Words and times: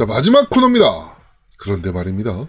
자, 0.00 0.06
마지막 0.06 0.48
코너입니다. 0.48 0.86
그런데 1.58 1.92
말입니다. 1.92 2.48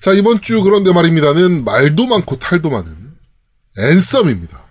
자, 0.00 0.12
이번 0.12 0.40
주 0.40 0.60
그런데 0.60 0.92
말입니다는 0.92 1.62
말도 1.62 2.08
많고 2.08 2.36
탈도 2.40 2.68
많은 2.68 3.14
앤썸입니다. 3.78 4.66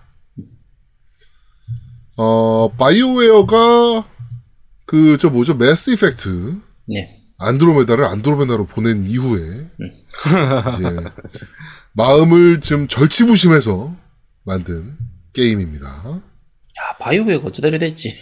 어, 2.18 2.68
바이오웨어가 2.76 4.06
그, 4.84 5.16
저 5.16 5.30
뭐죠, 5.30 5.54
매스 5.54 5.92
이펙트. 5.92 6.60
네. 6.84 7.22
안드로메다를 7.38 8.04
안드로메다로 8.04 8.66
보낸 8.66 9.06
이후에, 9.06 9.70
이제, 10.74 10.96
마음을 11.94 12.60
좀 12.60 12.86
절치부심해서 12.86 13.96
만든 14.44 14.98
게임입니다. 15.32 15.86
야, 15.86 16.96
바이오웨어가 17.00 17.46
어쩌다 17.48 17.68
이래 17.68 17.78
됐지. 17.78 18.14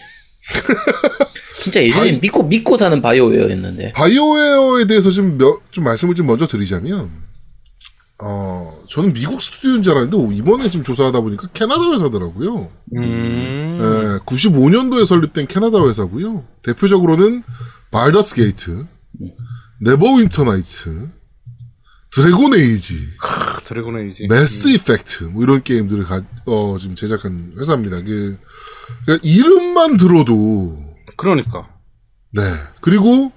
진짜 1.59 1.83
예전에 1.83 2.11
바이- 2.13 2.21
믿고, 2.21 2.45
믿고 2.45 2.77
사는 2.77 3.01
바이오웨어였는데. 3.01 3.93
바이오웨어에 3.93 4.87
대해서 4.87 5.11
좀, 5.11 5.37
몇, 5.39 5.61
좀 5.71 5.85
말씀을 5.85 6.15
좀 6.15 6.27
먼저 6.27 6.47
드리자면, 6.47 7.11
어, 8.19 8.73
저는 8.89 9.13
미국 9.13 9.43
스튜디오인 9.43 9.83
줄 9.83 9.93
알았는데, 9.95 10.35
이번에 10.37 10.69
지금 10.71 10.85
조사하다 10.85 11.21
보니까 11.21 11.49
캐나다 11.53 11.93
회사더라고요. 11.93 12.71
음. 12.97 13.79
예, 13.79 14.25
95년도에 14.25 15.05
설립된 15.07 15.47
캐나다 15.49 15.87
회사고요. 15.87 16.45
대표적으로는 16.63 17.43
발더스 17.91 18.35
게이트, 18.37 18.87
네버윈터 19.81 20.45
나이츠, 20.45 21.09
드래곤 22.13 22.55
에이지, 22.55 22.95
크, 23.21 23.65
드래곤 23.65 23.99
에이지. 24.07 24.29
매스 24.29 24.69
이펙트 24.69 25.25
뭐 25.25 25.43
이런 25.43 25.63
게임들을 25.63 26.05
가, 26.05 26.23
어, 26.47 26.77
지금 26.81 26.95
제작한 26.97 27.53
회사입니다. 27.59 28.01
그 28.03 28.39
그러니까 29.05 29.29
이름만 29.29 29.97
들어도 29.97 30.79
그러니까. 31.17 31.69
네 32.33 32.43
그리고 32.81 33.33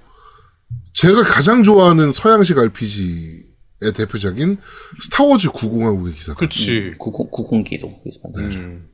제가 0.92 1.22
가장 1.22 1.62
좋아하는 1.62 2.12
서양식 2.12 2.58
RPG의 2.58 3.92
대표작인 3.94 4.58
스타워즈 5.00 5.48
구공화국의 5.50 6.14
기사. 6.14 6.34
그치. 6.34 6.94
구공, 6.98 7.30
구공기도. 7.30 8.02
그래서 8.02 8.20
만들었죠. 8.24 8.58
음. 8.60 8.88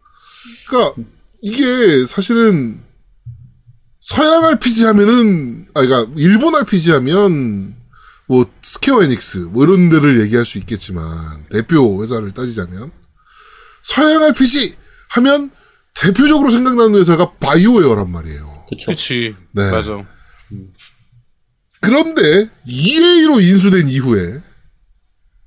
그러니까 0.69 1.03
이게 1.43 2.07
사실은 2.07 2.81
서양 4.01 4.45
RPG 4.45 4.85
하면은 4.85 5.67
아 5.75 5.83
그러니까 5.83 6.13
일본 6.17 6.55
RPG 6.55 6.93
하면 6.93 7.75
뭐 8.29 8.48
스퀘어 8.63 9.03
에닉스 9.03 9.39
뭐 9.51 9.65
이런 9.65 9.89
데를 9.89 10.20
얘기할 10.20 10.47
수 10.47 10.59
있겠지만 10.59 11.47
대표 11.51 12.03
회사를 12.03 12.33
따지자면 12.33 12.93
서양 13.83 14.23
RPG 14.23 14.77
하면 15.11 15.51
대표적으로 16.02 16.50
생각나는 16.50 16.98
회사가 16.98 17.33
바이오웨어란 17.34 18.11
말이에요. 18.11 18.64
그쵸. 18.69 18.91
그치. 18.91 19.34
네. 19.52 19.70
맞아. 19.70 20.05
그런데 21.80 22.48
EA로 22.66 23.41
인수된 23.41 23.89
이후에 23.89 24.42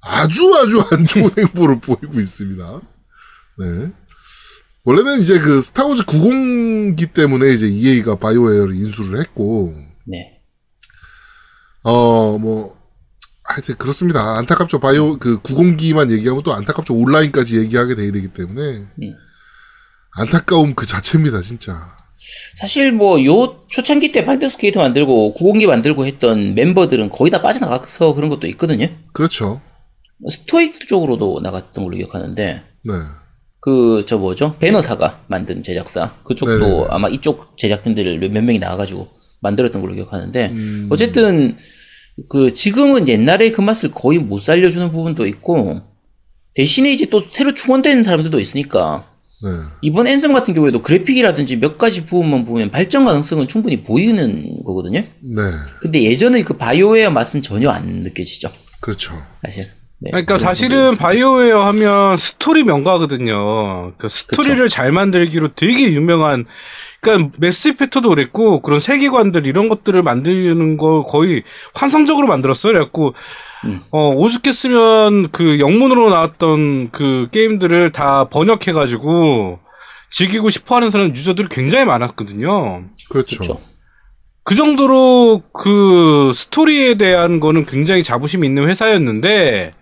아주 0.01 0.55
아주 0.55 0.81
안 0.91 1.05
좋은 1.05 1.29
행보를 1.37 1.79
보이고 1.79 2.19
있습니다. 2.19 2.81
네. 3.59 3.91
원래는 4.85 5.19
이제 5.19 5.37
그 5.39 5.61
스타워즈 5.61 6.03
구공기 6.05 7.13
때문에 7.13 7.51
이제 7.51 7.67
EA가 7.67 8.15
바이오웨어를 8.15 8.73
인수를 8.73 9.19
했고, 9.19 9.75
네. 10.05 10.41
어, 11.83 12.37
뭐, 12.37 12.79
하여튼 13.43 13.75
그렇습니다. 13.75 14.37
안타깝죠. 14.37 14.79
바이오, 14.79 15.17
그 15.17 15.41
구공기만 15.41 16.11
얘기하면 16.11 16.43
또 16.43 16.53
안타깝죠. 16.53 16.95
온라인까지 16.95 17.59
얘기하게 17.59 17.95
돼야 17.95 18.11
되기 18.11 18.29
때문에. 18.29 18.87
음. 19.01 19.15
안타까움 20.11 20.75
그 20.75 20.85
자체입니다, 20.85 21.41
진짜. 21.41 21.95
사실 22.55 22.91
뭐, 22.91 23.23
요 23.25 23.63
초창기 23.69 24.11
때 24.11 24.25
발더스 24.25 24.57
게이트 24.57 24.77
만들고 24.77 25.35
구공기 25.37 25.65
만들고 25.67 26.05
했던 26.05 26.55
멤버들은 26.55 27.09
거의 27.09 27.31
다 27.31 27.41
빠져나가서 27.41 28.13
그런 28.13 28.29
것도 28.29 28.47
있거든요. 28.47 28.87
그렇죠. 29.13 29.61
스토익 30.27 30.87
쪽으로도 30.87 31.39
나갔던 31.41 31.83
걸로 31.83 31.95
기억하는데, 31.95 32.61
네. 32.85 32.93
그, 33.61 34.05
저 34.07 34.17
뭐죠? 34.17 34.55
배너 34.59 34.98
사가 34.98 35.23
만든 35.27 35.63
제작사. 35.63 36.15
그쪽도 36.23 36.59
네네. 36.59 36.85
아마 36.89 37.09
이쪽 37.09 37.57
제작진들 37.57 38.19
몇, 38.19 38.31
몇 38.31 38.43
명이 38.43 38.59
나와가지고 38.59 39.07
만들었던 39.41 39.81
걸로 39.81 39.93
기억하는데, 39.93 40.49
음. 40.49 40.87
어쨌든, 40.89 41.57
그, 42.29 42.53
지금은 42.53 43.07
옛날에 43.07 43.51
그 43.51 43.61
맛을 43.61 43.91
거의 43.91 44.19
못 44.19 44.41
살려주는 44.41 44.91
부분도 44.91 45.25
있고, 45.27 45.81
대신에 46.55 46.91
이제 46.91 47.05
또 47.05 47.21
새로 47.29 47.53
충원된 47.53 48.03
사람들도 48.03 48.39
있으니까, 48.39 49.05
네. 49.43 49.49
이번 49.81 50.07
앤섬 50.07 50.33
같은 50.33 50.53
경우에도 50.53 50.81
그래픽이라든지 50.81 51.57
몇 51.57 51.77
가지 51.77 52.05
부분만 52.05 52.45
보면 52.45 52.71
발전 52.71 53.05
가능성은 53.05 53.47
충분히 53.47 53.83
보이는 53.83 54.63
거거든요? 54.65 54.99
네. 54.99 55.41
근데 55.81 56.03
예전의 56.03 56.43
그 56.43 56.55
바이오웨어 56.55 57.09
맛은 57.11 57.41
전혀 57.41 57.69
안 57.69 57.85
느껴지죠. 57.85 58.51
그렇죠. 58.81 59.13
사실. 59.43 59.67
네, 60.01 60.11
그러니까 60.11 60.37
사실은. 60.37 60.95
바이오웨어 60.95 61.61
하면 61.67 62.15
스토리 62.15 62.63
명가거든요. 62.63 63.93
그 63.97 64.07
스토리를 64.07 64.69
잘 64.69 64.91
만들기로 64.91 65.49
되게 65.55 65.91
유명한 65.91 66.45
그러니까 67.01 67.31
매스 67.37 67.69
이펙터도 67.69 68.09
그랬고 68.09 68.61
그런 68.61 68.79
세계관들 68.79 69.45
이런 69.45 69.69
것들을 69.69 70.01
만드는 70.01 70.77
거 70.77 71.03
거의 71.03 71.43
환상적으로 71.73 72.27
만들었어요. 72.27 72.73
그래갖고 72.73 73.13
음. 73.65 73.81
어 73.91 74.11
오죽했으면 74.11 75.31
그 75.31 75.59
영문으로 75.59 76.09
나왔던 76.09 76.91
그 76.91 77.27
게임들을 77.31 77.91
다 77.91 78.25
번역해가지고 78.29 79.59
즐기고 80.11 80.49
싶어 80.49 80.77
하는 80.77 80.89
사람 80.89 81.09
유저들이 81.15 81.49
굉장히 81.49 81.85
많았거든요. 81.85 82.85
그렇죠. 83.09 83.37
그렇죠. 83.37 83.61
그 84.43 84.55
정도로 84.55 85.43
그 85.53 86.31
스토리에 86.33 86.95
대한 86.95 87.39
거는 87.39 87.65
굉장히 87.65 88.03
자부심 88.03 88.43
있는 88.43 88.67
회사였는데 88.67 89.75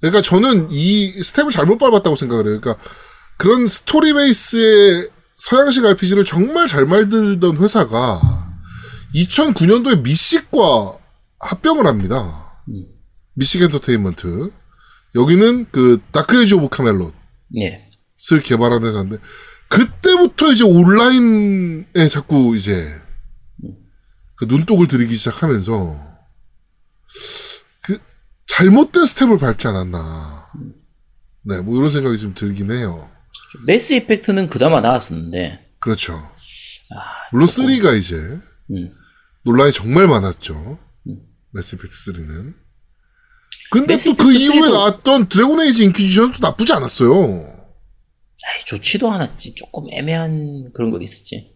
그러니까 0.00 0.22
저는 0.22 0.68
이 0.70 1.22
스텝을 1.22 1.50
잘못 1.50 1.78
밟았다고 1.78 2.16
생각을 2.16 2.46
해요. 2.46 2.60
그러니까 2.60 2.82
그런 3.38 3.66
스토리 3.66 4.12
베이스의 4.12 5.08
서양식 5.36 5.84
RPG를 5.84 6.24
정말 6.24 6.66
잘 6.66 6.86
만들던 6.86 7.56
회사가 7.58 8.20
2009년도에 9.14 10.02
미씩과 10.02 10.98
합병을 11.40 11.86
합니다. 11.86 12.43
음. 13.34 13.38
미씩 13.38 13.62
엔터테인먼트. 13.62 14.50
여기는 15.14 15.66
그 15.70 16.00
다크 16.10 16.40
에이지 16.40 16.54
오브 16.54 16.68
카멜롯을 16.70 17.12
네. 17.54 17.88
개발한 18.42 18.84
회사인데 18.84 19.18
그때부터 19.68 20.52
이제 20.52 20.64
온라인에 20.64 22.08
자꾸 22.08 22.56
이제 22.56 22.92
그 24.36 24.44
눈독을 24.46 24.88
들이기 24.88 25.14
시작하면서 25.14 25.96
그 27.82 27.98
잘못된 28.46 29.06
스텝을 29.06 29.38
밟지 29.38 29.68
않았나. 29.68 30.50
네, 31.42 31.60
뭐 31.60 31.76
이런 31.76 31.90
생각이 31.90 32.18
좀 32.18 32.34
들긴 32.34 32.70
해요. 32.70 33.10
Mass 33.66 33.92
Effect는 33.92 34.48
그나마 34.48 34.80
나왔었는데, 34.80 35.76
그렇죠. 35.78 36.14
아, 36.14 37.28
물론 37.30 37.46
3가 37.46 37.96
이제 37.98 38.16
음. 38.16 38.94
논란이 39.44 39.72
정말 39.72 40.08
많았죠. 40.08 40.78
Mass 41.50 41.76
Effect 41.76 41.94
3는. 42.12 42.63
근데 43.74 43.96
또 43.96 44.14
그 44.14 44.32
이후에 44.32 44.60
3도 44.60 44.72
나왔던 44.72 45.28
Dragon 45.28 45.60
Age 45.60 45.84
Inquisition도 45.84 46.38
나쁘지 46.40 46.72
않았어요. 46.72 47.44
아이, 48.46 48.64
좋지도 48.66 49.10
않았지. 49.10 49.54
조금 49.54 49.84
애매한 49.90 50.70
그런 50.74 50.90
거 50.90 50.98
있었지. 51.00 51.52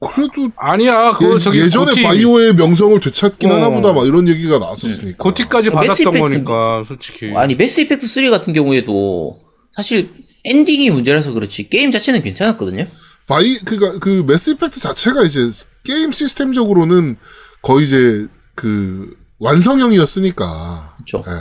그래도 0.00 0.50
아니야 0.56 1.12
그거 1.14 1.34
예, 1.34 1.38
저기 1.38 1.60
예전에 1.60 1.86
GOTY, 1.86 2.02
바이오의 2.02 2.54
명성을 2.54 3.00
되찾긴 3.00 3.50
어. 3.50 3.54
하나 3.54 3.68
보다 3.68 3.92
막 3.92 4.06
이런 4.06 4.28
얘기가 4.28 4.58
나왔었으니까. 4.58 5.16
GOTY까지 5.18 5.70
어, 5.70 5.72
받았던 5.72 6.18
거니까 6.18 6.84
솔직히 6.86 7.32
아니, 7.34 7.56
Mass 7.56 7.80
Effect 7.80 8.06
3 8.06 8.30
같은 8.30 8.52
경우에도 8.52 9.40
사실 9.72 10.10
엔딩이 10.44 10.90
문제라서 10.90 11.32
그렇지, 11.32 11.68
게임 11.68 11.90
자체는 11.90 12.22
괜찮았거든요. 12.22 12.86
바이 13.26 13.58
그니까 13.58 13.98
그 13.98 14.24
Mass 14.26 14.50
Effect 14.50 14.78
자체가 14.80 15.24
이제 15.24 15.40
게임 15.84 16.12
시스템적으로는 16.12 17.16
거의 17.62 17.84
이제 17.84 18.28
그 18.54 19.16
완성형이었으니까 19.38 20.94
그쵸. 20.98 21.24
예. 21.26 21.32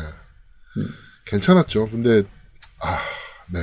괜찮았죠. 1.26 1.90
근데 1.90 2.24
아, 2.82 3.00
네. 3.52 3.60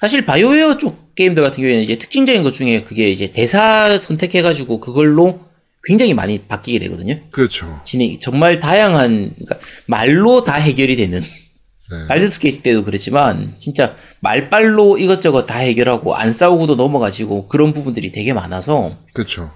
사실 0.00 0.24
BioWare 0.24 0.78
쪽 0.78 1.14
게임들 1.14 1.42
같은 1.42 1.56
경우에는 1.62 1.82
이제 1.82 1.98
특징적인 1.98 2.42
것 2.42 2.52
중에 2.52 2.82
그게 2.82 3.10
이제 3.10 3.32
대사 3.32 3.98
선택해가지고 3.98 4.78
그걸로 4.80 5.40
굉장히 5.82 6.14
많이 6.14 6.46
바뀌게 6.46 6.78
되거든요. 6.80 7.20
그렇죠. 7.30 7.80
진행 7.84 8.18
정말 8.20 8.60
다양한 8.60 9.34
그러니까 9.34 9.58
말로 9.86 10.44
다 10.44 10.54
해결이 10.54 10.96
되는 10.96 11.20
네. 11.20 12.06
Baldur's 12.06 12.40
Gate 12.40 12.62
때도 12.62 12.84
그랬지만 12.84 13.54
진짜 13.58 13.96
말빨로 14.20 14.98
이것저것 14.98 15.46
다 15.46 15.58
해결하고 15.58 16.14
안 16.14 16.32
싸우고도 16.32 16.76
넘어가지고 16.76 17.48
그런 17.48 17.72
부분들이 17.72 18.12
되게 18.12 18.32
많아서 18.32 18.96
그렇죠. 19.14 19.50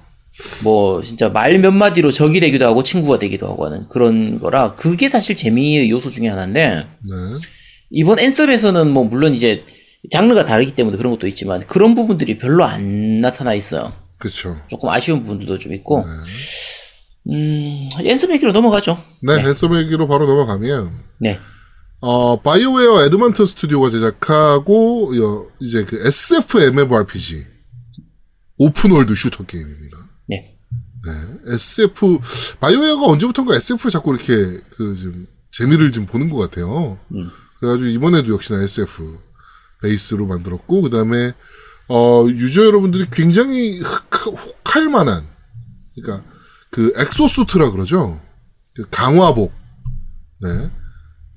뭐 0.63 1.03
진짜 1.03 1.29
말 1.29 1.59
몇 1.59 1.71
마디로 1.73 2.11
적이 2.11 2.41
되기도 2.41 2.67
하고 2.67 2.83
친구가 2.83 3.19
되기도 3.19 3.47
하고 3.47 3.67
하는 3.67 3.87
그런 3.89 4.41
거라 4.41 4.75
그게 4.75 5.09
사실 5.09 5.37
재미의 5.37 5.91
요소 5.91 6.11
중에 6.11 6.29
하나인데 6.29 6.77
네. 6.77 7.17
이번 7.91 8.19
Anthem에서는 8.19 8.91
뭐 8.91 9.05
물론 9.05 9.35
이제 9.35 9.63
장르가 10.11 10.45
다르기 10.47 10.75
때문에 10.75 10.97
그런 10.97 11.13
것도 11.13 11.27
있지만 11.29 11.61
그런 11.67 11.95
부분들이 11.95 12.39
별로 12.39 12.65
안 12.65 13.21
나타나 13.21 13.55
있어요. 13.55 13.93
그렇죠. 14.19 14.57
조금 14.69 14.89
아쉬운 14.89 15.21
부분들도 15.21 15.59
좀 15.59 15.73
있고 15.75 16.05
음 17.31 17.89
Anthem 18.05 18.27
얘기로 18.27 18.53
넘어가죠. 18.53 18.99
네, 19.23 19.35
Anthem 19.35 19.69
얘기로 19.69 20.09
바로 20.09 20.27
넘어가면 20.27 20.93
네. 21.19 21.39
어, 22.01 22.41
BioWare 22.41 23.05
에드먼턴 23.05 23.47
스튜디오가 23.47 23.91
제작하고 23.91 25.13
어, 25.15 25.47
이제 25.61 25.85
그 25.85 26.05
SF 26.05 26.61
MMORPG 26.61 27.47
open 28.59 28.84
world 28.84 29.15
shooter 29.15 29.45
게임입니다. 29.45 29.99
네. 31.05 31.13
SF 31.55 32.19
BioWare가 32.61 33.07
언제부턴가 33.07 33.55
SF를 33.57 33.91
자꾸 33.91 34.15
이렇게 34.15 34.61
그좀 34.77 35.27
재미를 35.51 35.91
좀 35.93 36.07
보는 36.07 36.31
것 36.31 36.39
같아요. 36.39 36.99
그래가지고 37.61 37.89
이번에도 37.89 38.33
역시나 38.33 38.63
SF 38.63 39.19
베이스로 39.83 40.27
만들었고 40.27 40.83
그 40.83 40.91
다음에 40.91 41.33
어 41.89 42.25
유저 42.29 42.65
여러분들이 42.67 43.07
굉장히 43.11 43.81
흑- 43.81 44.27
혹할 44.27 44.89
만한 44.89 45.27
그러니까 45.97 46.25
그 46.71 46.93
exosuit라 46.97 47.71
그러죠. 47.73 48.21
그 48.75 48.85
강화복. 48.91 49.53
네. 50.41 50.71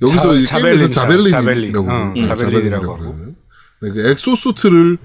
여기서 0.01 0.21
자- 0.21 0.33
이 0.33 0.45
게임에서 0.45 0.89
Javelin, 0.89 1.31
Javelin이라고 1.31 1.87
Javelin이라고. 2.37 2.97
그러는. 2.97 3.35
네, 3.81 3.89
그 3.91 4.09
exosuit를 4.11 4.97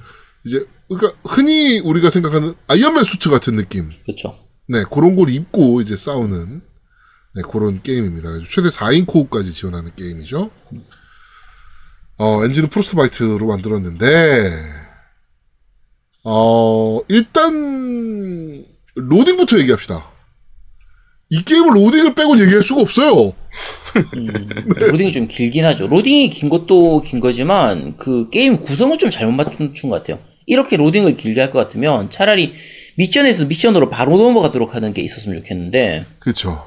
이제 0.44 0.64
그러니까 0.88 1.18
흔히 1.24 1.78
우리가 1.80 2.10
생각하는 2.10 2.54
Iron 2.66 2.88
Man 2.88 3.04
suit 3.04 3.30
같은 3.30 3.56
느낌. 3.56 3.88
그렇죠. 4.04 4.36
네, 4.70 4.84
그런 4.90 5.16
걸 5.16 5.30
입고 5.30 5.80
이제 5.80 5.96
싸우는 5.96 6.62
네, 7.34 7.42
그런 7.50 7.82
게임입니다. 7.82 8.28
최대 8.48 8.68
4인 8.68 9.04
co-op까지 9.06 9.52
지원하는 9.52 9.90
게임이죠. 9.96 10.48
어, 12.18 12.44
엔진은 12.44 12.68
Frostbite로 12.68 13.46
만들었는데 13.46 14.50
어, 16.22 17.00
일단 17.08 18.64
로딩부터 18.94 19.58
얘기합시다. 19.58 20.06
이 21.30 21.42
게임을 21.44 21.74
로딩을 21.76 22.14
빼고 22.14 22.38
얘기할 22.40 22.62
수가 22.62 22.80
없어요. 22.82 23.32
로딩이 24.80 25.10
좀 25.12 25.26
길긴 25.28 25.64
하죠. 25.64 25.86
로딩이 25.88 26.30
긴 26.30 26.48
것도 26.48 27.02
긴 27.02 27.18
거지만 27.20 27.96
그 27.96 28.28
게임 28.30 28.58
구성을 28.60 28.96
좀 28.98 29.10
잘못 29.10 29.32
맞춘 29.32 29.72
것 29.72 29.90
같아요. 29.90 30.20
이렇게 30.46 30.76
로딩을 30.76 31.16
길게 31.16 31.40
할 31.40 31.50
것 31.50 31.58
같으면 31.58 32.10
차라리 32.10 32.52
미션에서 32.96 33.44
미션으로 33.46 33.90
바로 33.90 34.16
넘어가도록 34.16 34.74
하는 34.74 34.92
게 34.92 35.02
있었으면 35.02 35.38
좋겠는데 35.38 36.04
그렇죠. 36.18 36.58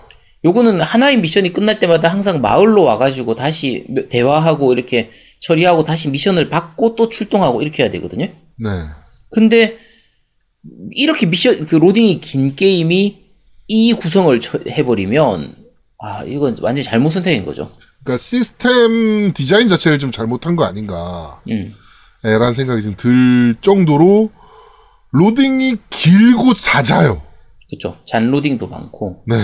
요거는 0.45 0.81
하나의 0.81 1.17
미션이 1.19 1.53
끝날 1.53 1.79
때마다 1.79 2.09
항상 2.09 2.41
마을로 2.41 2.83
와가지고 2.83 3.35
다시 3.35 3.85
대화하고 4.09 4.73
이렇게 4.73 5.09
처리하고 5.41 5.83
다시 5.85 6.09
미션을 6.09 6.49
받고 6.49 6.95
또 6.95 7.09
출동하고 7.09 7.61
이렇게 7.61 7.83
해야 7.83 7.91
되거든요. 7.91 8.25
네. 8.25 8.69
근데 9.31 9.77
이렇게 10.91 11.25
미션 11.25 11.65
그 11.65 11.75
로딩이 11.75 12.21
긴 12.21 12.55
게임이 12.55 13.23
이 13.67 13.93
구성을 13.93 14.37
처- 14.39 14.59
해버리면 14.69 15.55
아 15.99 16.23
이건 16.25 16.57
완전 16.61 16.77
히 16.79 16.83
잘못 16.83 17.09
선택인 17.09 17.45
거죠. 17.45 17.71
그러니까 18.03 18.17
시스템 18.21 19.31
디자인 19.33 19.67
자체를 19.67 19.99
좀 19.99 20.11
잘못한 20.11 20.55
거 20.55 20.63
아닌가. 20.65 21.41
음. 21.49 21.73
라는 22.21 22.53
생각이 22.53 22.81
좀 22.81 22.95
들 22.95 23.55
정도로 23.61 24.29
로딩이 25.13 25.75
길고 25.89 26.53
잦아요. 26.55 27.21
그쵸. 27.69 27.97
잔 28.05 28.29
로딩도 28.29 28.67
많고. 28.67 29.23
네. 29.27 29.35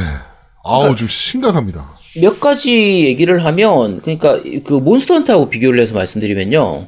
아우, 0.64 0.96
좀 0.96 1.08
심각합니다. 1.08 1.84
몇 2.20 2.40
가지 2.40 3.06
얘기를 3.06 3.46
하면, 3.46 4.02
그러니까 4.02 4.40
그 4.66 4.74
Monster 4.74 5.14
Hunter하고 5.16 5.50
비교를 5.50 5.80
해서 5.82 5.94
말씀드리면요. 5.94 6.88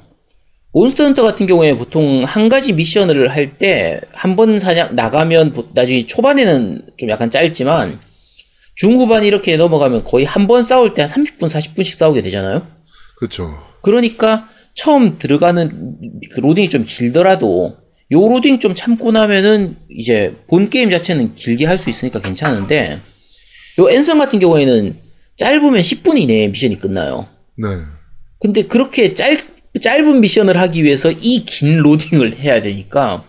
Monster 0.74 1.04
Hunter 1.06 1.22
같은 1.24 1.46
경우에 1.48 1.76
보통 1.76 2.24
한 2.26 2.50
가지 2.50 2.74
미션을 2.74 3.30
할 3.30 3.58
때 3.58 4.02
한 4.14 4.36
번 4.36 4.58
사냥 4.60 4.96
나가면 4.96 5.54
보- 5.54 5.68
나중에 5.74 6.06
초반에는 6.08 6.82
좀 6.98 7.10
약간 7.10 7.30
짧지만 7.30 8.00
중후반 8.76 9.24
이렇게 9.24 9.58
넘어가면 9.58 10.04
거의 10.04 10.26
한 10.26 10.48
번 10.48 10.64
싸울 10.64 10.94
때 10.94 11.02
한 11.02 11.10
30분, 11.10 11.50
40분씩 11.50 11.98
싸우게 11.98 12.22
되잖아요. 12.24 12.66
그렇죠. 13.18 13.50
그러니까 13.84 14.48
처음 14.74 15.18
들어가는 15.20 15.98
그 16.34 16.40
로딩이 16.40 16.70
좀 16.70 16.84
길더라도 16.84 17.76
요 18.12 18.20
로딩 18.28 18.60
좀 18.60 18.76
참고 18.76 19.12
나면은 19.12 19.78
이제 19.90 20.36
본 20.50 20.70
게임 20.70 20.90
자체는 20.90 21.36
길게 21.36 21.66
할 21.66 21.78
수 21.78 21.90
있으니까 21.90 22.20
괜찮은데 22.20 23.00
요 23.80 23.90
앤성 23.90 24.20
같은 24.20 24.40
경우에는 24.40 24.98
짧으면 25.38 25.82
10분 25.82 26.20
이내에 26.20 26.48
미션이 26.50 26.78
끝나요. 26.78 27.28
네. 27.58 27.68
근데 28.40 28.64
그렇게 28.64 29.14
짧, 29.14 29.38
짧은 29.80 30.20
미션을 30.22 30.58
하기 30.60 30.84
위해서 30.84 31.10
이 31.12 31.46
긴 31.46 31.80
로딩을 31.80 32.40
해야 32.40 32.62
되니까 32.62 33.24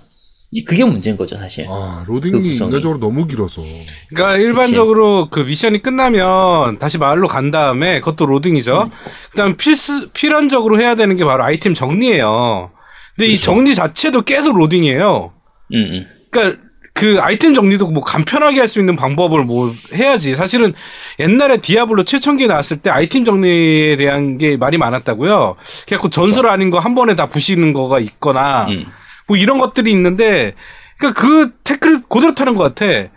이제 0.51 0.65
그게 0.65 0.85
문제인 0.85 1.17
거죠, 1.17 1.37
사실. 1.37 1.67
아, 1.71 2.03
그 2.05 2.11
로딩이 2.13 2.33
구성이. 2.51 2.69
인간적으로 2.71 2.99
너무 2.99 3.27
길어서. 3.27 3.63
그러니까 4.11 4.37
일반적으로 4.37 5.29
그 5.31 5.41
미션이 5.41 5.81
끝나면 5.81 6.79
다시 6.79 6.99
마을로 6.99 7.29
간 7.29 7.51
다음에 7.51 8.01
그것도 8.01 8.27
로딩이죠. 8.27 8.91
그다음 9.31 9.57
필수 9.57 10.11
필연적으로 10.11 10.79
해야 10.81 10.95
되는 10.97 11.17
게 11.17 11.25
바로 11.25 11.45
아이템 11.45 11.73
정리예요. 11.73 12.71
근데 13.17 13.29
이 13.31 13.39
정리 13.39 13.75
자체도 13.75 14.23
계속 14.23 14.57
로딩이에요. 14.57 15.33
음, 15.75 15.77
음. 15.77 16.07
그러니까 16.31 16.63
그 16.95 17.19
아이템 17.21 17.55
정리도 17.55 17.89
뭐 17.89 18.03
간편하게 18.05 18.61
할 18.61 18.69
수 18.69 18.79
있는 18.81 18.97
방법을 18.97 19.45
뭐 19.45 19.75
해야지. 19.95 20.35
사실은 20.35 20.75
옛날에 21.19 21.59
디아블로 21.59 22.05
최첨기 22.05 22.47
나왔을 22.47 22.79
때 22.79 22.91
아이템 22.91 23.25
정리에 23.25 23.97
대한 23.97 24.39
게 24.39 24.57
말이 24.57 24.77
많았다고요. 24.79 25.57
그래갖고 25.87 26.11
전설 26.11 26.47
아닌 26.47 26.71
거 26.71 26.79
한 26.79 26.95
번에 26.95 27.17
다 27.17 27.27
부시는 27.27 27.73
거가 27.73 27.99
있거나 28.01 28.67
음. 28.69 28.87
뭐 29.27 29.37
이런 29.37 29.59
것들이 29.59 29.91
있는데 29.93 30.55
그러니까 30.99 31.21
그 31.21 31.51
tech를 31.65 32.03
그대로 32.09 32.35
타는 32.35 32.57
것 32.57 32.75
같아. 32.75 33.09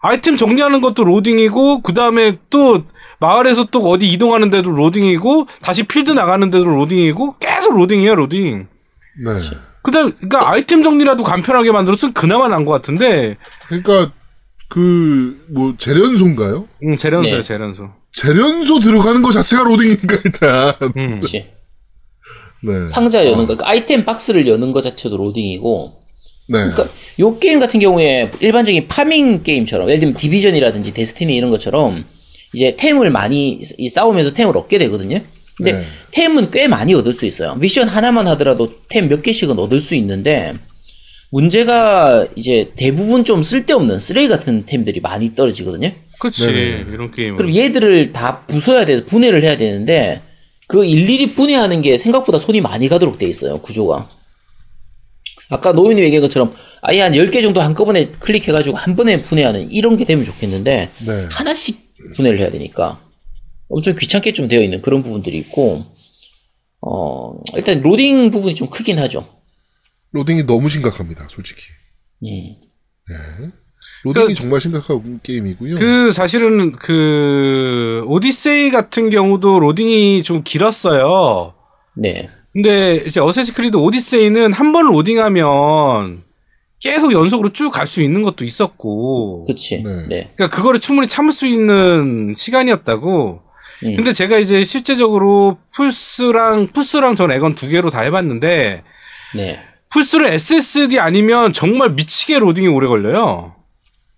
아이템 0.00 0.36
정리하는 0.36 0.80
것도 0.80 1.04
로딩이고 1.04 1.82
그 1.82 1.94
다음에 1.94 2.36
또 2.50 2.84
마을에서 3.20 3.64
또 3.70 3.88
어디 3.90 4.10
이동하는데도 4.12 4.70
로딩이고 4.70 5.46
다시 5.62 5.84
필드 5.84 6.10
나가는데도 6.10 6.64
로딩이고 6.64 7.36
계속 7.38 7.76
로딩이에요 7.78 8.14
로딩. 8.16 8.66
네. 9.22 9.32
그다음 9.82 10.12
그러니까 10.14 10.50
아이템 10.50 10.82
정리라도 10.82 11.22
간편하게 11.24 11.70
만들었으면 11.72 12.14
그나마 12.14 12.48
난 12.48 12.64
것 12.64 12.72
같은데 12.72 13.36
그러니까 13.68 14.12
그 14.68 15.44
뭐 15.50 15.74
재련소인가요? 15.78 16.68
응 16.82 16.96
재련소요 16.96 17.36
네. 17.36 17.42
재련소. 17.42 17.90
재련소 18.12 18.80
들어가는 18.80 19.22
거 19.22 19.30
자체가 19.32 19.62
로딩이니까 19.64 20.16
일단. 20.24 20.74
음. 20.96 21.20
그렇지. 21.20 21.50
네. 22.62 22.86
상자 22.86 23.26
여는 23.26 23.46
거, 23.46 23.56
그 23.56 23.64
아이템 23.64 24.04
박스를 24.04 24.48
여는 24.48 24.72
거 24.72 24.80
자체도 24.80 25.16
로딩이고 25.18 26.00
네. 26.48 26.58
그러니까 26.60 26.86
요 27.20 27.38
게임 27.38 27.60
같은 27.60 27.78
경우에 27.78 28.30
일반적인 28.40 28.88
farming 28.88 29.42
게임처럼 29.42 29.88
예를 29.88 30.00
들면 30.00 30.14
Division이라든지 30.14 30.92
Destiny 30.94 31.36
이런 31.36 31.50
것처럼 31.50 32.04
이제 32.54 32.74
템을 32.78 33.10
많이 33.10 33.60
이 33.78 33.88
싸우면서 33.88 34.32
템을 34.32 34.56
얻게 34.56 34.78
되거든요. 34.78 35.20
근데 35.56 35.72
네. 35.72 35.84
템은 36.10 36.50
꽤 36.50 36.66
많이 36.68 36.94
얻을 36.94 37.12
수 37.12 37.26
있어요. 37.26 37.54
미션 37.54 37.88
하나만 37.88 38.26
하더라도 38.28 38.72
템 38.88 39.08
몇 39.08 39.22
개씩은 39.22 39.58
얻을 39.58 39.80
수 39.80 39.94
있는데 39.94 40.54
문제가 41.30 42.26
이제 42.36 42.72
대부분 42.76 43.24
좀 43.24 43.42
쓸데없는 43.42 43.98
쓰레기 43.98 44.28
같은 44.28 44.64
템들이 44.66 45.00
많이 45.00 45.34
떨어지거든요. 45.34 45.90
그렇지 46.20 46.46
네네. 46.46 46.84
이런 46.92 47.10
게임. 47.12 47.36
그럼 47.36 47.54
얘들을 47.54 48.12
다 48.12 48.44
부숴야 48.46 48.86
돼, 48.86 49.04
분해를 49.04 49.42
해야 49.42 49.56
되는데 49.56 50.22
그 50.68 50.84
일일이 50.84 51.34
분해하는 51.34 51.82
게 51.82 51.98
생각보다 51.98 52.38
손이 52.38 52.60
많이 52.60 52.88
가도록 52.88 53.18
돼 53.18 53.26
있어요, 53.26 53.58
구조가. 53.58 54.08
아까 55.50 55.72
노인이 55.72 56.00
얘기한 56.02 56.22
것처럼 56.22 56.54
아예 56.80 57.00
한 57.00 57.12
10개 57.12 57.42
정도 57.42 57.60
한꺼번에 57.60 58.10
클릭해가지고 58.18 58.76
한 58.76 58.96
번에 58.96 59.16
분해하는 59.16 59.70
이런 59.72 59.96
게 59.96 60.04
되면 60.04 60.24
좋겠는데 60.24 60.90
네. 61.06 61.26
하나씩 61.30 61.94
분해를 62.14 62.38
해야 62.38 62.50
되니까 62.50 63.00
엄청 63.74 63.94
귀찮게 63.96 64.32
좀 64.32 64.46
되어 64.48 64.62
있는 64.62 64.80
그런 64.82 65.02
부분들이 65.02 65.36
있고 65.38 65.84
어 66.80 67.34
일단 67.56 67.80
로딩 67.82 68.30
부분이 68.30 68.54
좀 68.54 68.68
크긴 68.70 68.98
하죠. 69.00 69.26
로딩이 70.12 70.44
너무 70.46 70.68
심각합니다, 70.68 71.26
솔직히. 71.28 71.62
음. 72.22 72.56
로딩이 74.04 74.34
정말 74.34 74.60
심각한 74.60 75.20
게임이고요. 75.22 75.76
그 75.76 76.12
사실은 76.12 76.72
그 76.72 78.04
오디세이 78.06 78.70
같은 78.70 79.10
경우도 79.10 79.58
로딩이 79.60 80.22
좀 80.22 80.42
길었어요. 80.44 81.54
네. 81.96 82.28
근데 82.52 83.02
이제 83.06 83.18
Assassin's 83.20 83.52
Creed 83.52 83.76
Odyssey는 83.76 84.52
한 84.52 84.72
번 84.72 84.86
로딩하면 84.86 86.22
계속 86.80 87.12
연속으로 87.12 87.52
쭉 87.52 87.72
갈 87.72 87.86
수 87.86 88.02
있는 88.02 88.22
것도 88.22 88.44
있었고. 88.44 89.44
그치. 89.46 89.82
네. 89.82 90.06
네. 90.08 90.32
그러니까 90.36 90.48
그거를 90.56 90.78
충분히 90.80 91.08
참을 91.08 91.32
수 91.32 91.46
있는 91.46 92.34
시간이었다고. 92.36 93.40
음. 93.84 93.94
근데 93.96 94.12
제가 94.12 94.38
이제 94.38 94.64
실제적으로 94.64 95.58
플스랑 95.74 96.68
플스랑 96.68 97.16
전 97.16 97.30
엑원 97.30 97.54
두 97.54 97.68
개로 97.68 97.90
다 97.90 98.00
해봤는데 98.00 98.84
네. 99.34 99.62
플스를 99.92 100.26
SSD 100.26 100.98
아니면 100.98 101.52
정말 101.52 101.90
미치게 101.90 102.38
로딩이 102.38 102.68
오래 102.68 102.86
걸려요. 102.86 103.54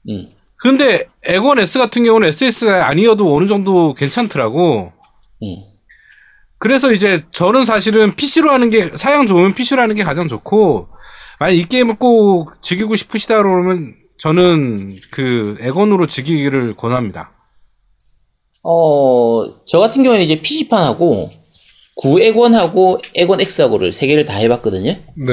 음. 0.08 0.30
근데 0.58 1.08
엑원 1.24 1.58
S 1.58 1.78
같은 1.78 2.04
경우는 2.04 2.28
SSD 2.28 2.70
아니어도 2.70 3.34
어느 3.34 3.46
정도 3.46 3.94
괜찮더라고. 3.94 4.92
음. 5.42 5.56
그래서 6.58 6.92
이제 6.92 7.24
저는 7.30 7.64
사실은 7.64 8.16
PC로 8.16 8.50
하는 8.50 8.70
게 8.70 8.90
사양 8.96 9.26
좋으면 9.26 9.54
PC로 9.54 9.82
하는 9.82 9.94
게 9.94 10.02
가장 10.02 10.28
좋고 10.28 10.88
만약 11.38 11.52
이 11.52 11.64
게임을 11.64 11.96
꼭 11.96 12.62
즐기고 12.62 12.96
싶으시다 12.96 13.36
그러면 13.42 13.94
저는 14.18 14.96
그 15.10 15.56
엑원으로 15.60 16.06
즐기기를 16.06 16.76
권합니다. 16.76 17.32
어, 18.68 19.44
저 19.64 19.78
같은 19.78 20.02
경우에는 20.02 20.24
이제 20.24 20.42
PC판하고 20.42 21.30
엑원하고 22.02 23.00
엑원 23.14 23.40
X하고를 23.40 23.92
세 23.92 24.08
개를 24.08 24.24
다 24.24 24.34
해봤거든요. 24.34 24.90
네. 24.90 25.32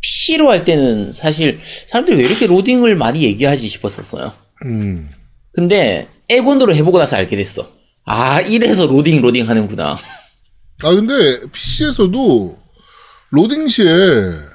PC로 0.00 0.50
할 0.50 0.64
때는 0.64 1.12
사실 1.12 1.60
사람들이 1.86 2.16
왜 2.16 2.24
이렇게 2.24 2.48
로딩을 2.48 2.96
많이 2.96 3.22
얘기하지 3.22 3.68
싶었었어요. 3.68 4.32
음. 4.64 5.08
근데 5.52 6.08
엑원으로 6.28 6.74
해보고 6.74 6.98
나서 6.98 7.16
알게 7.16 7.36
됐어. 7.36 7.70
아, 8.04 8.40
이래서 8.40 8.86
로딩 8.86 9.22
로딩 9.22 9.48
하는구나. 9.48 9.96
아, 10.82 10.90
근데 10.94 11.40
PC에서도 11.52 12.56
로딩 13.30 13.68
시에 13.68 13.86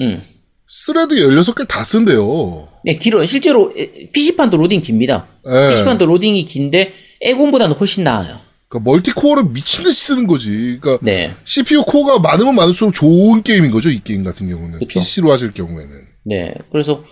음. 0.02 0.22
스레드 0.68 1.16
16개 1.16 1.66
다 1.68 1.84
쓴대요. 1.86 2.68
네, 2.84 2.98
길어. 2.98 3.26
실제로 3.26 3.74
PC판도 4.14 4.58
로딩 4.58 4.82
깁니다. 4.82 5.28
예. 5.48 5.70
PC판도 5.72 6.06
로딩이 6.06 6.46
긴데 6.46 6.94
엑원보다는 7.22 7.76
훨씬 7.76 8.04
나아요. 8.04 8.40
그러니까 8.68 8.90
멀티코어를 8.90 9.46
미친 9.50 9.84
듯이 9.84 10.08
쓰는 10.08 10.28
거지. 10.28 10.80
그러니까 10.82 11.06
네. 11.06 11.34
CPU 11.44 11.84
코어가 11.84 12.20
많으면 12.20 12.56
많을수록 12.56 12.94
좋은 12.94 13.44
게임인 13.44 13.72
거죠, 13.72 13.90
이 13.90 14.02
게임 14.04 14.24
같은 14.24 14.48
경우는. 14.50 14.80
그쵸. 14.80 15.00
PC로 15.00 15.32
하실 15.32 15.54
경우에는. 15.54 15.90
네. 16.24 16.54
그래서 16.72 17.04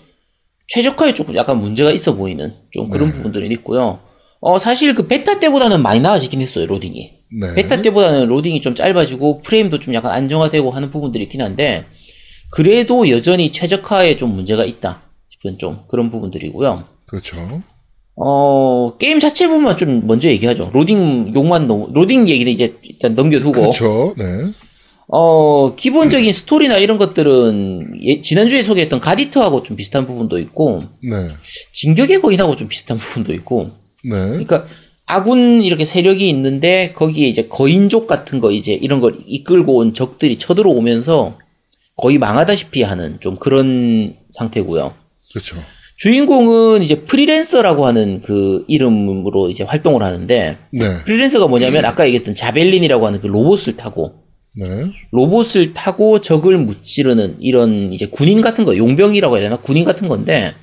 최적화에 0.69 1.13
조금 1.13 1.35
약간 1.35 1.59
문제가 1.59 1.91
있어 1.91 2.15
보이는 2.15 2.53
좀 2.71 2.89
그런 2.89 3.11
부분들이 3.11 3.47
있고요. 3.55 3.99
어, 4.39 4.57
사실 4.57 4.95
그 4.95 5.07
베타 5.07 5.39
때보다는 5.39 5.81
많이 5.81 5.99
나아지긴 5.99 6.41
했어요, 6.41 6.65
로딩이. 6.65 7.11
네. 7.41 7.55
베타 7.55 7.81
때보다는 7.81 8.27
로딩이 8.27 8.61
좀 8.61 8.73
짧아지고 8.73 9.41
프레임도 9.41 9.79
좀 9.79 9.93
약간 9.93 10.11
안정화되고 10.11 10.71
하는 10.71 10.89
부분들이 10.89 11.25
있긴 11.25 11.41
한데 11.41 11.85
그래도 12.51 13.09
여전히 13.09 13.51
최적화에 13.51 14.15
좀 14.15 14.33
문제가 14.33 14.63
있다 14.63 15.03
싶은 15.29 15.57
좀 15.57 15.83
그런 15.87 16.09
부분들이고요. 16.09 16.85
그렇죠. 17.05 17.61
어, 18.21 18.97
게임 18.97 19.19
자체 19.19 19.47
부분만 19.47 19.77
좀 19.77 20.05
먼저 20.05 20.27
얘기하죠. 20.27 20.69
로딩 20.73 21.33
욕만 21.35 21.67
너무, 21.67 21.87
로딩 21.93 22.27
얘기는 22.27 22.51
이제 22.51 22.75
일단 22.83 23.15
넘겨두고. 23.15 23.53
그렇죠. 23.53 24.13
네. 24.17 24.25
어, 25.07 25.73
기본적인 25.75 26.31
스토리나 26.33 26.77
이런 26.77 26.97
것들은 26.97 28.01
예- 28.03 28.21
지난주에 28.21 28.61
소개했던 28.61 28.99
갓이터하고 28.99 29.63
좀 29.63 29.77
비슷한 29.77 30.05
부분도 30.05 30.37
있고, 30.39 30.83
네. 31.01 31.29
진격의 31.73 32.21
거인하고 32.21 32.55
좀 32.57 32.67
비슷한 32.67 32.97
부분도 32.97 33.33
있고, 33.35 33.71
네. 34.03 34.15
그러니까 34.27 34.65
아군 35.05 35.61
이렇게 35.63 35.85
세력이 35.85 36.27
있는데 36.29 36.91
거기에 36.93 37.27
이제 37.27 37.47
거인족 37.47 38.05
같은 38.05 38.39
거 38.39 38.51
이제 38.51 38.73
이런 38.73 38.99
걸 38.99 39.17
이끌고 39.25 39.77
온 39.77 39.93
적들이 39.93 40.37
쳐들어오면서 40.37 41.37
거의 41.95 42.17
망하다시피 42.17 42.83
하는 42.83 43.19
좀 43.19 43.37
그런 43.37 44.15
상태고요. 44.29 44.93
그렇죠. 45.31 45.55
주인공은 45.99 46.81
이제 46.81 47.01
프리랜서라고 47.01 47.85
하는 47.85 48.21
그 48.21 48.63
이름으로 48.69 49.49
이제 49.49 49.65
활동을 49.65 50.01
하는데 50.01 50.57
네. 50.71 51.03
프리랜서가 51.03 51.47
뭐냐면 51.47 51.83
아까 51.83 52.05
얘기했던 52.05 52.35
자벨린이라고 52.35 53.05
하는 53.05 53.19
그 53.19 53.27
로봇을 53.27 53.75
타고 53.75 54.23
네. 54.55 54.65
로봇을 55.11 55.73
타고 55.73 56.21
적을 56.21 56.57
무찌르는 56.57 57.37
이런 57.41 57.91
이제 57.91 58.05
군인 58.05 58.39
같은 58.41 58.63
거 58.63 58.77
용병이라고 58.77 59.35
해야 59.35 59.43
되나 59.43 59.57
군인 59.57 59.83
같은 59.83 60.07
건데 60.07 60.53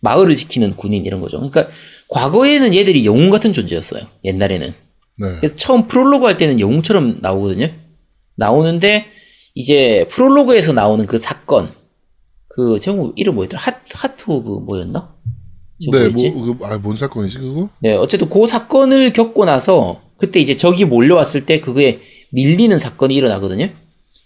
마을을 0.00 0.36
지키는 0.36 0.76
군인 0.76 1.04
이런 1.04 1.20
거죠. 1.20 1.38
그러니까 1.38 1.66
과거에는 2.08 2.72
얘들이 2.72 3.04
영웅 3.04 3.30
같은 3.30 3.52
존재였어요. 3.52 4.02
옛날에는. 4.22 4.68
네. 4.68 5.28
그래서 5.40 5.56
처음 5.56 5.88
프롤로그 5.88 6.26
할 6.26 6.36
때는 6.36 6.60
영웅처럼 6.60 7.18
나오거든요. 7.20 7.68
나오는데 8.36 9.06
이제 9.56 10.06
프롤로그에서 10.08 10.72
나오는 10.72 11.04
그 11.06 11.18
사건 11.18 11.68
그 12.58 12.80
제목 12.80 13.12
이름 13.16 13.36
뭐였더라? 13.36 13.62
하, 13.62 13.72
Heart 13.94 14.24
of 14.28 14.64
뭐였나? 14.66 15.14
네. 15.92 16.08
뭐, 16.08 16.56
그, 16.58 16.64
아, 16.64 16.76
뭔 16.78 16.96
사건이지, 16.96 17.38
그거? 17.38 17.68
네, 17.78 17.94
어쨌든 17.94 18.28
그 18.28 18.48
사건을 18.48 19.12
겪고 19.12 19.44
나서 19.44 20.00
그때 20.16 20.40
이제 20.40 20.56
적이 20.56 20.84
몰려왔을 20.86 21.46
때 21.46 21.60
그거에 21.60 22.00
밀리는 22.32 22.76
사건이 22.76 23.14
일어나거든요. 23.14 23.68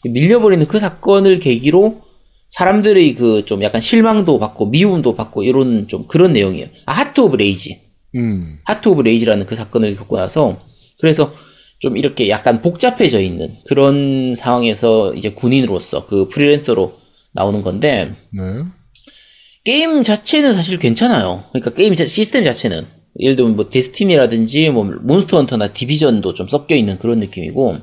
밀려버리는 0.04 0.66
그 0.66 0.78
사건을 0.78 1.40
계기로 1.40 2.00
사람들의 2.48 3.14
그 3.16 3.42
좀 3.44 3.62
약간 3.62 3.82
실망도 3.82 4.38
받고 4.38 4.66
미움도 4.66 5.14
받고 5.14 5.42
이런 5.42 5.86
좀 5.88 6.06
그런 6.06 6.32
내용이에요. 6.32 6.68
아, 6.86 6.92
Heart 6.92 7.20
of 7.20 7.36
Rage. 7.36 7.82
음. 8.16 8.56
Heart 8.64 8.88
of 8.88 9.02
Rage라는 9.02 9.44
그 9.44 9.56
사건을 9.56 9.94
겪고 9.94 10.16
나서 10.16 10.58
그래서 11.02 11.34
좀 11.80 11.98
이렇게 11.98 12.30
약간 12.30 12.62
복잡해져 12.62 13.20
있는 13.20 13.54
그런 13.68 14.34
상황에서 14.36 15.12
이제 15.12 15.32
군인으로서 15.32 16.06
그 16.06 16.28
프리랜서로 16.28 17.01
나오는 17.32 17.62
건데 17.62 18.12
네. 18.30 18.64
게임 19.64 20.02
자체는 20.02 20.54
사실 20.54 20.78
괜찮아요. 20.78 21.44
그러니까 21.52 21.72
게임 21.74 21.94
자- 21.94 22.06
시스템 22.06 22.44
자체는 22.44 22.86
예를 23.20 23.36
들면 23.36 23.56
뭐 23.56 23.68
데스티니라든지 23.68 24.70
뭐 24.70 24.84
몬스터 24.84 25.36
헌터나 25.38 25.72
디비전도 25.72 26.34
좀 26.34 26.48
섞여 26.48 26.74
있는 26.74 26.98
그런 26.98 27.20
느낌이고 27.20 27.78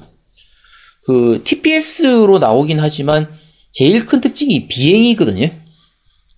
그 1.05 1.41
TPS로 1.43 2.39
나오긴 2.39 2.79
하지만 2.79 3.29
제일 3.71 4.05
큰 4.05 4.21
특징이 4.21 4.67
비행이거든요. 4.67 5.49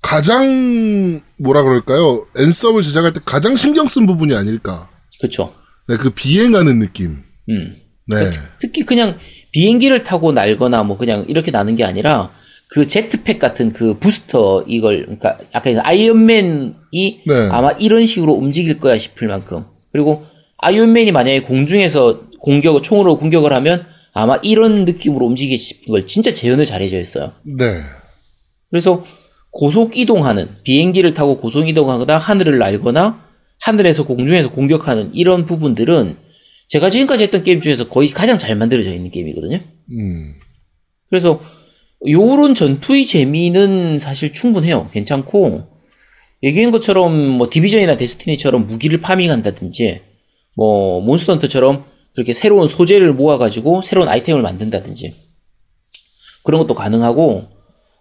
가장, 0.01 1.21
뭐라 1.37 1.63
그럴까요? 1.63 2.25
앤썸을 2.37 2.81
제작할 2.83 3.13
때 3.13 3.19
가장 3.23 3.55
신경 3.55 3.87
쓴 3.87 4.05
부분이 4.05 4.33
아닐까. 4.35 4.89
그렇죠. 5.19 5.53
네, 5.87 5.97
그 5.97 6.09
비행하는 6.09 6.79
느낌. 6.79 7.23
음. 7.49 7.75
네. 8.07 8.29
특히 8.59 8.83
그냥 8.83 9.17
비행기를 9.51 10.03
타고 10.03 10.31
날거나 10.31 10.83
뭐 10.83 10.97
그냥 10.97 11.25
이렇게 11.29 11.51
나는 11.51 11.75
게 11.75 11.83
아니라 11.83 12.31
그 12.73 12.87
제트팩 12.87 13.37
같은 13.37 13.73
그 13.73 13.99
부스터 13.99 14.63
이걸 14.65 15.01
그러니까 15.01 15.37
아까 15.51 15.69
아이언맨이 15.83 16.73
네. 17.27 17.33
아마 17.51 17.71
이런 17.71 18.05
식으로 18.05 18.31
움직일 18.31 18.79
거야 18.79 18.97
싶을 18.97 19.27
만큼 19.27 19.65
그리고 19.91 20.23
아이언맨이 20.59 21.11
만약에 21.11 21.41
공중에서 21.41 22.29
공격을 22.39 22.81
총으로 22.81 23.17
공격을 23.17 23.51
하면 23.51 23.85
아마 24.13 24.37
이런 24.41 24.85
느낌으로 24.85 25.25
움직이기 25.25 25.57
싶은 25.57 25.91
걸 25.91 26.07
진짜 26.07 26.33
재현을 26.33 26.65
잘해줘 26.65 26.97
있어요. 26.97 27.33
네. 27.43 27.81
그래서 28.69 29.03
고속 29.51 29.97
이동하는 29.97 30.47
비행기를 30.63 31.13
타고 31.13 31.35
고속 31.37 31.67
이동하거나 31.67 32.17
하늘을 32.17 32.57
날거나 32.57 33.21
하늘에서 33.59 34.05
공중에서 34.05 34.49
공격하는 34.49 35.13
이런 35.13 35.45
부분들은 35.45 36.15
제가 36.69 36.89
지금까지 36.89 37.23
했던 37.23 37.43
게임 37.43 37.59
중에서 37.59 37.89
거의 37.89 38.07
가장 38.11 38.37
잘 38.37 38.55
만들어져 38.55 38.93
있는 38.93 39.11
게임이거든요. 39.11 39.59
음. 39.91 40.35
그래서 41.09 41.41
요런 42.08 42.55
전투의 42.55 43.05
재미는 43.05 44.00
사실 44.00 44.31
충분해요. 44.34 44.89
괜찮고 44.91 45.67
얘기한 46.43 46.72
것처럼 46.72 47.15
뭐 47.15 47.50
디비전이나 47.50 47.98
데스티니처럼 47.98 48.65
무기를 48.67 49.00
파밍한다든지 49.01 50.01
뭐 50.58 51.01
몬스터 51.01 51.34
헌터처럼 51.34 51.86
그렇게 52.15 52.34
새로운 52.34 52.67
소재를 52.67 53.13
모아가지고 53.13 53.84
새로운 53.84 54.08
아이템을 54.08 54.41
만든다든지 54.41 55.13
그런 56.43 56.60
것도 56.60 56.74
가능하고 56.74 57.46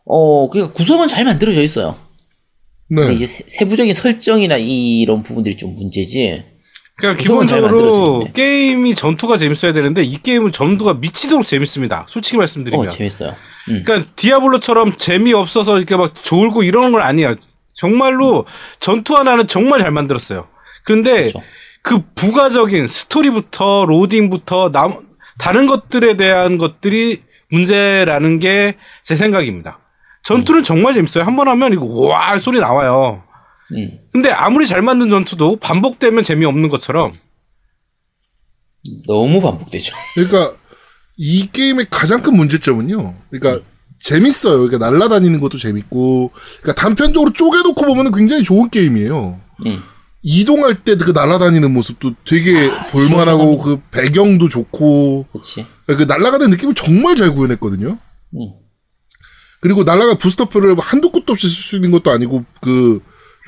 어 0.07 0.49
그러니까 0.49 0.73
구성은 0.75 1.07
잘 1.09 1.25
만들어져 1.25 1.63
있어요. 1.63 1.97
근데 2.89 3.09
네. 3.09 3.15
이제 3.15 3.27
세- 3.27 3.45
세부적인 3.47 3.95
설정이나 3.95 4.57
이런 4.57 5.23
부분들이 5.23 5.57
좀 5.57 5.77
문제지. 5.77 6.43
그러니까 7.01 7.23
기본적으로. 7.23 8.27
게임이 8.35 8.95
전투가 8.95 9.39
재밌어야 9.39 9.73
되는데 9.73 10.03
이 10.03 10.19
게임은 10.23 10.53
전투가 10.53 10.95
미치도록 10.95 11.47
재밌습니다. 11.47 12.05
솔직히 12.09 12.37
어 12.37 12.41
말씀드리면. 12.41 12.89
재밌어요. 12.91 13.35
음. 13.69 13.83
그러니까 13.85 14.11
디아블로처럼 14.17 14.97
재미없어서 14.97 15.79
이렇게 15.79 15.97
막 15.97 16.13
졸고 16.23 16.63
이러는 16.63 16.93
건 16.93 17.03
아니야. 17.03 17.35
정말로 17.75 18.45
전투 18.79 19.17
하나는 19.17 19.47
정말 19.47 19.81
잘 19.81 19.91
만들었어요. 19.91 20.49
그런데 20.85 21.29
그렇죠. 21.29 21.43
그 21.83 22.03
부가적인 22.15 22.87
스토리부터 22.89 23.87
로딩부터 23.89 24.71
남, 24.71 24.97
다른 25.39 25.67
것들에 25.67 26.17
대한 26.19 26.59
것들이 26.59 27.23
문제라는 27.51 28.39
게 28.39 28.75
제 29.03 29.17
생각입니다. 29.17 29.79
전투는 30.23 30.63
정말 30.65 30.93
재밌어요. 30.95 31.25
한 31.25 31.35
번 31.37 31.49
하면 31.49 31.73
이거 31.73 31.85
와 31.87 32.39
소리 32.39 32.61
나와요. 32.61 33.23
음. 33.73 33.99
근데 34.13 34.31
아무리 34.31 34.67
잘 34.67 34.83
만든 34.83 35.11
전투도 35.11 35.57
반복되면 35.57 36.23
재미없는 36.25 36.69
것처럼 36.69 37.13
너무 39.07 39.41
반복되죠. 39.41 39.95
그러니까 40.15 40.53
이 41.17 41.51
게임의 41.53 41.89
가장 41.91 42.23
큰 42.23 42.37
문제점은요. 42.37 43.15
그러니까 43.31 43.65
재밌어요. 44.01 44.59
그러니까 44.61 44.91
날아다니는 44.91 45.41
것도 45.41 45.59
재밌고, 45.59 46.31
그러니까 46.63 46.81
단편적으로 46.81 47.33
쪼개놓고 47.33 47.85
보면 47.85 48.13
굉장히 48.13 48.43
좋은 48.43 48.71
게임이에요. 48.71 49.41
음. 49.67 49.83
이동할 50.23 50.85
때 50.85 50.97
그 50.97 51.13
날아다니는 51.13 51.73
모습도 51.73 52.15
되게 52.27 52.71
볼만하고 52.91 53.59
그 53.59 53.81
배경도 53.91 54.49
좋고 54.49 55.27
그렇지. 55.33 55.67
그 55.87 56.03
날아가는 56.03 56.51
느낌을 56.51 56.75
정말 56.75 57.17
잘 57.17 57.35
구현했거든요. 57.35 57.99
음. 58.35 58.53
그리고 59.61 59.85
날아가 59.85 60.15
부스터표를 60.15 60.79
한도 60.79 61.11
끝도 61.11 61.33
없이 61.33 61.49
쓸 61.49 61.63
수 61.63 61.77
있는 61.77 61.91
것도 61.91 62.11
아니고 62.11 62.45
그 62.61 63.01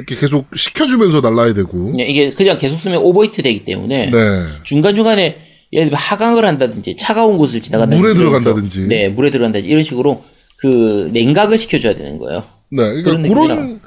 이렇게 0.03 0.17
계속 0.17 0.47
시켜주면서 0.55 1.21
날아야 1.21 1.55
되고. 1.55 1.93
그냥 1.93 2.07
이게 2.07 2.31
그냥 2.31 2.59
계속 2.59 2.77
쓰면 2.77 3.01
오버히트 3.03 3.43
되기 3.43 3.65
때문에 3.65 4.11
네. 4.11 4.45
중간 4.65 4.95
중간에 4.95 5.39
예를 5.73 5.87
들면 5.87 5.99
하강을 5.99 6.45
한다든지 6.45 6.97
차가운 6.97 7.39
곳을 7.39 7.63
지나간다든지 7.63 8.03
물에 8.03 8.15
들어간다든지. 8.15 8.89
네 8.89 9.09
물에 9.09 9.31
들어간다든지 9.31 9.71
이런 9.71 9.83
식으로 9.83 10.23
그 10.59 11.11
냉각을 11.13 11.59
시켜줘야 11.59 11.95
되는 11.95 12.19
거예요. 12.19 12.45
네, 12.71 13.03
그러니까 13.03 13.11
그런 13.11 13.29
그런 13.29 13.81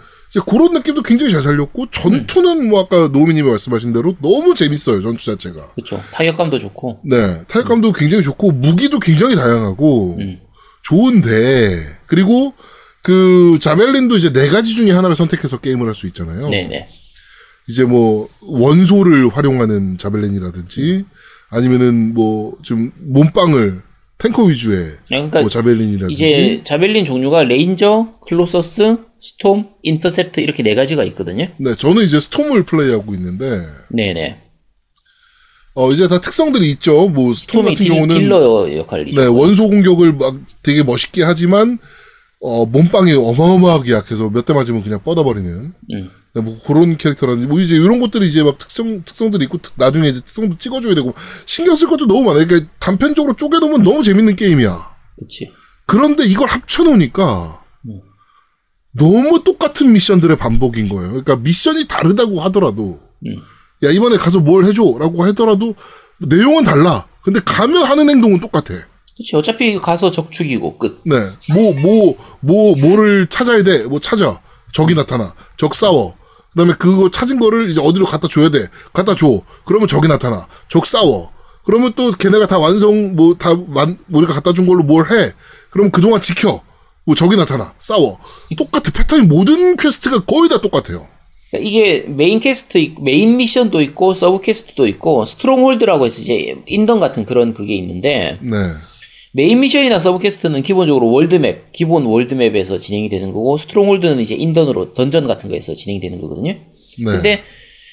그런 0.47 0.73
느낌도 0.73 1.03
굉장히 1.03 1.31
잘 1.31 1.41
살렸고 1.41 1.87
전투는 1.91 2.69
뭐 2.69 2.81
아까 2.81 3.07
노미님이 3.07 3.49
말씀하신 3.49 3.93
대로 3.93 4.15
너무 4.21 4.55
재밌어요 4.55 5.01
전투 5.01 5.25
자체가. 5.25 5.73
그렇죠. 5.75 6.01
타격감도 6.13 6.59
좋고. 6.59 7.01
네, 7.05 7.41
타격감도 7.47 7.93
굉장히 7.93 8.23
좋고 8.23 8.51
무기도 8.51 8.99
굉장히 8.99 9.35
다양하고 9.35 10.17
음. 10.19 10.39
좋은데 10.83 11.85
그리고 12.07 12.53
그 13.05 13.59
자벨린도 13.61 14.17
이제 14.17 14.33
네 14.33 14.47
가지 14.49 14.73
중에 14.73 14.89
하나를 14.89 15.15
선택해서 15.15 15.57
게임을 15.59 15.85
할 15.85 15.93
수 15.93 16.07
있잖아요. 16.07 16.49
네네. 16.49 16.87
이제 17.69 17.83
뭐 17.83 18.27
원소를 18.41 19.27
활용하는 19.29 19.99
자벨린이라든지 19.99 21.05
아니면은 21.51 22.15
뭐 22.15 22.53
좀 22.63 22.91
몸빵을 22.97 23.83
탱커 24.17 24.45
위주의 24.45 24.89
그러니까 25.07 25.41
뭐 25.41 25.49
자벨린이라든지 25.49 26.13
이제 26.13 26.61
자벨린 26.63 27.05
종류가 27.05 27.43
레인저, 27.43 28.15
콜로서스, 28.27 28.97
스톰, 29.19 29.69
인터셉트 29.83 30.39
이렇게 30.39 30.63
네 30.63 30.73
가지가 30.73 31.03
있거든요. 31.03 31.47
네, 31.59 31.75
저는 31.75 32.03
이제 32.03 32.19
스톰을 32.19 32.63
플레이하고 32.63 33.13
있는데 33.13 33.61
네네. 33.91 34.41
어 35.75 35.91
이제 35.91 36.07
다 36.07 36.19
특성들이 36.19 36.71
있죠. 36.71 37.07
뭐 37.09 37.35
스톰 37.35 37.65
같은 37.65 37.75
딜, 37.75 37.89
경우는 37.89 38.15
딜러 38.17 38.75
역할이죠. 38.77 39.21
네, 39.21 39.27
원소 39.27 39.67
공격을 39.67 40.13
막 40.13 40.37
되게 40.63 40.81
멋있게 40.81 41.21
하지만 41.21 41.77
어 42.41 42.65
몸빵이 42.65 43.13
어마어마하게 43.13 43.93
약해서 43.93 44.29
몇 44.29 44.45
대 44.45 44.53
맞으면 44.53 44.83
그냥 44.83 45.01
뻗어버리는 45.03 45.49
음. 45.93 46.09
네, 46.35 46.41
뭐 46.41 46.57
그런 46.67 46.97
캐릭터라든지 46.97 47.47
뭐 47.47 47.59
이제 47.61 47.75
이런 47.75 47.99
것들이 48.01 48.27
이제 48.27 48.43
막 48.43 48.57
특성 48.57 49.03
특성들이 49.05 49.45
있고 49.45 49.57
특- 49.59 49.73
나중에 49.77 50.09
이제 50.09 50.19
특성도 50.19 50.57
찍어줘야 50.57 50.93
되고 50.93 51.13
신경 51.45 51.75
쓸 51.75 51.87
것도 51.87 52.07
너무 52.07 52.23
많아요. 52.25 52.45
그러니까 52.45 52.69
단편적으로 52.79 53.35
쪼개놓으면 53.35 53.83
너무 53.83 54.03
재밌는 54.03 54.35
게임이야. 54.35 54.95
그치. 55.17 55.49
그런데 55.85 56.25
이걸 56.25 56.49
합쳐놓으니까 56.49 57.61
너무 58.97 59.43
똑같은 59.43 59.91
미션들의 59.93 60.37
반복인 60.37 60.89
거예요. 60.89 61.09
그러니까 61.09 61.35
미션이 61.37 61.87
다르다고 61.87 62.41
하더라도 62.43 62.99
음. 63.25 63.35
야 63.83 63.89
이번에 63.89 64.17
가서 64.17 64.39
뭘 64.39 64.65
해줘라고 64.65 65.23
하더라도 65.25 65.73
내용은 66.19 66.63
달라. 66.63 67.07
근데 67.21 67.39
가면 67.43 67.83
하는 67.85 68.09
행동은 68.09 68.39
똑같아. 68.39 68.73
그치. 69.17 69.35
어차피 69.35 69.77
가서 69.77 70.11
적 70.11 70.31
죽이고 70.31 70.77
끝. 70.77 71.01
네, 71.05 71.15
뭐 71.53 71.73
뭐 71.73 72.15
뭐 72.43 72.75
뭐 72.77 72.95
를 73.01 73.27
찾아야 73.27 73.63
돼. 73.63 73.83
뭐 73.83 73.99
찾아. 73.99 74.41
적이 74.73 74.95
나타나. 74.95 75.33
적 75.57 75.73
싸워. 75.73 76.15
그다음에 76.51 76.73
그거 76.77 77.09
찾은 77.09 77.39
거를 77.39 77.69
이제 77.69 77.79
어디로 77.81 78.05
갖다 78.05 78.27
줘야 78.27 78.49
돼. 78.49 78.67
갖다 78.93 79.15
줘. 79.15 79.41
그러면 79.65 79.87
적이 79.87 80.07
나타나. 80.09 80.47
적 80.69 80.85
싸워. 80.85 81.31
그러면 81.63 81.93
또 81.95 82.11
걔네가 82.11 82.47
다 82.47 82.59
완성 82.59 83.15
뭐 83.15 83.35
다 83.37 83.51
우리가 84.11 84.33
갖다 84.33 84.53
준 84.53 84.67
걸로 84.67 84.83
뭘 84.83 85.09
해. 85.11 85.31
그럼 85.69 85.91
그동안 85.91 86.19
지켜. 86.21 86.61
뭐 87.05 87.15
적이 87.15 87.37
나타나. 87.37 87.73
싸워. 87.79 88.19
똑같아. 88.57 88.91
패턴이 88.91 89.27
모든 89.27 89.75
퀘스트가 89.77 90.25
거의 90.25 90.49
다 90.49 90.59
똑같아요. 90.59 91.07
그러니까 91.51 91.69
이게 91.69 91.99
메인 92.07 92.39
퀘스트, 92.39 92.77
있- 92.79 92.99
메인 93.01 93.37
미션도 93.37 93.81
있고, 93.83 94.13
서브 94.15 94.41
퀘스트도 94.41 94.87
있고, 94.87 95.25
스트롱홀드라고 95.25 96.05
해서 96.07 96.21
이제 96.21 96.55
인던 96.65 96.99
같은 96.99 97.23
그런 97.25 97.53
그게 97.53 97.75
있는데, 97.75 98.39
네. 98.41 98.57
메인 99.35 99.59
미션이나 99.59 99.99
서브 99.99 100.19
퀘스트는 100.19 100.63
기본적으로 100.63 101.11
월드맵, 101.11 101.73
기본 101.73 102.05
월드맵에서 102.05 102.79
진행이 102.79 103.09
되는 103.09 103.33
거고, 103.33 103.57
스트롱홀드는 103.57 104.21
이제 104.21 104.33
인던으로 104.33 104.93
던전 104.93 105.27
같은 105.27 105.49
거에서 105.49 105.75
진행이 105.75 105.99
되는 105.99 106.21
거거든요. 106.21 106.53
네. 106.53 106.63
근데 107.03 107.43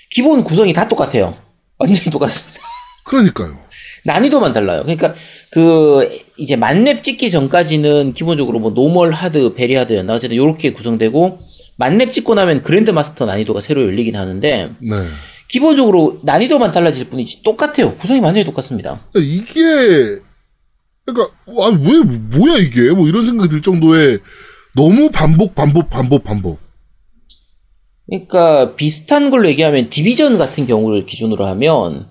기본 0.09 0.45
구성이 0.45 0.73
다 0.73 0.87
똑같아요. 0.87 1.37
완전히 1.79 2.11
똑같습니다. 2.11 2.61
그러니까요. 3.07 3.59
난이도만 4.07 4.53
달라요. 4.53 4.83
그러니까 4.83 5.15
그 5.51 6.17
이제 6.37 6.55
만렙 6.55 7.03
찍기 7.03 7.29
전까지는 7.29 8.13
기본적으로 8.15 8.61
뭐 8.61 8.71
normal 8.71 9.11
hard, 9.11 9.55
very 9.55 9.75
hard였나 9.75 10.15
어쨌든 10.15 10.37
요렇게 10.37 10.73
구성되고 10.73 11.41
만렙 11.77 12.13
찍고 12.13 12.37
나면 12.37 12.63
grand 12.63 12.91
master 12.91 13.27
난이도가 13.27 13.61
새로 13.61 13.83
열리긴 13.83 14.15
하는데 14.15 14.71
네. 14.79 14.95
기본적으로 15.49 16.21
난이도만 16.23 16.71
달라질 16.71 17.09
뿐이지 17.09 17.43
똑같아요. 17.43 17.97
구성이 17.97 18.21
완전히 18.21 18.45
똑같습니다. 18.45 19.01
이게 19.17 20.21
그러니까 21.05 21.35
아, 21.47 21.69
왜 21.69 22.01
뭐야 22.01 22.59
이게 22.59 22.91
뭐 22.93 23.09
이런 23.09 23.27
생각이 23.27 23.51
들 23.51 23.63
정도의 23.63 24.21
너무 24.77 25.11
반복 25.11 25.55
반복 25.55 25.91
반복 25.91 26.25
반복. 26.25 26.59
그러니까 28.07 28.75
비슷한 28.75 29.31
걸로 29.31 29.49
얘기하면 29.49 29.89
디비전 29.89 30.39
같은 30.39 30.67
경우를 30.67 31.07
기준으로 31.07 31.47
하면 31.47 32.09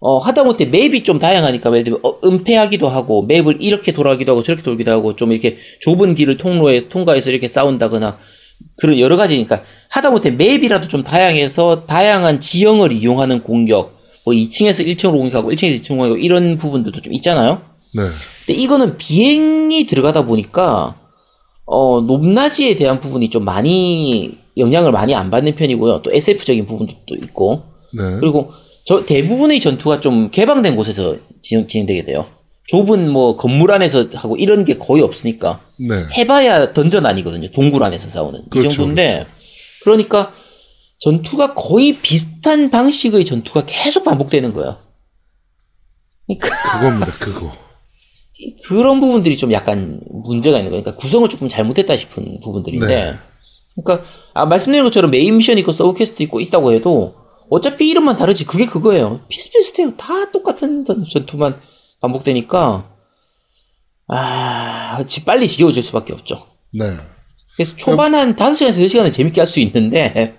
어, 0.00 0.18
하다못해 0.18 0.66
맵이 0.66 1.02
좀 1.02 1.18
다양하니까 1.18 1.70
예를 1.70 1.84
들면 1.84 2.00
어, 2.02 2.18
은폐하기도 2.24 2.88
하고 2.88 3.22
맵을 3.22 3.56
이렇게 3.60 3.92
돌아가기도 3.92 4.32
하고 4.32 4.42
저렇게 4.42 4.62
돌기도 4.62 4.90
하고 4.90 5.16
좀 5.16 5.32
이렇게 5.32 5.56
좁은 5.80 6.14
길을 6.14 6.36
통로에 6.36 6.88
통과해서 6.88 7.30
이렇게 7.30 7.48
싸운다거나 7.48 8.18
그런 8.78 8.98
여러 8.98 9.16
가지니까 9.16 9.62
하다못해 9.90 10.32
맵이라도 10.32 10.88
좀 10.88 11.02
다양해서 11.02 11.86
다양한 11.86 12.40
지형을 12.40 12.92
이용하는 12.92 13.42
공격 13.42 13.98
뭐 14.24 14.34
2층에서 14.34 14.86
1층으로 14.86 15.12
공격하고 15.12 15.50
1층에서 15.52 15.80
2층으로 15.80 15.96
공격하고 15.96 16.16
이런 16.18 16.58
부분들도 16.58 17.00
좀 17.00 17.12
있잖아요. 17.14 17.62
네. 17.94 18.02
근데 18.46 18.60
이거는 18.60 18.96
비행이 18.96 19.86
들어가다 19.86 20.24
보니까 20.24 20.96
어 21.66 22.00
높낮이에 22.00 22.76
대한 22.76 23.00
부분이 23.00 23.30
좀 23.30 23.44
많이 23.44 24.38
영향을 24.56 24.92
많이 24.92 25.14
안 25.14 25.30
받는 25.30 25.54
편이고요. 25.54 26.02
또 26.02 26.12
SF적인 26.12 26.66
부분도 26.66 26.94
또 27.06 27.14
있고 27.14 27.64
네. 27.96 28.18
그리고 28.20 28.52
저 28.84 29.04
대부분의 29.04 29.60
전투가 29.60 30.00
좀 30.00 30.30
개방된 30.30 30.76
곳에서 30.76 31.16
진행, 31.42 31.66
진행되게 31.66 32.04
돼요. 32.04 32.26
좁은 32.66 33.10
뭐 33.10 33.36
건물 33.36 33.72
안에서 33.72 34.08
하고 34.14 34.36
이런 34.36 34.64
게 34.64 34.78
거의 34.78 35.02
없으니까 35.02 35.60
네. 35.78 36.02
해봐야 36.16 36.72
던전 36.72 37.06
아니거든요. 37.06 37.50
동굴 37.50 37.82
안에서 37.82 38.10
싸우는 38.10 38.44
그렇죠, 38.50 38.68
이 38.68 38.70
정도인데 38.70 39.26
그러니까 39.82 40.32
전투가 41.00 41.54
거의 41.54 41.96
비슷한 41.96 42.70
방식의 42.70 43.24
전투가 43.24 43.64
계속 43.66 44.04
반복되는 44.04 44.54
거예요. 44.54 44.78
그러니까 46.26 46.78
그겁니다. 46.78 47.12
그거. 47.18 47.52
그런 48.66 49.00
부분들이 49.00 49.36
좀 49.36 49.52
약간 49.52 50.00
문제가 50.10 50.58
있는 50.58 50.70
거예요. 50.70 50.82
그러니까 50.82 51.00
구성을 51.00 51.28
조금 51.28 51.48
잘못했다 51.48 51.96
싶은 51.96 52.40
부분들인데. 52.40 52.86
네. 52.86 53.14
그러니까 53.82 54.06
아, 54.34 54.46
말씀드린 54.46 54.84
것처럼 54.84 55.10
메인 55.10 55.36
미션 55.38 55.58
있고 55.58 55.72
서브 55.72 55.94
퀘스트 55.98 56.22
있고 56.24 56.40
있다고 56.40 56.72
해도 56.72 57.14
어차피 57.50 57.88
이름만 57.88 58.16
다르지 58.16 58.44
그게 58.46 58.66
그거예요. 58.66 59.20
비슷비슷해요. 59.28 59.96
다 59.96 60.30
똑같은 60.30 60.84
전투만 61.08 61.60
반복되니까 62.00 62.90
아, 64.08 65.04
지- 65.06 65.24
빨리 65.24 65.48
지겨워질 65.48 65.82
수밖에 65.82 66.12
없죠. 66.12 66.46
네. 66.72 66.84
그래서 67.56 67.76
초반 67.76 68.14
한 68.14 68.34
5시간에서 68.36 68.84
6시간은 68.84 69.12
재밌게 69.12 69.40
할 69.40 69.46
수 69.46 69.60
있는데 69.60 70.36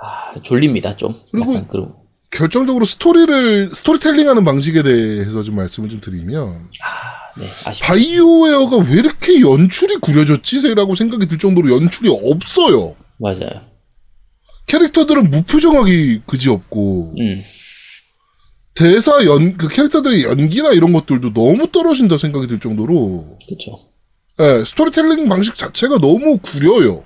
아, 0.00 0.40
졸립니다, 0.42 0.96
좀. 0.96 1.14
그리고 1.30 1.52
약간 1.52 1.68
그런. 1.68 1.94
결정적으로 2.30 2.84
스토리를 2.84 3.74
스토리텔링하는 3.74 4.44
방식에 4.44 4.82
대해서 4.82 5.42
좀 5.42 5.56
말씀을 5.56 5.88
좀 5.88 6.00
드리면 6.00 6.68
네, 7.38 7.48
아쉽 7.64 7.82
바이오웨어가 7.82 8.78
왜 8.78 8.98
이렇게 8.98 9.40
연출이 9.40 9.96
구려졌지라고 9.96 10.94
생각이 10.94 11.26
들 11.26 11.38
정도로 11.38 11.70
연출이 11.70 12.08
없어요. 12.10 12.96
맞아요. 13.18 13.66
캐릭터들은 14.66 15.30
무표정하기 15.30 16.22
그지 16.26 16.48
없고 16.50 17.14
음. 17.20 17.42
대사 18.74 19.24
연 19.24 19.56
그 19.56 19.68
캐릭터들의 19.68 20.24
연기나 20.24 20.72
이런 20.72 20.92
것들도 20.92 21.32
너무 21.32 21.70
떨어진다 21.70 22.18
생각이 22.18 22.46
들 22.48 22.60
정도로 22.60 23.38
그렇죠. 23.46 23.80
예, 24.40 24.64
스토리텔링 24.64 25.28
방식 25.30 25.56
자체가 25.56 25.98
너무 25.98 26.38
구려요. 26.38 27.04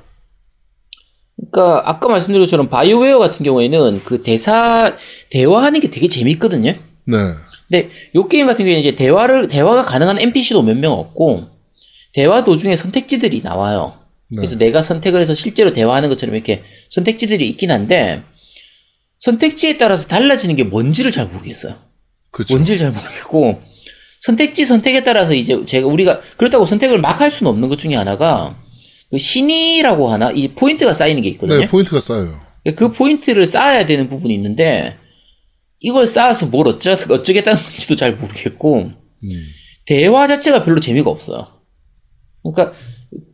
그러니까 1.50 1.82
아까 1.88 2.08
말씀드린 2.08 2.40
것처럼 2.42 2.68
바이오웨어 2.68 3.18
같은 3.18 3.44
경우에는 3.44 4.02
그 4.04 4.22
대사 4.22 4.96
대화하는 5.30 5.80
게 5.80 5.90
되게 5.90 6.08
재밌거든요. 6.08 6.72
네. 6.72 7.16
근데 7.68 7.90
요 8.14 8.28
게임 8.28 8.46
같은 8.46 8.64
경우에는 8.64 8.80
이제 8.80 8.94
대화를 8.94 9.48
대화가 9.48 9.84
가능한 9.84 10.18
NPC도 10.20 10.62
몇 10.62 10.76
명 10.76 10.92
없고 10.92 11.48
대화 12.12 12.44
도중에 12.44 12.76
선택지들이 12.76 13.42
나와요. 13.42 13.94
네. 14.28 14.36
그래서 14.36 14.56
내가 14.56 14.82
선택을 14.82 15.20
해서 15.20 15.34
실제로 15.34 15.72
대화하는 15.72 16.08
것처럼 16.08 16.34
이렇게 16.34 16.62
선택지들이 16.90 17.48
있긴 17.48 17.70
한데 17.70 18.22
선택지에 19.18 19.76
따라서 19.76 20.08
달라지는 20.08 20.56
게 20.56 20.64
뭔지를 20.64 21.10
잘 21.10 21.26
모르겠어요. 21.26 21.76
그렇죠. 22.30 22.54
뭔지를 22.54 22.78
잘 22.78 22.90
모르겠고 22.90 23.60
선택지 24.22 24.64
선택에 24.66 25.02
따라서 25.04 25.34
이제 25.34 25.64
제가 25.64 25.86
우리가 25.86 26.20
그렇다고 26.36 26.66
선택을 26.66 26.98
막 27.00 27.20
할 27.20 27.30
수는 27.30 27.50
없는 27.50 27.68
것 27.68 27.78
중에 27.78 27.94
하나가 27.94 28.56
그 29.10 29.18
신이라고 29.18 30.08
하나 30.08 30.30
이 30.30 30.48
포인트가 30.48 30.92
쌓이는 30.94 31.22
게 31.22 31.28
있거든요. 31.30 31.58
네, 31.60 31.66
포인트가 31.66 32.00
쌓여요. 32.00 32.40
그 32.76 32.92
포인트를 32.92 33.46
쌓아야 33.46 33.86
되는 33.86 34.08
부분이 34.08 34.32
있는데 34.34 34.96
이걸 35.80 36.06
쌓아서 36.06 36.46
뭘 36.46 36.68
어쩌 36.68 36.92
어쩌겠다는 36.92 37.60
건지도 37.60 37.96
잘 37.96 38.14
모르겠고 38.16 38.78
음. 38.82 39.46
대화 39.86 40.26
자체가 40.28 40.64
별로 40.64 40.78
재미가 40.80 41.10
없어요. 41.10 41.46
그러니까 42.42 42.72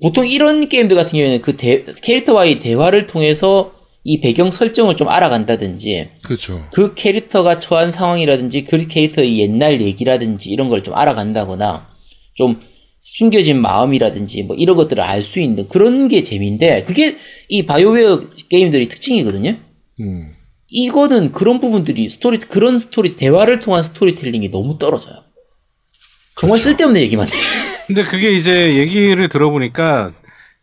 보통 0.01 0.27
이런 0.27 0.69
게임들 0.69 0.97
같은 0.97 1.13
경우에는 1.13 1.43
그 1.43 1.57
대- 1.57 1.85
캐릭터와의 2.03 2.61
대화를 2.61 3.07
통해서 3.07 3.73
이 4.05 4.21
배경 4.21 4.51
설정을 4.53 4.97
좀 4.97 5.09
알아간다든지 5.09 6.09
그렇죠. 6.23 6.65
그 6.73 6.95
캐릭터가 6.95 7.59
처한 7.59 7.91
상황이라든지 7.91 8.65
그 8.65 8.87
캐릭터의 8.87 9.39
옛날 9.41 9.81
얘기라든지 9.83 10.51
이런 10.51 10.69
걸 10.69 10.83
좀 10.83 10.95
알아간다거나 10.95 11.89
좀 12.35 12.61
숨겨진 13.07 13.61
마음이라든지 13.61 14.43
뭐 14.43 14.57
이런 14.57 14.77
것들을 14.77 15.03
알 15.03 15.23
수 15.23 15.39
있는 15.41 15.69
그런 15.69 16.09
게 16.09 16.23
재미인데 16.25 16.83
그게 16.83 17.17
이 17.49 17.65
바이오웨어 17.65 18.25
게임들이 18.51 18.89
특징이거든요. 18.89 19.55
음. 20.01 20.35
이거는 20.69 21.31
그런 21.33 21.61
부분들이 21.61 22.09
스토리 22.09 22.39
그런 22.39 22.79
스토리 22.79 23.15
대화를 23.17 23.61
통한 23.61 23.85
스토리텔링이 23.85 24.51
너무 24.51 24.79
떨어져요. 24.79 25.23
정말 26.39 26.59
쓸데없는 26.59 27.01
얘기만 27.03 27.29
해. 27.29 27.31
근데 27.87 28.03
그게 28.03 28.33
이제 28.33 28.75
얘기를 28.75 29.29
들어보니까 29.29 30.13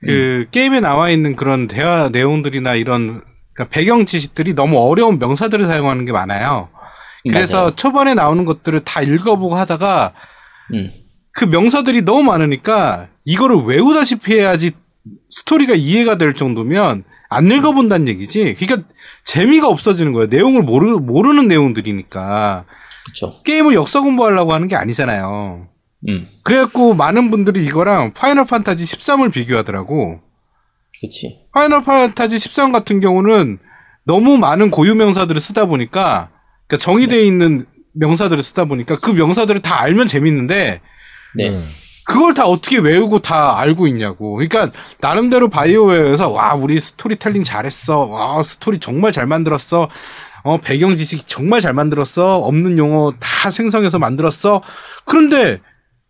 그 0.04 0.46
게임에 0.52 0.82
나와 0.82 1.10
있는 1.10 1.38
그런 1.38 1.68
대화 1.70 2.10
내용들이나 2.12 2.76
이런 2.76 3.22
그러니까 3.54 3.74
배경 3.74 4.06
지식들이 4.06 4.54
너무 4.54 4.80
어려운 4.80 5.18
명사들을 5.18 5.66
사용하는 5.66 6.06
게 6.06 6.12
많아요. 6.12 6.68
그래서 7.30 7.58
맞아요. 7.58 7.76
초반에 7.76 8.14
나오는 8.14 8.44
것들을 8.44 8.82
다 8.82 9.02
읽어보고 9.02 9.56
하다가 9.56 10.14
음. 10.74 10.92
그 11.34 11.46
명사들이 11.46 12.04
너무 12.06 12.24
많으니까 12.24 13.08
이거를 13.26 13.58
외우다시피 13.66 14.34
해야지 14.40 14.72
스토리가 15.30 15.74
이해가 15.74 16.18
될 16.18 16.34
정도면 16.34 17.04
안 17.30 17.52
읽어본다는 17.52 18.08
얘기지. 18.08 18.56
그러니까 18.58 18.88
재미가 19.24 19.68
없어지는 19.68 20.14
거예요. 20.14 20.28
내용을 20.28 20.62
모르, 20.62 20.92
모르는 20.98 21.48
내용들이니까. 21.48 22.66
그렇죠. 23.06 23.42
게임을 23.44 23.74
역사 23.74 24.02
공부하려고 24.02 24.54
하는 24.54 24.68
게 24.68 24.76
아니잖아요. 24.76 25.68
음. 26.10 26.28
그래갖고 26.44 26.94
많은 26.94 27.32
분들이 27.32 27.66
이거랑 27.66 28.14
파이널 28.14 28.46
판타지 28.46 28.84
13을 28.84 29.34
비교하더라고. 29.34 30.22
그렇지. 31.00 31.48
파이널 31.54 31.82
판타지 31.82 32.38
13 32.38 32.72
같은 32.72 33.00
경우는 33.00 33.58
너무 34.06 34.38
많은 34.38 34.70
고유 34.70 34.96
명사들을 34.96 35.42
쓰다 35.42 35.66
보니까 35.66 36.30
그러니까 36.68 36.78
정의되어 36.78 37.20
있는 37.20 37.66
명사들을 37.94 38.44
쓰다 38.44 38.66
보니까 38.66 39.00
그 39.00 39.10
명사들을 39.10 39.62
다 39.62 39.82
알면 39.82 40.08
재밌는데 40.08 40.82
네. 41.36 41.50
네. 41.50 41.64
그걸 42.06 42.34
다 42.34 42.46
어떻게 42.48 42.80
외우고 42.80 43.20
다 43.20 43.58
알고 43.60 43.88
있냐고. 43.88 44.34
그러니까 44.34 44.72
나름대로 45.00 45.50
바이오웨어에서 45.50 46.30
와 46.32 46.54
우리 46.54 46.80
스토리텔링 46.80 47.44
잘했어. 47.44 48.00
와 48.06 48.42
스토리 48.42 48.80
정말 48.80 49.12
잘 49.14 49.26
만들었어. 49.26 49.88
어 50.44 50.58
배경 50.58 50.96
지식 50.96 51.26
정말 51.28 51.62
잘 51.62 51.74
만들었어. 51.74 52.40
없는 52.40 52.78
용어 52.78 53.14
다 53.20 53.50
생성해서 53.50 54.00
만들었어. 54.00 54.62
그런데 55.06 55.62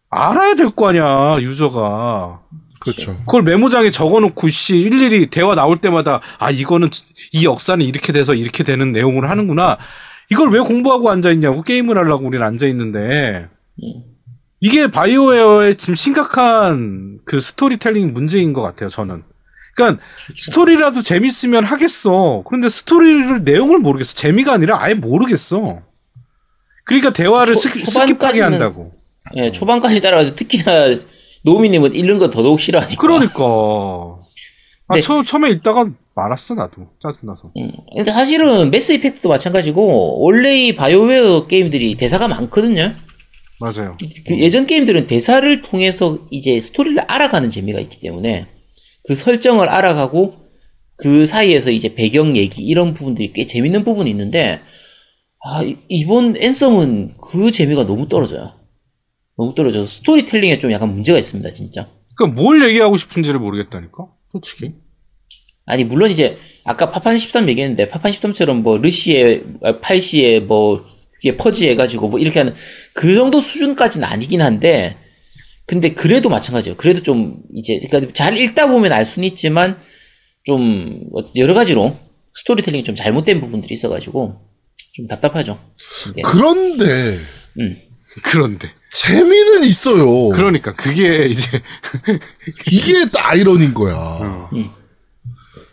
알아야 0.10 0.56
될 0.56 0.72
거 0.72 0.90
아니야 0.90 1.38
유저가. 1.40 2.42
그렇죠. 2.80 3.16
그걸 3.20 3.44
메모장에 3.44 3.92
적어놓고 3.92 4.50
씨 4.50 4.78
일일이 4.80 5.28
대화 5.28 5.54
나올 5.56 5.78
때마다 5.78 6.20
아 6.40 6.50
이거는 6.50 6.90
이 7.32 7.46
역사는 7.46 7.86
이렇게 7.86 8.12
돼서 8.12 8.34
이렇게 8.34 8.64
되는 8.64 8.92
내용을 8.92 9.30
하는구나. 9.30 9.78
이걸 10.32 10.50
왜 10.50 10.60
공부하고 10.60 11.12
앉아 11.12 11.32
있냐고 11.32 11.62
게임을 11.62 11.98
하려고 11.98 12.26
우리는 12.26 12.44
앉아 12.46 12.66
있는데 12.68 13.48
이게 14.66 14.88
바이오웨어의 14.88 15.76
지금 15.76 15.94
심각한 15.96 17.20
그 17.26 17.42
스토리텔링 17.42 18.14
문제인 18.14 18.54
것 18.54 18.62
같아요. 18.62 18.88
저는. 18.90 19.24
그러니까 19.76 20.02
스토리라도 20.38 21.02
재밌으면 21.02 21.66
하겠어. 21.66 22.44
그런데 22.48 22.70
스토리를 22.70 23.44
내용을 23.44 23.80
모르겠어. 23.80 24.14
재미가 24.14 24.54
아니라 24.54 24.82
아예 24.82 24.94
모르겠어. 24.94 25.82
그러니까 26.86 27.12
대화를 27.12 27.56
초- 27.56 27.60
스, 27.60 27.78
초반까지는 27.78 28.18
skip하게 28.18 28.40
한다고. 28.52 28.94
예, 29.36 29.52
초반까지 29.52 30.00
따라가서 30.00 30.36
특히나 30.36 30.96
노미님은 31.44 31.94
읽는 31.96 32.20
거 32.20 32.30
더더욱 32.30 32.62
싫어하니까. 32.62 33.02
그러니까. 33.02 33.44
아, 34.88 34.96
네. 34.96 35.02
처, 35.02 35.24
처음에 35.26 35.50
읽다가 35.50 35.90
말았어, 36.16 36.54
나도. 36.56 36.88
짜증나서. 37.02 37.52
음, 37.58 37.72
근데 37.98 38.12
사실은 38.12 38.72
매스 38.72 38.94
이펙트도 38.94 39.28
마찬가지고 39.28 40.24
원래 40.24 40.56
이 40.68 40.76
바이오웨어 40.76 41.48
게임들이 41.48 41.96
대사가 41.96 42.30
많거든요. 42.30 42.94
맞아요. 43.64 43.96
그 44.28 44.38
예전 44.40 44.66
게임들은 44.68 45.08
대사를 45.08 45.62
통해서 45.62 46.20
이제 46.32 46.60
스토리를 46.60 47.00
알아가는 47.08 47.50
재미가 47.50 47.80
있기 47.80 48.00
때문에 48.00 48.48
그 49.06 49.16
설정을 49.16 49.70
알아가고 49.70 50.36
그 50.98 51.26
사이에서 51.26 51.72
이제 51.72 51.96
배경 51.96 52.36
얘기 52.36 52.62
이런 52.64 52.94
부분들이 52.94 53.32
꽤 53.32 53.46
재밌는 53.46 53.84
부분이 53.86 54.10
있는데 54.10 54.60
아 55.46 55.64
이- 55.64 55.78
이번 55.88 56.36
앤썸은 56.38 57.16
그 57.18 57.52
재미가 57.52 57.86
너무 57.86 58.08
떨어져요. 58.10 58.54
너무 59.38 59.56
떨어져서 59.56 59.86
스토리텔링에 59.86 60.60
좀 60.60 60.72
약간 60.72 60.94
문제가 60.94 61.18
있습니다, 61.18 61.52
진짜. 61.54 61.90
그러니까 62.16 62.42
뭘 62.42 62.64
얘기하고 62.68 62.98
싶은지를 62.98 63.40
모르겠다니까? 63.40 64.08
솔직히. 64.32 64.74
아니 65.66 65.86
물론 65.86 66.12
이제 66.12 66.38
아까 66.66 66.90
파판 66.90 67.18
13 67.18 67.48
얘기했는데 67.50 67.88
파판 67.88 68.12
13처럼 68.12 68.62
뭐 68.62 68.78
르시에 68.78 69.42
아, 69.64 69.80
팔시에 69.80 70.42
뭐 70.42 70.86
그게 71.24 71.38
퍼지 71.38 71.70
해가지고 71.70 72.10
뭐 72.10 72.20
이렇게 72.20 72.40
하는 72.40 72.54
그 72.92 73.16
정도 73.16 73.40
수준까지는 73.40 74.06
아니긴 74.06 74.42
한데 74.42 74.98
근데 75.66 75.94
그래도 75.94 76.28
마찬가지예요. 76.30 76.76
그래도 76.76 77.02
좀 77.02 77.38
이제 77.56 77.80
그러니까 77.90 78.12
잘 78.12 78.38
읽다 78.38 78.68
보면 78.68 78.92
알 78.92 79.06
수는 79.06 79.26
있지만 79.30 79.80
좀 80.44 81.00
여러 81.38 81.54
가지로 81.54 81.98
스토리텔링이 82.34 82.84
좀 82.84 82.96
잘못된 82.96 83.40
부분들이 83.40 83.74
있어가지고 83.74 84.36
좀 84.92 85.08
답답하죠. 85.08 85.58
이게. 86.10 86.22
그런데 86.24 87.18
음. 87.60 87.78
그런데. 88.24 88.70
재미는 88.92 89.64
있어요. 89.64 90.30
그러니까 90.30 90.74
그게 90.74 91.26
이제 91.26 91.62
이게 92.70 93.06
또 93.12 93.20
아이러니인 93.20 93.74
거야. 93.74 93.96
어. 93.96 94.50
음. 94.54 94.70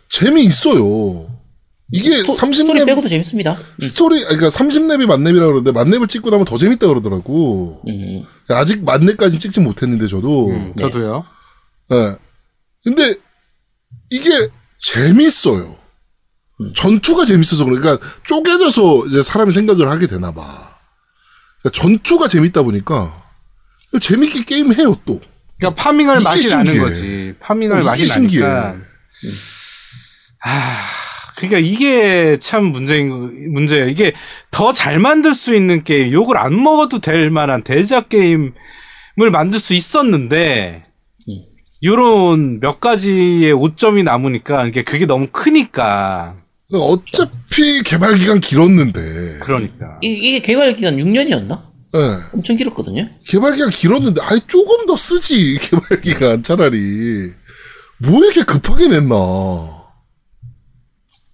재미 0.09 0.43
있어요. 0.45 1.27
이게 1.91 2.09
스토, 2.17 2.33
30렙 2.33 2.55
스토리 2.55 2.85
빼고도 2.85 3.07
재밌습니다. 3.07 3.57
스토리 3.81 4.17
아니, 4.25 4.37
그러니까 4.37 4.47
30렙이 4.49 5.05
만렙이라 5.07 5.45
그러는데 5.45 5.71
만렙을 5.71 6.07
찍고 6.07 6.29
나면 6.29 6.45
더 6.45 6.57
재밌다 6.57 6.87
그러더라고. 6.87 7.81
음. 7.87 8.23
아직 8.49 8.83
만렙까지 8.83 9.39
찍지 9.39 9.59
못했는데 9.59 10.07
저도. 10.07 10.49
음, 10.49 10.73
저도요. 10.77 11.25
예. 11.91 12.15
근데 12.83 13.15
이게 14.09 14.29
재밌어요. 14.79 15.77
전투가 16.75 17.25
재밌어서. 17.25 17.65
그러니까 17.65 17.97
쪼개져서 18.23 19.07
이제 19.07 19.23
사람이 19.23 19.51
생각을 19.51 19.89
하게 19.89 20.07
되나 20.07 20.31
봐. 20.31 20.77
그러니까 21.61 21.81
전투가 21.81 22.27
재밌다 22.27 22.61
보니까 22.63 23.21
재밌게 23.99 24.45
게임 24.45 24.73
해요 24.73 24.97
또. 25.05 25.19
그러니까 25.59 25.81
파밍할 25.83 26.21
맛이 26.21 26.49
나는 26.49 26.65
신기해. 26.65 26.83
거지. 26.85 27.33
파밍할 27.41 27.81
어, 27.81 27.83
맛이 27.83 28.03
이게 28.03 28.13
신기해. 28.13 28.43
나니까. 28.47 28.85
아, 30.43 30.87
그러니까 31.47 31.59
이게 31.59 32.37
참 32.39 32.65
문제인 32.65 33.09
거- 33.09 33.29
문제예요. 33.49 33.87
이게 33.89 34.13
더 34.51 34.71
잘 34.73 34.99
만들 34.99 35.33
수 35.35 35.55
있는 35.55 35.83
게임, 35.83 36.11
욕을 36.11 36.37
안 36.37 36.61
먹어도 36.61 36.99
될 36.99 37.29
만한 37.29 37.63
대작 37.63 38.09
게임을 38.09 38.51
만들 39.31 39.59
수 39.59 39.73
있었는데 39.73 40.83
음. 41.29 41.33
요런 41.83 42.59
몇 42.59 42.79
가지의 42.79 43.53
오점이 43.53 44.03
남으니까 44.03 44.67
이게 44.67 44.83
그게 44.83 45.05
너무 45.05 45.27
크니까 45.31 46.35
어차피 46.73 47.81
개발 47.83 48.15
기간 48.15 48.39
길었는데. 48.39 49.39
그러니까 49.41 49.95
이, 50.01 50.07
이게 50.13 50.39
개발 50.39 50.73
기간 50.73 50.95
6년이었나? 50.97 51.63
예. 51.95 51.99
엄청 52.33 52.55
길었거든요. 52.55 53.09
개발 53.27 53.55
기간 53.55 53.69
길었는데 53.69 54.21
아예 54.23 54.39
조금 54.47 54.85
더 54.85 54.95
쓰지 54.95 55.57
개발 55.61 55.99
기간 55.99 56.41
차라리 56.43 57.31
뭐 57.97 58.23
이렇게 58.23 58.43
급하게 58.43 58.87
냈나 58.87 59.15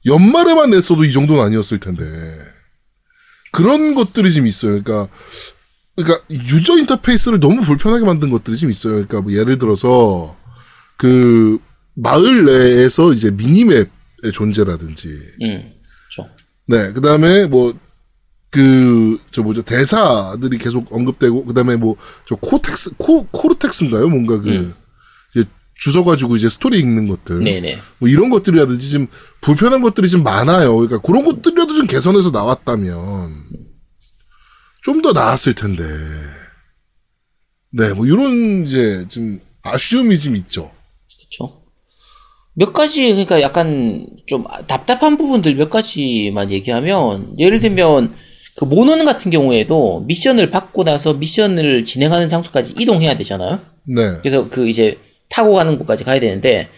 연말에만 0.07 0.71
냈어도 0.71 1.05
이 1.05 1.11
정도는 1.11 1.43
아니었을 1.43 1.79
텐데 1.79 2.05
그런 3.51 3.93
것들이 3.93 4.33
좀 4.33 4.47
있어요 4.47 4.81
그러니까 4.81 5.13
그러니까 5.95 6.23
유저 6.29 6.77
인터페이스를 6.79 7.39
너무 7.39 7.61
불편하게 7.61 8.05
만든 8.05 8.29
것들이 8.29 8.57
좀 8.57 8.71
있어요 8.71 8.93
그러니까 8.93 9.21
뭐 9.21 9.33
예를 9.33 9.57
들어서 9.57 10.37
그 10.97 11.59
마을 11.93 12.45
내에서 12.45 13.13
이제 13.13 13.31
minimap의 13.31 13.87
존재라든지 14.33 15.09
음, 15.41 15.73
그렇죠. 16.17 16.29
네, 16.67 16.91
그 16.91 17.01
다음에 17.01 17.45
뭐, 17.45 17.73
그, 18.49 19.19
저 19.31 19.41
뭐죠, 19.41 19.61
대사들이 19.61 20.57
계속 20.57 20.93
언급되고, 20.93 21.45
그 21.45 21.53
다음에 21.53 21.75
뭐, 21.75 21.95
저 22.25 22.35
Cortex, 22.35 22.91
코, 22.97 23.25
Cortex인가요? 23.27 24.09
뭔가 24.09 24.39
그, 24.41 24.49
음. 24.49 24.73
주워가지고 25.79 26.35
이제 26.37 26.49
스토리 26.49 26.79
읽는 26.79 27.07
것들. 27.07 27.43
네네. 27.43 27.79
뭐 27.99 28.09
이런 28.09 28.29
것들이라든지 28.29 28.89
좀 28.89 29.07
불편한 29.41 29.81
것들이 29.81 30.09
좀 30.09 30.23
많아요. 30.23 30.75
그러니까 30.75 30.99
그런 30.99 31.23
것들이라도 31.23 31.73
좀 31.75 31.87
개선해서 31.87 32.31
나왔다면, 32.31 33.45
좀 34.83 35.01
더 35.01 35.13
나았을 35.13 35.53
텐데. 35.53 35.83
네, 37.71 37.93
뭐 37.93 38.05
이런 38.05 38.65
이제 38.65 39.05
좀 39.09 39.39
아쉬움이 39.61 40.17
좀 40.17 40.35
있죠. 40.37 40.71
그렇죠. 41.19 41.61
몇 42.53 42.73
가지 42.73 43.09
그러니까 43.09 43.41
약간 43.41 44.07
좀 44.25 44.45
답답한 44.65 45.17
부분들 45.17 45.55
몇 45.55 45.69
가지만 45.69 46.51
얘기하면 46.51 47.35
예를 47.37 47.59
들면 47.59 48.15
그 48.55 48.65
모논 48.65 49.05
같은 49.05 49.29
경우에도 49.29 50.03
미션을 50.07 50.49
받고 50.49 50.83
나서 50.83 51.13
미션을 51.13 51.85
진행하는 51.85 52.29
장소까지 52.29 52.73
이동해야 52.79 53.15
되잖아요. 53.17 53.59
네. 53.95 54.17
그래서 54.21 54.49
그 54.49 54.67
이제 54.67 54.97
타고 55.29 55.53
가는 55.53 55.77
곳까지 55.77 56.03
가야 56.03 56.19
되는데 56.19 56.69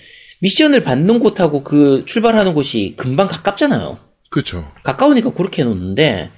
미션을 0.41 0.83
받는 0.83 1.19
곳하고 1.19 1.63
그 1.63 2.03
출발하는 2.05 2.53
곳이 2.53 2.93
금방 2.97 3.27
가깝잖아요. 3.27 3.99
그쵸. 4.29 4.71
가까우니까 4.83 5.33
그렇게 5.33 5.63
해놓는데 5.63 6.29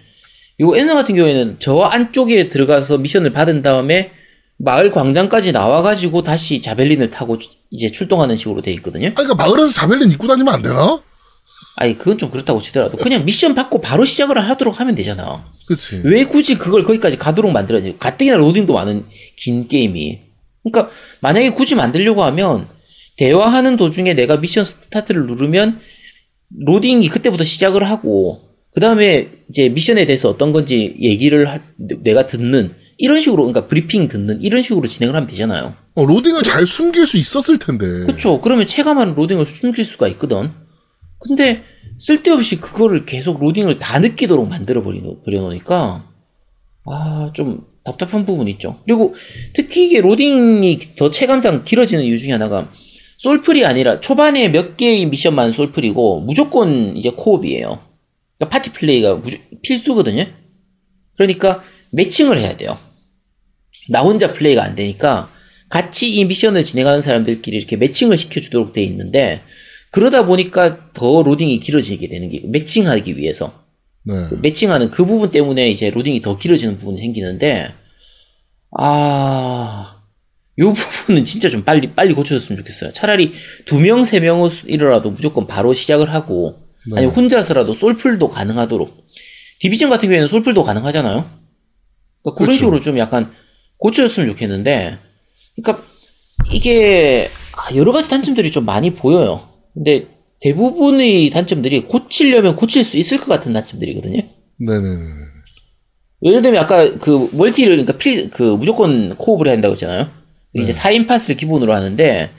요 0.61 0.75
엔서 0.75 0.95
같은 0.95 1.15
경우에는 1.15 1.57
저 1.59 1.81
안쪽에 1.81 2.47
들어가서 2.47 2.97
미션을 2.97 3.31
받은 3.31 3.61
다음에 3.61 4.11
마을 4.57 4.91
광장까지 4.91 5.51
나와가지고 5.51 6.23
다시 6.23 6.61
자벨린을 6.61 7.09
타고 7.09 7.37
이제 7.71 7.91
출동하는 7.91 8.37
식으로 8.37 8.61
돼 8.61 8.71
있거든요. 8.73 9.07
아니, 9.07 9.15
그러니까 9.15 9.35
마을에서 9.35 9.71
자벨린 9.71 10.11
입고 10.11 10.27
다니면 10.27 10.53
안 10.53 10.61
되나? 10.61 11.01
아니 11.77 11.97
그건 11.97 12.17
좀 12.17 12.29
그렇다고 12.29 12.61
치더라도 12.61 12.97
그냥 12.97 13.25
미션 13.25 13.55
받고 13.55 13.81
바로 13.81 14.05
시작을 14.05 14.37
하도록 14.37 14.79
하면 14.79 14.93
되잖아. 14.95 15.45
그치. 15.65 16.01
왜 16.03 16.25
굳이 16.25 16.57
그걸 16.57 16.83
거기까지 16.83 17.17
가도록 17.17 17.51
만들어야지? 17.51 17.95
가뜩이나 17.97 18.35
로딩도 18.37 18.73
많은 18.73 19.05
긴 19.35 19.67
게임이. 19.67 20.30
그러니까 20.63 20.93
만약에 21.21 21.51
굳이 21.51 21.75
만들려고 21.75 22.23
하면 22.23 22.67
대화하는 23.17 23.77
도중에 23.77 24.13
내가 24.13 24.37
미션 24.37 24.63
스타트를 24.65 25.25
누르면 25.27 25.79
로딩이 26.65 27.07
그때부터 27.09 27.43
시작을 27.43 27.83
하고 27.83 28.39
그 28.73 28.79
다음에 28.79 29.29
이제 29.49 29.69
미션에 29.69 30.05
대해서 30.05 30.29
어떤 30.29 30.51
건지 30.53 30.95
얘기를 31.01 31.47
하- 31.49 31.59
내가 31.77 32.25
듣는 32.27 32.73
이런 32.97 33.19
식으로 33.19 33.43
그러니까 33.43 33.67
브리핑 33.67 34.07
듣는 34.07 34.41
이런 34.41 34.61
식으로 34.61 34.87
진행을 34.87 35.15
하면 35.15 35.27
되잖아요. 35.27 35.75
어, 35.95 36.05
로딩을 36.05 36.43
잘 36.43 36.65
숨길 36.65 37.05
수 37.05 37.17
있었을 37.17 37.57
텐데. 37.59 37.85
그렇죠. 38.05 38.39
그러면 38.39 38.65
체감하는 38.67 39.15
로딩을 39.15 39.45
숨길 39.45 39.83
수가 39.83 40.07
있거든. 40.09 40.51
근데 41.19 41.63
쓸데없이 41.97 42.57
그거를 42.57 43.05
계속 43.05 43.39
로딩을 43.43 43.77
다 43.79 43.99
느끼도록 43.99 44.47
만들어 44.47 44.81
버리노- 44.83 45.23
버려놓으니까 45.25 46.09
아 46.85 47.31
좀 47.33 47.65
답답한 47.83 48.25
부분이 48.25 48.51
있죠. 48.51 48.79
그리고 48.85 49.15
특히 49.53 49.85
이게 49.87 50.01
로딩이 50.01 50.79
더 50.97 51.09
체감상 51.09 51.63
길어지는 51.63 52.03
이유 52.03 52.17
중에 52.17 52.31
하나가 52.31 52.71
솔플이 53.17 53.65
아니라 53.65 53.99
초반에 53.99 54.49
몇 54.49 54.77
개의 54.77 55.05
미션만 55.07 55.51
솔플이고 55.51 56.21
무조건 56.21 56.95
이제 56.95 57.09
co-op이에요. 57.11 57.79
그러니까 58.37 58.49
파티 58.49 58.71
플레이가 58.71 59.15
무조- 59.15 59.37
필수거든요. 59.63 60.25
그러니까 61.15 61.63
매칭을 61.93 62.39
해야 62.39 62.55
돼요. 62.57 62.77
나 63.89 64.01
혼자 64.01 64.31
플레이가 64.31 64.63
안 64.63 64.75
되니까 64.75 65.29
같이 65.69 66.09
이 66.11 66.25
미션을 66.25 66.65
진행하는 66.65 67.01
사람들끼리 67.01 67.57
이렇게 67.57 67.77
매칭을 67.77 68.17
시켜주도록 68.17 68.73
돼 68.73 68.83
있는데 68.83 69.41
그러다 69.91 70.25
보니까 70.25 70.91
더 70.93 71.23
로딩이 71.23 71.59
길어지게 71.59 72.07
되는 72.09 72.29
게 72.29 72.41
매칭하기 72.45 73.17
위해서 73.17 73.60
네. 74.03 74.27
매칭하는 74.41 74.89
그 74.89 75.05
부분 75.05 75.31
때문에 75.31 75.69
이제 75.69 75.89
로딩이 75.89 76.21
더 76.21 76.37
길어지는 76.37 76.77
부분이 76.77 76.99
생기는데 76.99 77.73
아. 78.77 79.97
요 80.59 80.73
부분은 80.73 81.25
진짜 81.25 81.49
좀 81.49 81.63
빨리 81.63 81.93
빨리 81.93 82.13
고쳐졌으면 82.13 82.57
좋겠어요. 82.59 82.91
차라리 82.91 83.31
두 83.65 83.79
명, 83.79 84.03
세 84.03 84.19
명이라도 84.19 85.11
무조건 85.11 85.47
바로 85.47 85.73
시작을 85.73 86.13
하고 86.13 86.59
네. 86.89 86.97
아니면 86.97 87.15
혼자서라도 87.15 87.73
솔플도 87.73 88.27
가능하도록 88.27 89.07
디비전 89.59 89.89
같은 89.89 90.09
경우에는 90.09 90.27
솔플도 90.27 90.63
가능하잖아요. 90.63 91.13
그러니까 92.23 92.37
그런 92.37 92.47
그렇죠. 92.47 92.57
식으로 92.57 92.79
좀 92.79 92.97
약간 92.97 93.31
고쳐졌으면 93.77 94.29
좋겠는데, 94.29 94.97
그러니까 95.55 95.85
이게 96.51 97.29
아, 97.53 97.75
여러 97.75 97.91
가지 97.91 98.09
단점들이 98.09 98.49
좀 98.49 98.65
많이 98.65 98.93
보여요. 98.93 99.49
근데 99.73 100.07
대부분의 100.41 101.29
단점들이 101.29 101.81
고치려면 101.83 102.55
고칠 102.55 102.83
수 102.83 102.97
있을 102.97 103.19
것 103.19 103.27
같은 103.27 103.53
단점들이거든요. 103.53 104.21
네네네. 104.57 105.05
예를 106.23 106.41
들면 106.41 106.61
아까 106.63 106.97
그 106.99 107.29
멀티를 107.33 107.71
그러니까 107.77 107.97
필 107.97 108.29
그 108.29 108.43
무조건 108.55 109.15
co-op을 109.15 109.47
해야 109.47 109.53
한다고 109.55 109.73
했잖아요. 109.73 110.09
이제 110.53 110.71
4인 110.71 111.07
팟을 111.07 111.37
기본으로 111.37 111.73
하는데 111.73 112.29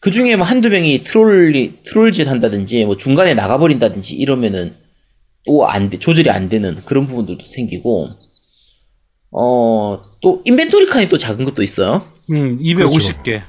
그 0.00 0.10
중에 0.10 0.36
뭐 0.36 0.46
한두 0.46 0.68
명이 0.70 1.02
트롤리 1.02 1.78
트롤짓 1.84 2.28
한다든지 2.28 2.84
뭐 2.84 2.96
중간에 2.96 3.34
나가 3.34 3.58
버린다든지 3.58 4.14
이러면은 4.14 4.74
또안 5.44 5.90
돼, 5.90 5.98
조절이 5.98 6.30
안 6.30 6.48
되는 6.48 6.76
그런 6.84 7.06
부분들도 7.06 7.44
생기고 7.44 8.10
어 9.32 10.08
또 10.20 10.42
인벤토리 10.44 10.86
칸이 10.86 11.08
또 11.08 11.16
작은 11.16 11.44
것도 11.44 11.62
있어요. 11.62 12.02
음, 12.30 12.58
250개. 12.58 13.42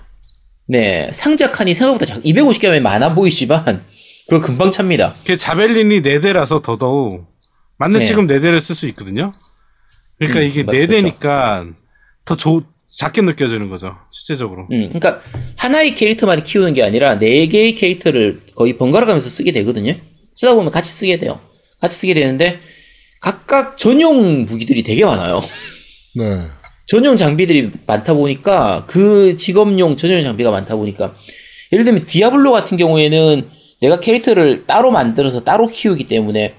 네 0.70 1.10
상자 1.14 1.50
칸이 1.50 1.74
생각보다 1.74 2.06
작 2.06 2.22
250개면 2.22 2.82
많아 2.82 3.16
보이지만 3.16 3.84
그걸 4.30 4.42
금방 4.42 4.70
찹니다. 4.70 5.16
그 5.26 5.36
자벨린이 5.36 6.02
4대라서 6.04 6.62
더더욱 6.62 7.26
맞는 7.78 8.00
네. 8.00 8.06
지금 8.06 8.28
4대를 8.28 8.60
쓸 8.60 8.76
수 8.76 8.88
있거든요. 8.90 9.34
그러니까 10.20 10.42
음, 10.42 10.46
이게 10.46 10.64
맞- 10.64 10.74
4대니까 10.74 11.74
더 12.26 12.36
조, 12.38 12.62
작게 12.88 13.22
느껴지는 13.22 13.70
거죠. 13.70 13.96
실제적으로. 14.12 14.68
음, 14.72 14.90
그러니까 14.90 15.22
하나의 15.58 15.96
캐릭터만 15.96 16.44
키우는 16.44 16.74
게 16.74 16.84
아니라 16.84 17.18
네 17.18 17.48
개의 17.48 17.74
캐릭터를 17.74 18.42
거의 18.56 18.78
번갈아 18.78 19.08
가면서 19.08 19.30
쓰게 19.30 19.52
되거든요. 19.54 19.96
쓰다 20.36 20.54
보면 20.54 20.72
같이 20.72 20.92
쓰게 20.92 21.18
돼요. 21.18 21.40
같이 21.82 21.98
쓰게 21.98 22.14
되는데 22.14 22.60
각각 23.22 23.78
전용 23.78 24.46
무기들이 24.46 24.84
되게 24.84 25.04
많아요. 25.06 25.42
네. 26.16 26.42
전용 26.90 27.18
장비들이 27.18 27.70
많다 27.86 28.16
보니까 28.16 28.84
그 28.88 29.36
직업용 29.36 29.96
전용 29.96 30.24
장비가 30.24 30.50
많다 30.50 30.76
보니까 30.76 31.14
예를 31.72 31.86
들면 31.86 32.08
디아블로 32.08 32.52
같은 32.52 32.78
경우에는 32.78 33.48
내가 33.80 34.00
캐릭터를 34.00 34.66
따로 34.66 34.90
만들어서 34.90 35.44
따로 35.44 35.68
키우기 35.68 36.08
때문에 36.08 36.56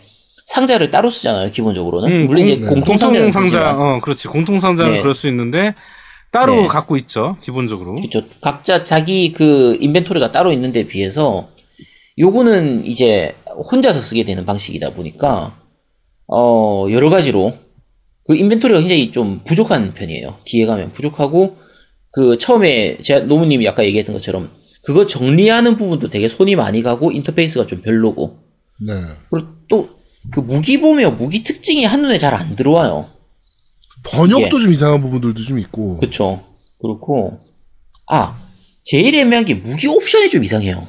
상자를 0.46 0.92
따로 0.92 1.10
쓰잖아요. 1.10 1.50
기본적으로는 1.50 2.12
음, 2.12 2.26
물론 2.28 2.44
이제 2.44 2.56
네. 2.60 2.66
공통 2.66 2.96
상자는 2.96 3.26
공통 3.26 3.42
상자, 3.42 3.56
쓰지만 3.56 3.80
어, 3.80 3.98
그렇지. 4.00 4.28
공통 4.28 4.60
상자는 4.60 4.92
네. 4.94 5.00
그럴 5.00 5.14
수 5.14 5.28
있는데, 5.28 5.74
따로 6.32 6.54
네. 6.54 6.66
갖고 6.66 6.96
있죠. 6.96 7.36
기본적으로. 7.40 7.96
그렇죠. 7.96 8.22
각자 8.40 8.82
자기 8.82 9.32
그 9.32 9.76
인벤토리가 9.80 10.30
따로 10.30 10.52
있는데 10.52 10.86
비해서 10.86 11.48
요거는 12.18 12.86
이제 12.86 13.34
혼자서 13.70 14.00
쓰게 14.00 14.24
되는 14.24 14.44
방식이다 14.44 14.90
보니까 14.90 15.56
어 16.26 16.86
여러 16.90 17.10
가지로 17.10 17.54
그 18.30 18.36
인벤토리가 18.36 18.80
굉장히 18.80 19.10
좀 19.10 19.40
부족한 19.44 19.94
편이에요. 19.94 20.38
뒤에 20.44 20.66
가면 20.66 20.92
부족하고 20.92 21.56
그 22.12 22.38
처음에 22.38 22.98
제가 23.02 23.26
노무님이 23.26 23.68
아까 23.68 23.84
얘기했던 23.84 24.14
것처럼 24.14 24.50
그거 24.82 25.06
정리하는 25.06 25.76
부분도 25.76 26.10
되게 26.10 26.28
손이 26.28 26.54
많이 26.56 26.82
가고 26.82 27.10
인터페이스가 27.10 27.66
좀 27.66 27.82
별로고 27.82 28.38
네. 28.86 28.92
그리고 29.30 29.48
또 29.68 30.00
그 30.30 30.40
무기 30.40 30.78
보면 30.80 31.16
무기 31.16 31.42
특징이 31.42 31.84
한눈에 31.84 32.18
잘 32.18 32.34
안 32.34 32.54
들어와요. 32.54 33.10
번역도 34.04 34.58
예. 34.58 34.62
좀 34.62 34.72
이상한 34.72 35.00
부분들도 35.00 35.42
좀 35.42 35.58
있고. 35.58 35.96
그쵸. 35.98 36.44
그렇고, 36.80 37.38
아, 38.08 38.38
제일 38.82 39.14
애매한 39.14 39.44
게 39.44 39.54
무기 39.54 39.86
옵션이 39.86 40.30
좀 40.30 40.44
이상해요. 40.44 40.86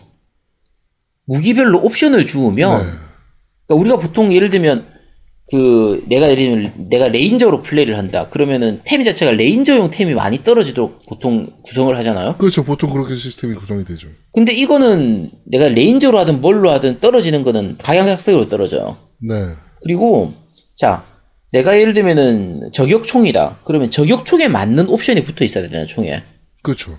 무기별로 1.25 1.79
옵션을 1.79 2.25
주우면, 2.25 2.83
네. 2.83 2.89
그러니까 3.67 3.81
우리가 3.81 3.99
보통 3.99 4.33
예를 4.33 4.49
들면, 4.49 4.87
그, 5.51 6.03
내가 6.07 6.29
예를 6.31 6.43
들면, 6.43 6.89
내가 6.89 7.09
레인저로 7.09 7.61
플레이를 7.61 7.97
한다. 7.97 8.27
그러면은 8.29 8.79
템 8.85 9.03
자체가 9.03 9.33
레인저용 9.33 9.91
템이 9.91 10.13
많이 10.13 10.43
떨어지도록 10.43 11.05
보통 11.09 11.47
구성을 11.63 11.95
하잖아요. 11.97 12.37
그렇죠. 12.37 12.63
보통 12.63 12.89
그렇게 12.89 13.15
시스템이 13.17 13.55
구성이 13.55 13.83
되죠. 13.83 14.07
근데 14.33 14.53
이거는 14.53 15.29
내가 15.45 15.67
레인저로 15.67 16.17
하든 16.19 16.39
뭘로 16.39 16.71
하든 16.71 17.01
떨어지는 17.01 17.43
거는 17.43 17.77
방향삭색으로 17.79 18.47
떨어져요. 18.47 18.97
네. 19.19 19.35
그리고 19.83 20.33
자 20.75 21.03
내가 21.51 21.77
예를 21.77 21.93
들면은 21.93 22.71
저격총이다. 22.71 23.59
그러면 23.65 23.91
저격총에 23.91 24.47
맞는 24.47 24.87
옵션이 24.87 25.23
붙어 25.25 25.43
있어야 25.43 25.63
되잖아요, 25.63 25.85
총에. 25.85 26.23
그렇죠. 26.63 26.97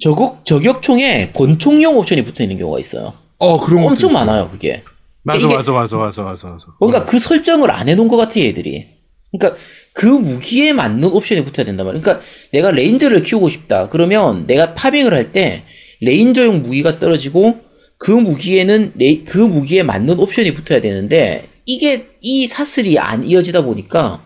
저격 0.00 0.44
저격총에 0.44 1.30
권총용 1.32 1.96
옵션이 1.96 2.24
붙어 2.24 2.42
있는 2.42 2.58
경우가 2.58 2.80
있어요. 2.80 3.14
어, 3.38 3.58
그런 3.64 3.84
엄청. 3.84 4.12
많아요, 4.12 4.50
그게. 4.50 4.82
맞아, 5.26 5.46
맞아, 5.48 5.72
맞아, 5.72 5.96
맞아, 5.96 6.22
맞아, 6.22 6.48
맞아. 6.48 6.66
뭔가 6.80 7.04
그 7.04 7.18
설정을 7.18 7.70
안 7.70 7.88
해놓은 7.88 8.08
것 8.08 8.16
같아, 8.16 8.38
얘들이. 8.40 8.86
그러니까 9.32 9.60
그 9.92 10.06
무기에 10.06 10.72
맞는 10.72 11.04
옵션이 11.08 11.44
붙어야 11.44 11.66
된단 11.66 11.84
말이야. 11.86 12.00
그러니까 12.00 12.24
내가 12.52 12.70
레인저를 12.70 13.22
키우고 13.22 13.48
싶다. 13.48 13.88
그러면 13.88 14.46
내가 14.46 14.72
farming을 14.74 15.12
할 15.12 15.32
때 15.32 15.64
레인저용 16.00 16.62
무기가 16.62 16.98
떨어지고 17.00 17.60
그 17.98 18.10
무기에는 18.10 18.92
레- 18.96 19.24
그 19.24 19.38
무기에 19.38 19.82
맞는 19.82 20.18
옵션이 20.20 20.52
붙어야 20.54 20.80
되는데 20.80 21.48
이게 21.64 22.08
이 22.20 22.46
사슬이 22.46 22.98
안 22.98 23.24
이어지다 23.26 23.62
보니까 23.62 24.22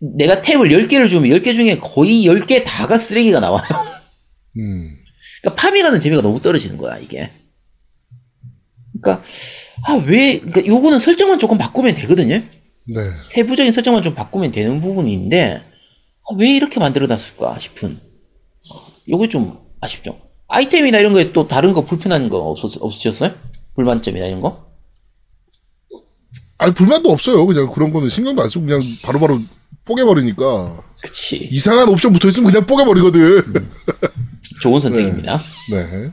내가 0.00 0.40
템을 0.42 0.70
10개를 0.88 1.08
주우면 1.08 1.30
10개 1.30 1.54
중에 1.54 1.78
거의 1.78 2.24
10개 2.26 2.62
다가 2.64 2.98
쓰레기가 2.98 3.40
나와요. 3.40 3.62
음. 4.58 4.96
그러니까 5.40 5.62
farming하는 5.62 6.00
재미가 6.00 6.22
너무 6.22 6.40
떨어지는 6.42 6.76
거야, 6.76 6.98
이게. 6.98 7.30
그러니까 9.00 9.22
아, 9.86 9.94
왜 10.06 10.38
그러니까 10.38 10.66
요거는 10.66 10.98
설정만 10.98 11.38
조금 11.38 11.58
바꾸면 11.58 11.94
되거든요. 11.94 12.42
네. 12.88 13.10
세부적인 13.28 13.72
설정만 13.72 14.02
좀 14.02 14.14
바꾸면 14.14 14.52
되는 14.52 14.80
부분인데 14.80 15.56
아, 15.56 16.34
왜 16.38 16.50
이렇게 16.50 16.80
만들어놨을까 16.80 17.58
싶은 17.58 17.98
요게 19.08 19.28
좀 19.28 19.58
아쉽죠. 19.80 20.18
아이템이나 20.48 20.98
이런 20.98 21.12
거에 21.12 21.32
또 21.32 21.48
다른 21.48 21.72
거 21.72 21.84
불편한 21.84 22.28
거 22.28 22.38
없었, 22.38 22.80
없으셨어요? 22.80 23.34
불만점이나 23.74 24.26
이런 24.26 24.40
거? 24.40 24.66
아니, 26.58 26.72
불만도 26.72 27.10
없어요. 27.10 27.44
그냥 27.46 27.70
그런 27.70 27.92
거는 27.92 28.08
신경도 28.08 28.42
안 28.42 28.48
쓰고 28.48 28.64
그냥 28.64 28.80
바로바로 29.02 29.40
뽀개버리니까. 29.84 30.82
그치. 31.02 31.48
이상한 31.50 31.88
옵션 31.88 32.12
붙어 32.12 32.28
있으면 32.28 32.50
그냥 32.50 32.66
뽀개버리거든. 32.66 33.42
좋은 34.62 34.80
선택입니다. 34.80 35.38
네. 35.70 36.10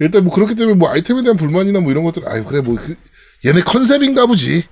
일단 0.00 0.24
뭐 0.24 0.32
그렇기 0.32 0.54
때문에 0.54 0.76
뭐 0.76 0.90
아이템에 0.90 1.22
대한 1.22 1.36
불만이나 1.36 1.80
뭐 1.80 1.90
이런 1.92 2.04
것들, 2.04 2.28
아유, 2.28 2.44
그래, 2.44 2.60
뭐, 2.60 2.76
그, 2.76 2.96
얘네 3.44 3.62
컨셉인가 3.62 4.26
보지. 4.26 4.64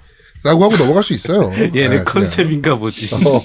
라고 0.44 0.64
하고 0.64 0.76
넘어갈 0.76 1.04
수 1.04 1.12
있어요. 1.12 1.52
얘네 1.54 1.70
예, 1.76 1.88
그냥. 1.88 2.04
컨셉인가 2.04 2.76
보지. 2.76 3.14
어. 3.14 3.40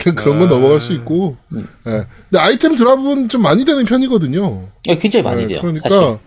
그냥 0.00 0.16
그런 0.16 0.38
건 0.38 0.48
넘어갈 0.48 0.80
수 0.80 0.94
있고. 0.94 1.36
음. 1.52 1.68
예. 1.86 2.06
근데 2.30 2.38
아이템 2.38 2.74
드랍은 2.74 3.28
좀 3.28 3.42
많이 3.42 3.66
되는 3.66 3.84
편이거든요. 3.84 4.72
예, 4.88 4.96
굉장히 4.96 5.22
많이 5.22 5.42
예, 5.42 5.46
돼요. 5.48 5.60
그러니까 5.60 5.90
사실. 5.90 6.18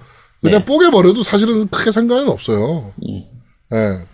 그냥 0.41 0.59
네. 0.59 0.65
뽀개 0.65 0.91
버려도 0.91 1.23
사실은 1.23 1.67
크게 1.69 1.89
상관은 1.89 2.29
없어요. 2.29 2.93
음. 3.01 3.23
예. 3.73 4.05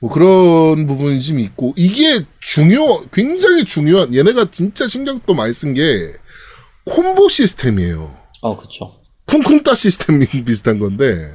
뭐 0.00 0.10
그런 0.10 0.88
부분이 0.88 1.22
좀 1.22 1.38
있고 1.38 1.72
이게 1.76 2.24
중요 2.40 3.02
굉장히 3.12 3.64
중요한 3.64 4.12
얘네가 4.12 4.50
진짜 4.50 4.88
신경 4.88 5.20
또 5.26 5.34
많이 5.34 5.52
쓴 5.52 5.74
게 5.74 6.10
콤보 6.86 7.28
시스템이에요. 7.28 8.10
어, 8.42 8.56
그쵸. 8.56 9.00
쿵쿵따 9.42 9.74
시스템 9.74 10.20
비슷한 10.44 10.78
건데 10.78 11.32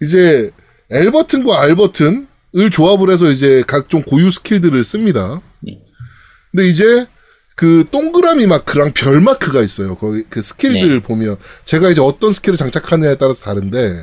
이제 0.00 0.50
L 0.90 1.10
버튼과 1.10 1.60
R 1.60 1.76
버튼을 1.76 2.70
조합을 2.72 3.10
해서 3.10 3.30
이제 3.30 3.62
각종 3.66 4.02
고유 4.02 4.30
스킬들을 4.30 4.82
씁니다. 4.84 5.40
근데 6.50 6.68
이제 6.68 7.06
그 7.56 7.84
동그라미 7.90 8.46
마크랑 8.46 8.92
별 8.94 9.20
마크가 9.20 9.62
있어요. 9.62 9.96
거기 9.96 10.24
그 10.28 10.40
스킬들 10.40 11.00
보면 11.00 11.36
제가 11.64 11.90
이제 11.90 12.00
어떤 12.00 12.32
스킬을 12.32 12.56
장착하느냐에 12.56 13.16
따라서 13.16 13.44
다른데 13.44 14.00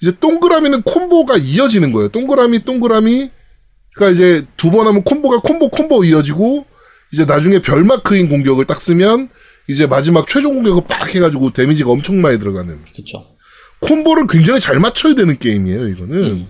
이제 0.00 0.12
동그라미는 0.20 0.82
콤보가 0.82 1.36
이어지는 1.38 1.92
거예요. 1.92 2.08
동그라미 2.10 2.64
동그라미 2.64 3.30
그러니까 3.96 4.12
이제 4.14 4.46
두 4.56 4.70
번 4.70 4.86
하면 4.86 5.02
콤보가 5.02 5.38
콤보 5.40 5.70
콤보 5.70 6.04
이어지고 6.04 6.64
이제 7.12 7.24
나중에 7.24 7.60
별 7.60 7.82
마크인 7.84 8.28
공격을 8.28 8.66
딱 8.66 8.80
쓰면 8.80 9.28
이제 9.68 9.86
마지막 9.86 10.26
최종 10.26 10.54
공격을 10.54 10.84
빡 10.88 11.14
해가지고 11.14 11.52
데미지가 11.52 11.90
엄청 11.90 12.20
많이 12.20 12.38
들어가는 12.38 12.78
그쵸. 12.94 13.24
콤보를 13.80 14.26
굉장히 14.26 14.60
잘 14.60 14.80
맞춰야 14.80 15.14
되는 15.14 15.38
게임이에요. 15.38 15.88
이거는 15.88 16.46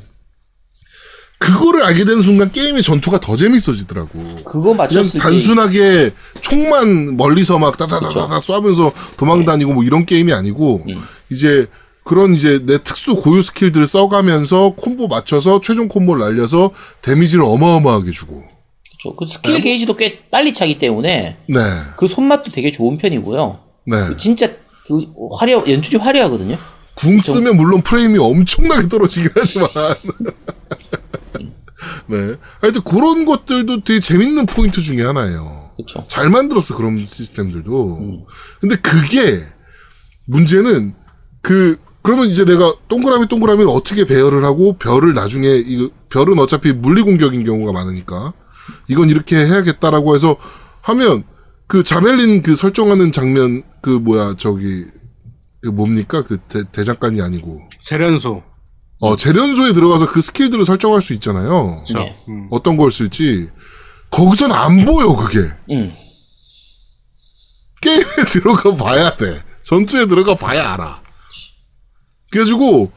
그거를 1.39 1.83
알게 1.85 2.05
되는 2.05 2.23
순간 2.23 2.51
게임의 2.51 2.83
전투가 2.83 3.21
더 3.21 3.37
재밌어지더라고. 3.37 4.25
그거 4.45 4.75
맞췄을 4.75 5.13
때. 5.13 5.19
단순하게 5.19 6.13
총만 6.41 7.17
멀리서 7.17 7.59
막 7.59 7.77
따다다다다 7.77 8.39
쏴면서 8.39 8.93
도망다니고 9.17 9.75
뭐 9.75 9.85
이런 9.85 10.05
게임이 10.07 10.33
아니고 10.33 10.85
음. 10.89 11.03
이제 11.31 11.67
그런 12.05 12.35
이제 12.35 12.61
내 12.65 12.83
특수 12.83 13.17
고유 13.17 13.43
스킬들을 13.43 13.87
써가면서 13.87 14.75
콤보 14.77 15.09
맞춰서 15.09 15.61
최종 15.61 15.89
콤보를 15.89 16.21
날려서 16.23 16.71
데미지를 17.03 17.45
어마어마하게 17.45 18.11
주고. 18.13 18.45
그쵸. 18.99 19.15
그 19.15 19.27
스킬 19.27 19.61
게이지도 19.61 19.95
꽤 19.95 20.25
빨리 20.29 20.53
차기 20.53 20.79
때문에 20.79 21.37
네, 21.47 21.61
그 21.97 22.09
손맛도 22.09 22.51
되게 22.51 22.73
좋은 22.73 22.99
편이고요. 22.99 23.61
네. 23.87 23.97
진짜 24.19 24.51
그 24.87 25.07
화려, 25.39 25.65
연출이 25.69 25.99
화려하거든요. 25.99 26.57
궁 26.95 27.21
쓰면 27.21 27.57
물론 27.57 27.81
프레임이 27.83 28.19
엄청나게 28.19 28.89
떨어지긴 28.89 29.31
하지만. 29.35 29.69
네. 32.09 32.35
하여튼 32.61 32.83
그런 32.83 33.25
것들도 33.25 33.85
되게 33.85 34.01
재밌는 34.01 34.47
포인트 34.47 34.81
중에 34.81 35.03
하나예요. 35.03 35.71
그쵸. 35.77 36.05
잘 36.09 36.29
만들었어, 36.29 36.77
그런 36.77 37.05
시스템들도. 37.07 38.25
근데 38.61 38.77
그게, 38.77 39.39
문제는, 40.25 40.95
그, 41.41 41.79
그러면 42.03 42.27
이제 42.27 42.45
내가 42.45 42.75
동그라미 42.89 43.29
동그라미를 43.29 43.71
어떻게 43.71 44.05
배열을 44.05 44.45
하고, 44.45 44.73
별을 44.73 45.15
나중에, 45.15 45.47
이거, 45.49 45.91
별은 46.09 46.37
어차피 46.41 46.73
물리 46.73 47.03
공격인 47.03 47.45
경우가 47.45 47.73
많으니까, 47.73 48.33
이건 48.89 49.11
이렇게 49.11 49.37
해야겠다라고 49.37 50.15
해서 50.15 50.37
하면, 50.83 51.25
그 51.67 51.83
자멜린 51.83 52.43
그 52.43 52.55
설정하는 52.55 53.13
장면, 53.13 53.63
그 53.83 53.91
뭐야, 53.91 54.35
저기, 54.39 54.85
그 55.61 55.69
뭡니까? 55.69 56.23
그 56.23 56.39
대, 56.49 56.63
대장간이 56.73 57.21
아니고. 57.21 57.69
세련소. 57.81 58.43
어, 59.01 59.17
재련소에 59.17 59.75
들어가서 59.75 60.11
그 60.11 60.21
스킬들을 60.21 60.65
설정할 60.65 61.01
수 61.01 61.13
있잖아요. 61.15 61.77
그쵸. 61.77 61.99
네. 61.99 62.17
음. 62.29 62.49
어떤 62.51 62.77
걸 62.77 62.91
쓸지. 62.91 63.49
거기선 64.11 64.51
안 64.53 64.85
보여, 64.85 65.15
그게. 65.15 65.39
음. 65.71 65.93
게임에 67.81 68.05
들어가 68.33 68.75
봐야 68.77 69.17
돼. 69.17 69.43
전투에 69.63 70.07
들어가 70.07 70.35
봐야 70.35 70.73
알아. 70.73 71.03
그래가지고, 72.31 72.91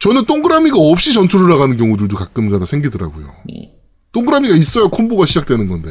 저는 0.00 0.24
동그라미가 0.24 0.76
없이 0.78 1.12
전투를 1.12 1.48
나가는 1.48 1.76
경우들도 1.76 2.16
가끔 2.16 2.48
가다 2.48 2.64
생기더라고요. 2.66 3.32
동그라미가 4.12 4.56
있어야 4.56 4.88
combo가 4.88 5.26
시작되는 5.26 5.68
건데. 5.68 5.90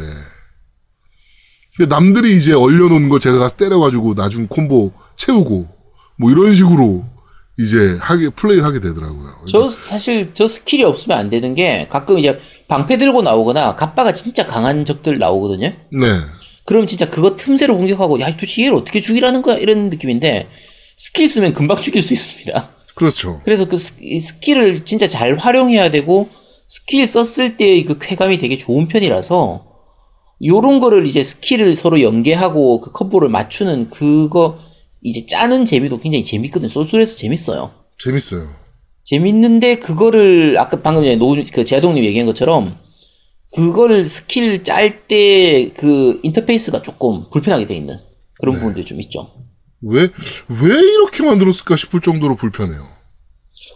근데 1.77 1.93
남들이 1.93 2.36
이제 2.36 2.53
얼려놓은 2.53 3.10
거 3.10 3.19
제가 3.19 3.38
가서 3.38 3.55
때려가지고 3.55 4.15
나중 4.15 4.47
콤보 4.47 4.91
채우고, 5.15 5.67
뭐 6.17 6.32
이런 6.32 6.53
식으로 6.53 7.05
이제 7.58 7.97
하게, 8.01 8.29
플레이를 8.29 8.65
하게 8.65 8.79
되더라고요. 8.79 9.45
저 9.49 9.69
사실 9.69 10.32
저 10.34 10.47
skill이 10.48 10.84
없으면 10.84 11.17
안 11.17 11.29
되는 11.29 11.55
게 11.55 11.88
가끔 11.89 12.17
이제 12.17 12.38
방패 12.67 12.97
들고 12.97 13.21
나오거나 13.21 13.75
갑바가 13.75 14.13
진짜 14.13 14.45
강한 14.45 14.86
적들 14.86 15.17
나오거든요. 15.19 15.67
네. 15.91 16.19
그럼 16.65 16.88
진짜 16.88 17.10
그거 17.10 17.36
틈새로 17.36 17.77
공격하고 17.77 18.19
야 18.19 18.32
도대체 18.32 18.63
얘를 18.63 18.75
어떻게 18.75 18.99
죽이라는 19.01 19.41
거야 19.41 19.58
이런 19.58 19.89
느낌인데 19.89 20.49
스킬 20.97 21.27
쓰면 21.27 21.53
금방 21.53 21.77
죽일 21.77 22.01
수 22.01 22.13
있습니다. 22.13 22.69
그렇죠. 22.95 23.41
그래서 23.43 23.65
그 23.65 23.75
스, 23.77 23.95
skill을 24.22 24.86
진짜 24.86 25.08
잘 25.08 25.36
활용해야 25.36 25.91
되고 25.91 26.29
스킬 26.69 27.05
썼을 27.08 27.58
때의 27.58 27.84
그 27.84 27.97
쾌감이 27.99 28.38
되게 28.38 28.58
좋은 28.58 28.88
편이라서 28.88 29.65
요런 30.45 30.79
거를 30.79 31.05
이제 31.05 31.21
skill을 31.24 31.76
서로 31.75 32.01
연계하고 32.01 32.79
그 32.79 32.91
combo를 32.91 33.28
맞추는 33.27 33.89
그거 33.89 34.58
이제 35.01 35.25
짜는 35.25 35.65
재미도 35.65 35.99
굉장히 35.99 36.23
재밌거든요. 36.23 36.69
소술에서 36.69 37.17
재밌어요. 37.17 37.71
재밌어요. 38.01 38.47
재밌는데 39.03 39.79
그거를 39.79 40.58
아까 40.60 40.82
방금 40.82 41.03
전에 41.03 41.15
노, 41.15 41.36
그 41.51 41.65
제동님 41.65 42.05
얘기한 42.05 42.27
것처럼 42.27 42.77
그거를 43.55 44.05
스킬 44.05 44.63
짤 44.63 45.08
때 45.08 45.71
그 45.75 46.19
인터페이스가 46.23 46.84
조금 46.84 47.29
불편하게 47.32 47.65
돼 47.67 47.75
있는 47.75 47.97
그런 48.39 48.55
부분들이 48.55 48.86
좀 48.86 49.01
있죠. 49.01 49.34
왜, 49.82 50.01
왜 50.01 50.75
이렇게 50.75 51.23
만들었을까 51.23 51.75
싶을 51.75 52.01
정도로 52.01 52.36
불편해요. 52.36 52.88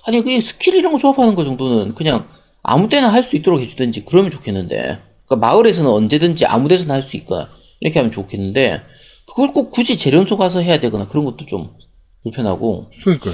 아니 0.05 0.21
그 0.21 0.39
skill이랑 0.39 0.91
거 0.93 0.99
조합하는 0.99 1.33
거 1.33 1.43
정도는 1.43 1.95
그냥 1.95 2.27
아무 2.63 2.89
때나 2.89 3.11
할 3.11 3.23
수 3.23 3.35
있도록 3.35 3.59
해주든지 3.61 4.05
그러면 4.05 4.31
좋겠는데 4.31 4.77
그러니까 5.25 5.35
마을에서는 5.35 5.89
언제든지 5.89 6.45
아무 6.45 6.67
데서나 6.69 6.93
할 6.95 7.01
수 7.01 7.17
있거나 7.17 7.49
이렇게 7.81 7.99
하면 7.99 8.11
좋겠는데 8.11 8.81
그걸 9.27 9.53
꼭 9.53 9.69
굳이 9.69 9.97
재련소 9.97 10.37
가서 10.37 10.59
해야 10.61 10.79
되거나 10.79 11.07
그런 11.07 11.25
것도 11.25 11.45
좀 11.45 11.75
불편하고 12.23 12.89
그러니까요. 13.01 13.33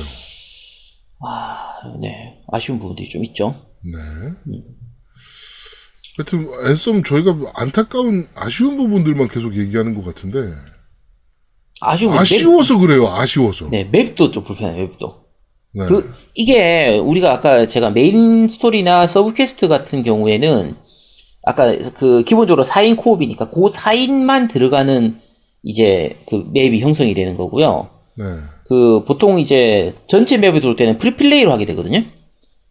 아, 1.25 1.97
네 2.01 2.41
아쉬운 2.51 2.79
부분들이 2.79 3.07
좀 3.07 3.23
있죠. 3.25 3.55
네. 3.83 4.57
하여튼, 6.17 6.49
Anthem 6.69 7.03
저희가 7.05 7.37
안타까운, 7.53 8.27
아쉬운 8.35 8.75
부분들만 8.75 9.29
계속 9.29 9.55
얘기하는 9.55 9.95
것 9.95 10.03
같은데. 10.03 10.53
아쉬운 11.79 12.11
건 12.11 12.19
아쉬워서 12.19 12.77
그래요, 12.77 13.07
아쉬워서. 13.07 13.69
map, 13.69 13.89
네 13.89 14.03
map도 14.03 14.31
좀 14.31 14.43
불편해요 14.43 14.87
map도. 14.87 15.28
네. 15.73 15.85
그 15.87 16.13
이게 16.33 16.97
우리가 16.97 17.31
아까 17.31 17.67
제가 17.67 17.91
main 17.91 18.47
story나 18.47 19.07
sub 19.07 19.33
quest 19.33 19.67
같은 19.67 20.03
경우에는 20.03 20.75
아까 21.43 21.75
그 21.95 22.23
기본적으로 22.23 22.63
4인 22.63 22.97
co-op이니까 22.97 23.49
그 23.49 23.61
4인만 23.69 24.49
들어가는 24.49 25.17
이제 25.63 26.15
그 26.27 26.45
map이 26.53 26.79
형성이 26.79 27.13
되는 27.13 27.37
거고요. 27.37 27.89
네. 28.17 28.23
그 28.67 29.03
보통 29.05 29.39
이제 29.39 29.93
전체 30.07 30.37
map을 30.37 30.61
돌 30.61 30.75
때는 30.75 30.97
free 30.97 31.19
play로 31.19 31.51
하게 31.51 31.65
되거든요. 31.65 31.99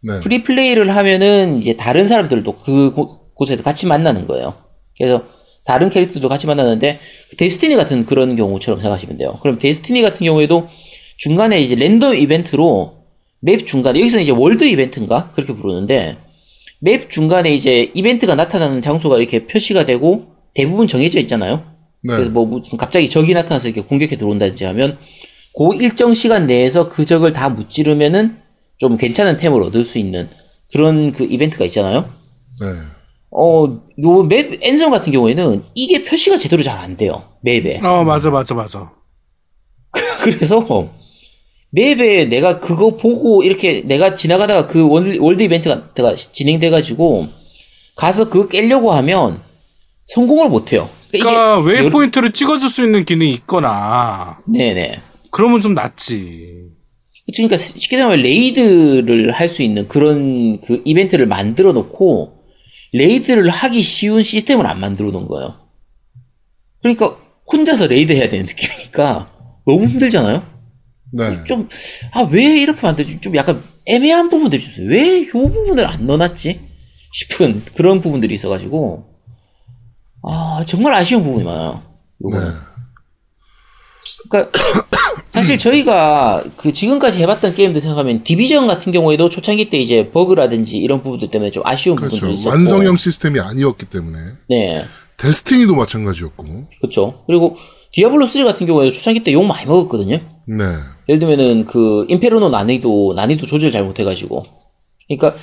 네. 0.01 0.19
free 0.21 0.46
play를 0.46 0.95
하면은 0.95 1.57
이제 1.59 1.75
다른 1.75 2.07
사람들도 2.07 2.55
그 2.55 2.91
곳- 2.93 3.33
곳에서 3.33 3.63
같이 3.63 3.85
만나는 3.85 4.27
거예요. 4.27 4.55
그래서 4.97 5.23
다른 5.65 5.89
캐릭터도 5.89 6.29
같이 6.29 6.47
만나는데 6.47 6.99
Destiny 7.37 7.75
같은 7.75 8.05
그런 8.05 8.35
경우처럼 8.35 8.79
생각하시면 8.79 9.17
돼요. 9.17 9.37
그럼 9.41 9.57
Destiny 9.57 10.01
같은 10.01 10.25
경우에도 10.25 10.67
중간에 11.19 11.61
이제 11.61 11.75
random 11.75 12.15
event로 12.15 12.97
map 13.41 13.67
중간에 13.67 13.99
여기서는 13.99 14.23
이제 14.23 14.31
world 14.31 14.63
event인가 14.63 15.31
그렇게 15.35 15.53
부르는데 15.53 16.17
map 16.79 17.09
중간에 17.09 17.53
이제 17.53 17.91
이벤트가 17.93 18.35
나타나는 18.35 18.81
장소가 18.81 19.17
이렇게 19.17 19.45
표시가 19.45 19.85
되고 19.85 20.27
대부분 20.53 20.87
정해져 20.87 21.19
있잖아요. 21.19 21.63
네. 22.03 22.13
그래서 22.15 22.31
뭐 22.31 22.45
무슨 22.45 22.77
갑자기 22.77 23.09
적이 23.09 23.33
나타나서 23.33 23.67
이렇게 23.67 23.81
공격해 23.81 24.15
들어온다든지 24.15 24.63
하면 24.63 24.97
그 25.57 25.75
일정 25.75 26.13
시간 26.13 26.47
내에서 26.47 26.87
그 26.87 27.03
적을 27.03 27.33
다 27.33 27.49
무찌르면은 27.49 28.37
좀 28.77 28.97
괜찮은 28.97 29.35
템을 29.35 29.61
얻을 29.61 29.83
수 29.83 29.97
있는 29.99 30.29
그런 30.71 31.11
그 31.11 31.25
이벤트가 31.25 31.65
있잖아요. 31.65 32.09
네. 32.61 32.67
어, 33.31 33.65
요 34.01 34.23
map 34.23 34.59
Anthem 34.61 34.89
같은 34.91 35.11
경우에는 35.11 35.63
이게 35.75 36.03
표시가 36.03 36.37
제대로 36.37 36.63
잘 36.63 36.79
안 36.79 36.95
돼요. 36.95 37.23
map에. 37.41 37.79
어, 37.83 38.05
맞아, 38.05 38.29
맞아, 38.29 38.55
맞아. 38.55 38.93
그래서 40.23 40.65
map에 41.71 42.25
내가 42.25 42.59
그거 42.59 42.95
보고 42.97 43.43
이렇게 43.43 43.81
내가 43.81 44.15
지나가다가 44.15 44.67
그 44.67 44.87
월- 44.87 45.17
world 45.19 45.43
event가 45.43 45.89
가 45.93 46.15
진행돼가지고 46.15 47.27
가서 47.95 48.29
그거 48.29 48.47
깨려고 48.47 48.91
하면 48.91 49.39
성공을 50.05 50.49
못 50.49 50.73
해요. 50.73 50.89
그러니까 51.11 51.31
여러- 51.31 51.61
waypoint를 51.61 52.31
찍어줄 52.33 52.69
수 52.69 52.83
있는 52.83 53.05
기능이 53.05 53.31
있거나 53.33 54.39
네네. 54.47 55.01
그러면 55.31 55.61
좀 55.61 55.73
낫지. 55.75 56.69
그러니까 57.35 57.57
쉽게 57.57 57.97
말하면 57.97 58.23
raid를 58.23 59.31
할 59.31 59.47
수 59.49 59.61
있는 59.61 59.87
그런 59.87 60.59
그 60.61 60.81
이벤트를 60.85 61.27
만들어 61.27 61.73
놓고 61.73 62.39
raid를 62.93 63.49
하기 63.49 63.83
쉬운 63.83 64.23
시스템을 64.23 64.65
안 64.65 64.79
만들어 64.79 65.11
놓은 65.11 65.27
거예요. 65.27 65.53
그러니까 66.81 67.15
혼자서 67.51 67.85
raid 67.85 68.13
해야 68.13 68.29
되는 68.29 68.47
느낌이니까 68.47 69.29
너무 69.67 69.85
힘들잖아요. 69.85 70.41
네. 71.11 71.43
좀, 71.45 71.67
아, 72.11 72.21
왜 72.31 72.43
이렇게 72.61 72.81
만들지? 72.81 73.19
좀 73.21 73.35
약간 73.35 73.63
애매한 73.85 74.29
부분들이 74.29 74.61
있어요. 74.61 74.87
왜이 74.87 75.27
부분을 75.29 75.85
안 75.87 76.05
넣어놨지? 76.05 76.59
싶은 77.11 77.63
그런 77.75 78.01
부분들이 78.01 78.35
있어가지고, 78.35 79.05
아, 80.23 80.63
정말 80.67 80.93
아쉬운 80.93 81.23
부분이 81.23 81.43
많아요. 81.43 81.81
요거는. 82.23 82.47
네. 82.49 82.55
그러니까, 84.29 84.51
사실 85.25 85.57
저희가 85.57 86.43
그 86.57 86.73
지금까지 86.73 87.21
해봤던 87.21 87.55
게임들 87.55 87.81
생각하면 87.81 88.23
Division 88.23 88.67
같은 88.67 88.91
경우에도 88.91 89.29
초창기 89.29 89.69
때 89.69 89.77
이제 89.77 90.11
버그라든지 90.11 90.77
이런 90.77 91.01
부분들 91.01 91.29
때문에 91.31 91.51
좀 91.51 91.63
아쉬운 91.65 91.95
그렇죠. 91.95 92.15
부분들이 92.15 92.39
있었고. 92.39 92.49
완성형 92.55 92.97
시스템이 92.97 93.39
아니었기 93.39 93.85
때문에 93.87 94.17
네. 94.49 94.85
Destiny도 95.17 95.75
마찬가지였고. 95.75 96.67
그렇죠. 96.81 97.23
그리고 97.27 97.55
Diablo 97.91 98.27
3 98.27 98.43
같은 98.45 98.67
경우에도 98.67 98.91
초창기 98.91 99.23
때 99.23 99.31
욕 99.33 99.45
많이 99.45 99.65
먹었거든요. 99.65 100.17
네. 100.47 100.63
예를 101.09 101.19
들면은 101.19 101.65
그 101.65 102.05
Inferno 102.07 102.49
난이도 102.49 103.13
난이도 103.15 103.47
조절 103.47 103.71
잘 103.71 103.83
못해가지고 103.83 104.45
그러니까 105.07 105.35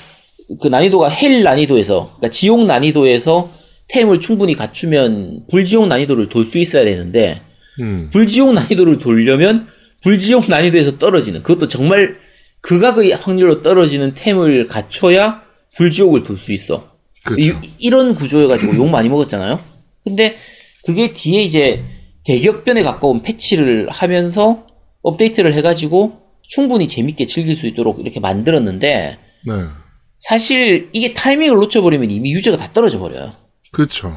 그 0.63 0.69
난이도가 0.69 1.09
Hell 1.09 1.43
난이도에서 1.43 2.13
그러니까 2.17 2.31
지옥 2.31 2.65
난이도에서 2.67 3.51
템을 3.89 4.21
충분히 4.21 4.55
갖추면 4.55 5.47
불지옥 5.51 5.89
난이도를 5.89 6.29
돌 6.29 6.45
수 6.47 6.59
있어야 6.59 6.85
되는데 6.85 7.43
음. 7.81 8.09
불지옥 8.13 8.55
난이도를 8.55 8.99
돌려면 8.99 9.67
불지옥 10.03 10.49
난이도에서 10.49 10.99
떨어지는 10.99 11.43
그것도 11.43 11.67
정말 11.67 12.17
극악의 12.61 13.13
확률로 13.13 13.63
떨어지는 13.63 14.15
템을 14.15 14.69
갖춰야 14.69 15.43
불지옥을 15.77 16.25
돌 16.25 16.39
수 16.39 16.53
있어. 16.53 16.91
그렇죠. 17.25 17.61
이, 17.79 17.91
런 17.91 18.15
구조여가지고 18.15 18.77
욕 18.77 18.89
많이 18.89 19.09
먹었잖아요. 19.09 19.61
근데 20.05 20.37
그게 20.85 21.13
뒤에 21.13 21.43
이제 21.43 21.83
대격변에 22.25 22.85
가까운 22.85 23.23
패치를 23.23 23.89
하면서 23.91 24.65
업데이트를 25.07 25.55
해가지고 25.55 26.21
충분히 26.43 26.89
재밌게 26.89 27.27
즐길 27.27 27.55
수 27.57 27.67
있도록 27.69 28.01
이렇게 28.01 28.19
만들었는데 28.21 29.19
네. 29.47 29.53
사실 30.19 30.89
이게 30.93 31.15
타이밍을 31.15 31.57
놓쳐버리면 31.57 32.11
이미 32.11 32.33
user가 32.33 32.57
다 32.57 32.71
떨어져 32.73 32.99
버려요. 32.99 33.33
그렇죠. 33.73 34.13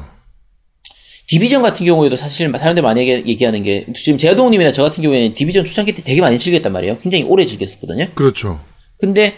Division 1.28 1.62
같은 1.62 1.86
경우에도 1.86 2.16
사실 2.16 2.50
사람들 2.50 2.82
많이 2.82 3.00
얘기- 3.08 3.30
얘기하는 3.30 3.62
게 3.62 3.86
지금 3.94 4.18
제아동님이나 4.18 4.72
저 4.72 4.82
같은 4.82 5.02
경우에는 5.02 5.34
Division 5.34 5.64
초창기 5.64 5.92
때 5.94 6.02
되게 6.02 6.20
많이 6.20 6.38
즐겼단 6.38 6.72
말이에요. 6.72 6.98
굉장히 6.98 7.22
오래 7.24 7.46
즐겼었거든요. 7.46 8.06
그렇죠. 8.14 8.58
근데 8.98 9.36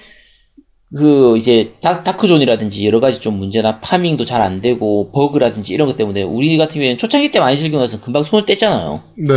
그 0.96 1.36
이제 1.36 1.72
다, 1.82 2.02
Dark 2.02 2.22
Zone이라든지 2.22 2.86
여러 2.86 3.00
가지 3.00 3.20
좀 3.20 3.38
문제나 3.38 3.80
farming도 3.80 4.24
잘 4.24 4.40
안 4.40 4.60
되고 4.62 5.10
버그라든지 5.12 5.74
이런 5.74 5.86
것 5.86 5.96
때문에 5.98 6.22
우리 6.22 6.56
같은 6.56 6.74
경우에는 6.74 6.96
초창기 6.98 7.30
때 7.30 7.40
많이 7.40 7.56
즐기고 7.58 7.78
나서 7.78 8.00
금방 8.00 8.22
손을 8.22 8.46
뗐잖아요. 8.46 9.02
네. 9.28 9.34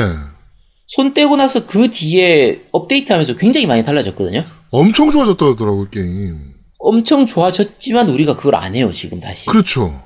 손 0.96 1.14
떼고 1.14 1.36
나서 1.36 1.66
그 1.66 1.90
뒤에 1.92 2.62
update하면서 2.72 3.36
굉장히 3.36 3.66
많이 3.68 3.84
달라졌거든요. 3.84 4.46
엄청 4.72 5.12
좋아졌다더라고요, 5.12 5.90
게임. 5.90 6.54
엄청 6.80 7.26
좋아졌지만 7.28 8.10
우리가 8.10 8.36
그걸 8.38 8.56
안 8.56 8.76
해요 8.76 8.92
지금 8.94 9.20
다시. 9.20 9.48
그렇죠. 9.48 10.04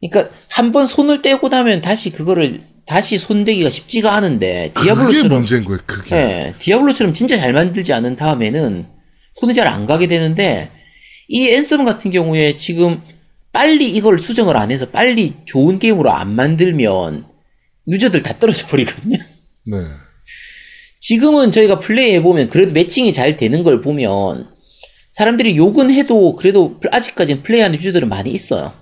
그러니까 0.00 0.34
한 0.50 0.72
번 0.72 0.86
손을 0.86 1.22
떼고 1.22 1.48
나면 1.48 1.80
다시 1.80 2.10
그거를 2.10 2.60
다시 2.84 3.16
손대기가 3.16 3.70
쉽지가 3.70 4.12
않은데 4.14 4.70
그게 4.74 4.86
Diablo처럼 4.88 5.28
문제인 5.30 5.64
거예요, 5.64 5.80
그게. 5.86 6.16
예, 6.16 6.54
Diablo처럼 6.58 7.14
진짜 7.14 7.36
잘 7.38 7.52
만들지 7.54 7.92
않은 7.94 8.16
다음에는 8.16 8.86
손이 9.34 9.54
잘 9.54 9.66
안 9.68 9.86
가게 9.86 10.06
되는데 10.08 10.70
이 11.28 11.48
Anthem 11.48 11.84
같은 11.86 12.10
경우에 12.10 12.56
지금 12.56 13.00
빨리 13.52 13.88
이걸 13.88 14.18
수정을 14.18 14.56
안 14.58 14.70
해서 14.72 14.90
빨리 14.90 15.34
좋은 15.46 15.78
게임으로 15.78 16.10
안 16.10 16.34
만들면 16.34 17.24
user들 17.88 18.22
다 18.22 18.34
떨어져 18.38 18.66
버리거든요. 18.66 19.18
네. 19.64 19.78
지금은 21.02 21.50
저희가 21.50 21.80
플레이 21.80 22.14
해보면 22.14 22.48
그래도 22.48 22.72
매칭이 22.72 23.12
잘 23.12 23.36
되는 23.36 23.64
걸 23.64 23.80
보면 23.80 24.48
사람들이 25.10 25.56
욕은 25.56 25.90
해도 25.90 26.36
그래도 26.36 26.78
아직까지는 26.90 27.42
플레이하는 27.42 27.76
유저들은 27.76 28.08
많이 28.08 28.30
있어요. 28.30 28.72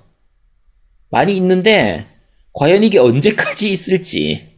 많이 1.11 1.35
있는데 1.37 2.07
과연 2.53 2.85
이게 2.85 2.99
언제까지 2.99 3.71
있을지 3.71 4.49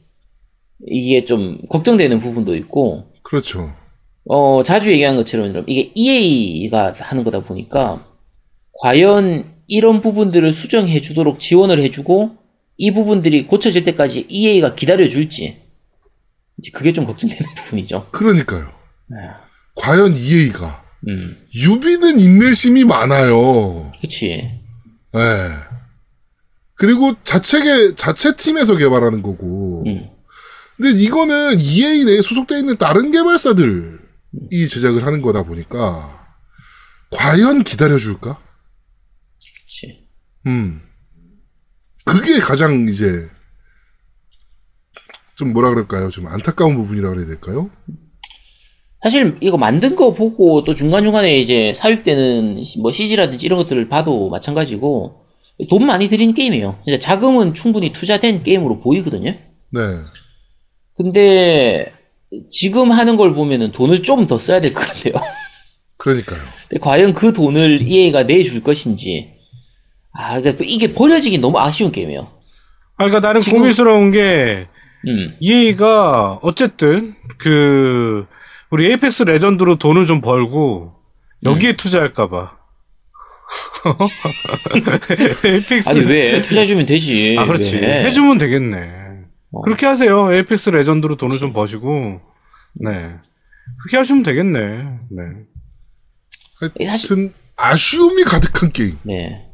이게 0.88 1.24
좀 1.24 1.60
걱정되는 1.68 2.20
부분도 2.20 2.56
있고 2.56 3.12
그렇죠. 3.22 3.72
어, 4.24 4.64
자주 4.64 4.90
얘기한 4.90 5.14
것처럼 5.14 5.62
이게 5.68 5.92
EA가 5.94 6.94
하는 6.98 7.22
거다 7.22 7.44
보니까 7.44 8.04
과연 8.80 9.54
이런 9.68 10.00
부분들을 10.00 10.52
수정해 10.52 11.00
주도록 11.00 11.38
지원을 11.38 11.78
해주고 11.78 12.32
이 12.76 12.90
부분들이 12.90 13.46
고쳐질 13.46 13.84
때까지 13.84 14.26
EA가 14.28 14.74
기다려 14.74 15.06
줄지 15.06 15.61
그게 16.70 16.92
좀 16.92 17.06
걱정되는 17.06 17.42
부분이죠. 17.56 18.08
그러니까요. 18.12 18.72
네. 19.08 19.16
과연 19.76 20.14
EA가 20.16 20.84
음, 21.08 21.46
유비는 21.54 22.20
인내심이 22.20 22.84
많아요. 22.84 23.90
그치. 24.00 24.28
네. 25.14 25.48
그리고 26.74 27.14
자체계 27.24 27.94
자체 27.94 28.36
팀에서 28.36 28.76
개발하는 28.76 29.22
거고. 29.22 29.84
음. 29.86 30.08
근데 30.76 30.90
이거는 31.00 31.60
EA 31.60 32.04
내에 32.04 32.22
소속돼 32.22 32.58
있는 32.58 32.76
다른 32.76 33.12
개발사들이 33.12 33.98
제작을 34.68 35.04
하는 35.06 35.22
거다 35.22 35.42
보니까 35.44 36.26
과연 37.12 37.62
기다려줄까? 37.62 38.40
그치. 39.60 40.08
음. 40.46 40.82
그게 42.04 42.40
가장 42.40 42.88
이제 42.88 43.28
좀 45.42 45.52
뭐라 45.52 45.70
그럴까요? 45.70 46.08
좀 46.10 46.28
안타까운 46.28 46.76
부분이라 46.76 47.10
그래야 47.10 47.26
될까요? 47.26 47.68
사실 49.02 49.36
이거 49.40 49.58
만든 49.58 49.96
거 49.96 50.14
보고 50.14 50.62
또 50.62 50.74
중간중간에 50.74 51.36
이제 51.40 51.72
사육되는 51.74 52.62
뭐 52.80 52.92
CG라든지 52.92 53.44
이런 53.46 53.58
것들을 53.58 53.88
봐도 53.88 54.28
마찬가지고 54.30 55.24
돈 55.68 55.84
많이 55.86 56.08
들인 56.08 56.32
게임이에요. 56.32 56.78
진짜 56.84 57.00
자금은 57.00 57.54
충분히 57.54 57.92
투자된 57.92 58.44
게임으로 58.44 58.78
보이거든요. 58.78 59.32
네. 59.72 59.80
근데 60.94 61.92
지금 62.50 62.92
하는 62.92 63.16
걸 63.16 63.34
보면은 63.34 63.72
돈을 63.72 64.04
좀 64.04 64.28
더 64.28 64.38
써야 64.38 64.60
될 64.60 64.72
것 64.72 64.86
같아요. 64.86 65.14
그러니까요. 65.98 66.40
근데 66.68 66.80
과연 66.80 67.12
그 67.14 67.32
돈을 67.32 67.82
EA가 67.82 68.22
내줄 68.24 68.62
것인지. 68.62 69.32
아, 70.12 70.38
그러니까 70.40 70.64
이게 70.66 70.92
버려지긴 70.92 71.40
너무 71.40 71.58
아쉬운 71.58 71.90
게임이에요. 71.90 72.20
아, 72.98 73.04
그러니까 73.04 73.18
나는 73.26 73.40
지금- 73.40 73.58
고민스러운 73.58 74.12
게 74.12 74.68
음, 75.08 75.36
EA가 75.40 76.38
어쨌든 76.42 77.14
그 77.38 78.26
우리 78.70 78.86
Apex 78.90 79.24
Legend로 79.24 79.76
돈을 79.76 80.06
좀 80.06 80.20
벌고 80.20 80.94
여기에 81.42 81.70
음. 81.70 81.76
투자할까봐. 81.76 82.58
Apex 85.44 85.88
아니 85.88 86.00
왜 86.00 86.40
투자해주면 86.40 86.86
되지? 86.86 87.36
아 87.38 87.44
그렇지 87.44 87.78
왜? 87.78 88.04
해주면 88.04 88.38
되겠네. 88.38 89.02
어. 89.50 89.60
그렇게 89.62 89.86
하세요. 89.86 90.32
Apex 90.32 90.70
Legend로 90.70 91.16
돈을 91.16 91.38
좀 91.38 91.52
버시고 91.52 92.20
네 92.74 93.16
그렇게 93.82 93.96
하시면 93.98 94.22
되겠네. 94.22 94.58
네. 95.10 95.22
하여튼 96.86 97.32
아쉬움이 97.56 98.22
가득한 98.24 98.72
게임. 98.72 98.96
네. 99.02 99.51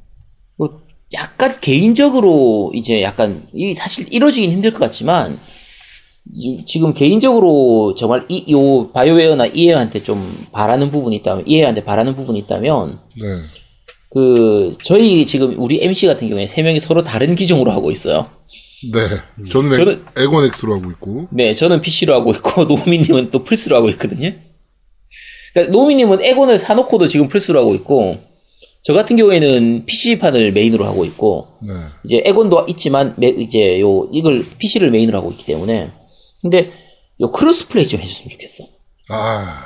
뭐 1.13 1.21
약간 1.21 1.59
개인적으로 1.61 2.71
이제 2.75 3.03
약간 3.03 3.43
이 3.55 3.75
사실 3.75 4.07
이루어지긴 4.11 4.51
힘들 4.53 4.73
것 4.73 4.81
같지만 4.81 5.39
지- 6.35 6.65
지금 6.67 6.93
개인적으로 6.93 7.95
정말 7.95 8.27
이 8.29 8.45
요 8.53 8.91
바이오웨어나 8.93 9.47
EA한테 9.55 10.03
좀 10.03 10.47
바라는 10.53 10.91
부분이 10.91 11.17
있다면 11.17 11.45
EA한테 11.47 11.85
바라는 11.85 12.15
부분이 12.17 12.39
있다면 12.41 12.99
네. 13.17 13.25
그 14.11 14.73
저희 14.83 15.25
지금 15.27 15.55
우리 15.59 15.83
MC 15.83 16.07
같은 16.07 16.29
경우에 16.29 16.47
세 16.47 16.63
명이 16.63 16.81
서로 16.81 17.03
다른 17.05 17.35
기종으로 17.35 17.71
하고 17.71 17.91
있어요. 17.91 18.31
네. 18.93 19.01
저는, 19.51 19.71
저는- 19.73 20.19
에, 20.19 20.23
엑원 20.23 20.59
X로 20.59 20.77
하고 20.77 20.91
있고. 20.93 21.27
네, 21.33 21.53
저는 21.55 21.81
PC로 21.81 22.15
하고 22.15 22.33
있고 22.33 22.65
노미님은 22.69 23.31
또 23.31 23.45
플스로 23.45 23.77
하고 23.77 23.89
있거든요. 23.91 24.33
그러니까 25.53 25.73
노미님은 25.73 26.25
엑원을 26.25 26.59
사놓고도 26.59 27.09
지금 27.09 27.29
플스로 27.29 27.61
하고 27.61 27.75
있고 27.75 28.19
저 28.83 28.93
같은 28.95 29.17
경우에는 29.17 29.85
PC판을 29.87 30.53
메인으로 30.53 30.85
하고 30.87 31.05
있고 31.05 31.49
네. 31.63 31.73
이제 32.05 32.23
엑원도 32.25 32.67
있지만 32.71 33.15
메- 33.19 33.29
이제 33.29 33.81
요 33.81 34.09
이걸 34.13 34.45
PC를 34.59 34.91
메인으로 34.91 35.19
하고 35.19 35.31
있기 35.33 35.45
때문에 35.45 35.91
근데 36.41 36.71
요 37.21 37.31
cross 37.31 37.69
play 37.69 37.87
좀 37.87 38.01
해줬으면 38.01 38.31
좋겠어. 38.31 38.65
아. 39.11 39.65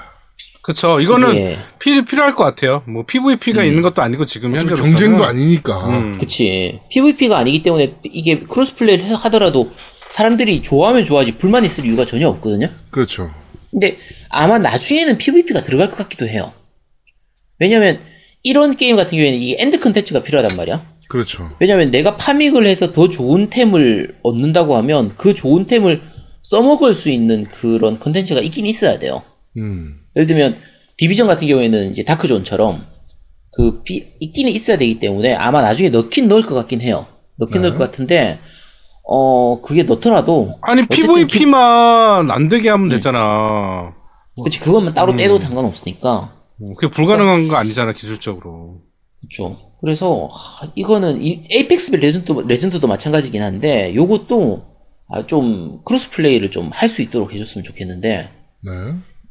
그쵸. 0.62 1.00
이거는 1.00 1.30
이게- 1.34 1.56
필, 1.78 2.04
필요할 2.04 2.34
것 2.34 2.44
같아요. 2.44 2.82
뭐 2.86 3.04
PVP가 3.04 3.64
있는 3.64 3.82
것도 3.82 4.00
아니고 4.00 4.24
지금 4.26 4.54
현재로서는 4.56 4.90
경쟁도 4.92 5.24
아니니까. 5.24 5.88
음. 5.88 6.18
그치. 6.18 6.80
PVP가 6.90 7.36
아니기 7.38 7.62
때문에 7.62 7.96
이게 8.04 8.38
cross 8.40 8.76
play를 8.76 9.12
하더라도 9.14 9.70
사람들이 10.00 10.62
좋아하면 10.62 11.04
좋아하지 11.04 11.36
불만 11.38 11.64
있을 11.64 11.84
이유가 11.84 12.04
전혀 12.04 12.28
없거든요. 12.28 12.68
그렇죠. 12.90 13.30
근데 13.70 13.96
아마 14.28 14.58
나중에는 14.58 15.18
PVP가 15.18 15.62
들어갈 15.62 15.88
것 15.90 15.96
같기도 15.96 16.26
해요. 16.28 16.52
왜냐면 17.58 18.00
이런 18.42 18.76
게임 18.76 18.96
같은 18.96 19.10
경우에는 19.10 19.38
이 19.38 19.56
end 19.58 19.80
컨텐츠가 19.80 20.22
필요하단 20.22 20.56
말이야. 20.56 20.84
그렇죠. 21.08 21.48
왜냐면 21.60 21.90
내가 21.90 22.16
farming을 22.16 22.66
해서 22.66 22.92
더 22.92 23.10
좋은 23.10 23.50
템을 23.50 24.16
얻는다고 24.22 24.76
하면 24.76 25.12
그 25.16 25.34
좋은 25.34 25.66
템을 25.66 26.00
써먹을 26.42 26.94
수 26.94 27.10
있는 27.10 27.44
그런 27.44 27.98
컨텐츠가 27.98 28.40
있긴 28.40 28.66
있어야 28.66 28.98
돼요. 28.98 29.22
음. 29.58 30.00
예를 30.16 30.26
들면 30.26 30.56
디비전 30.96 31.26
같은 31.26 31.46
경우에는 31.46 31.90
이제 31.90 32.02
다크존처럼 32.04 32.86
그 33.54 33.82
비, 33.82 34.14
있기는 34.20 34.50
있어야 34.50 34.78
되기 34.78 34.98
때문에 34.98 35.34
아마 35.34 35.60
나중에 35.62 35.90
넣긴 35.90 36.28
넣을 36.28 36.42
것 36.42 36.54
같긴 36.54 36.80
해요. 36.80 37.06
넣긴 37.38 37.62
네. 37.62 37.68
넣을 37.68 37.78
것 37.78 37.90
같은데 37.90 38.38
어 39.04 39.60
그게 39.60 39.82
넣더라도 39.82 40.58
아니 40.62 40.86
PVP만 40.86 42.30
안 42.30 42.48
되게 42.48 42.70
하면 42.70 42.88
네. 42.88 42.96
되잖아. 42.96 43.94
그치 44.42 44.60
그것만 44.60 44.94
따로 44.94 45.14
떼도 45.14 45.40
상관없으니까 45.40 46.10
어, 46.10 46.31
그게 46.76 46.88
불가능한 46.90 47.48
거 47.48 47.56
아니잖아 47.56 47.92
기술적으로. 47.92 48.80
그렇죠. 49.20 49.56
그래서 49.80 50.28
하, 50.30 50.68
이거는 50.74 51.22
이 51.22 51.42
에이펙스 51.50 51.92
레전드 51.92 52.32
레전드도 52.46 52.86
마찬가지긴 52.86 53.42
한데 53.42 53.94
요것도 53.94 54.62
아, 55.08 55.26
좀 55.26 55.80
cross 55.84 56.10
play를 56.10 56.50
좀 56.50 56.70
할 56.72 56.88
수 56.88 57.02
있도록 57.02 57.32
해줬으면 57.32 57.64
좋겠는데 57.64 58.28
네. 58.64 58.70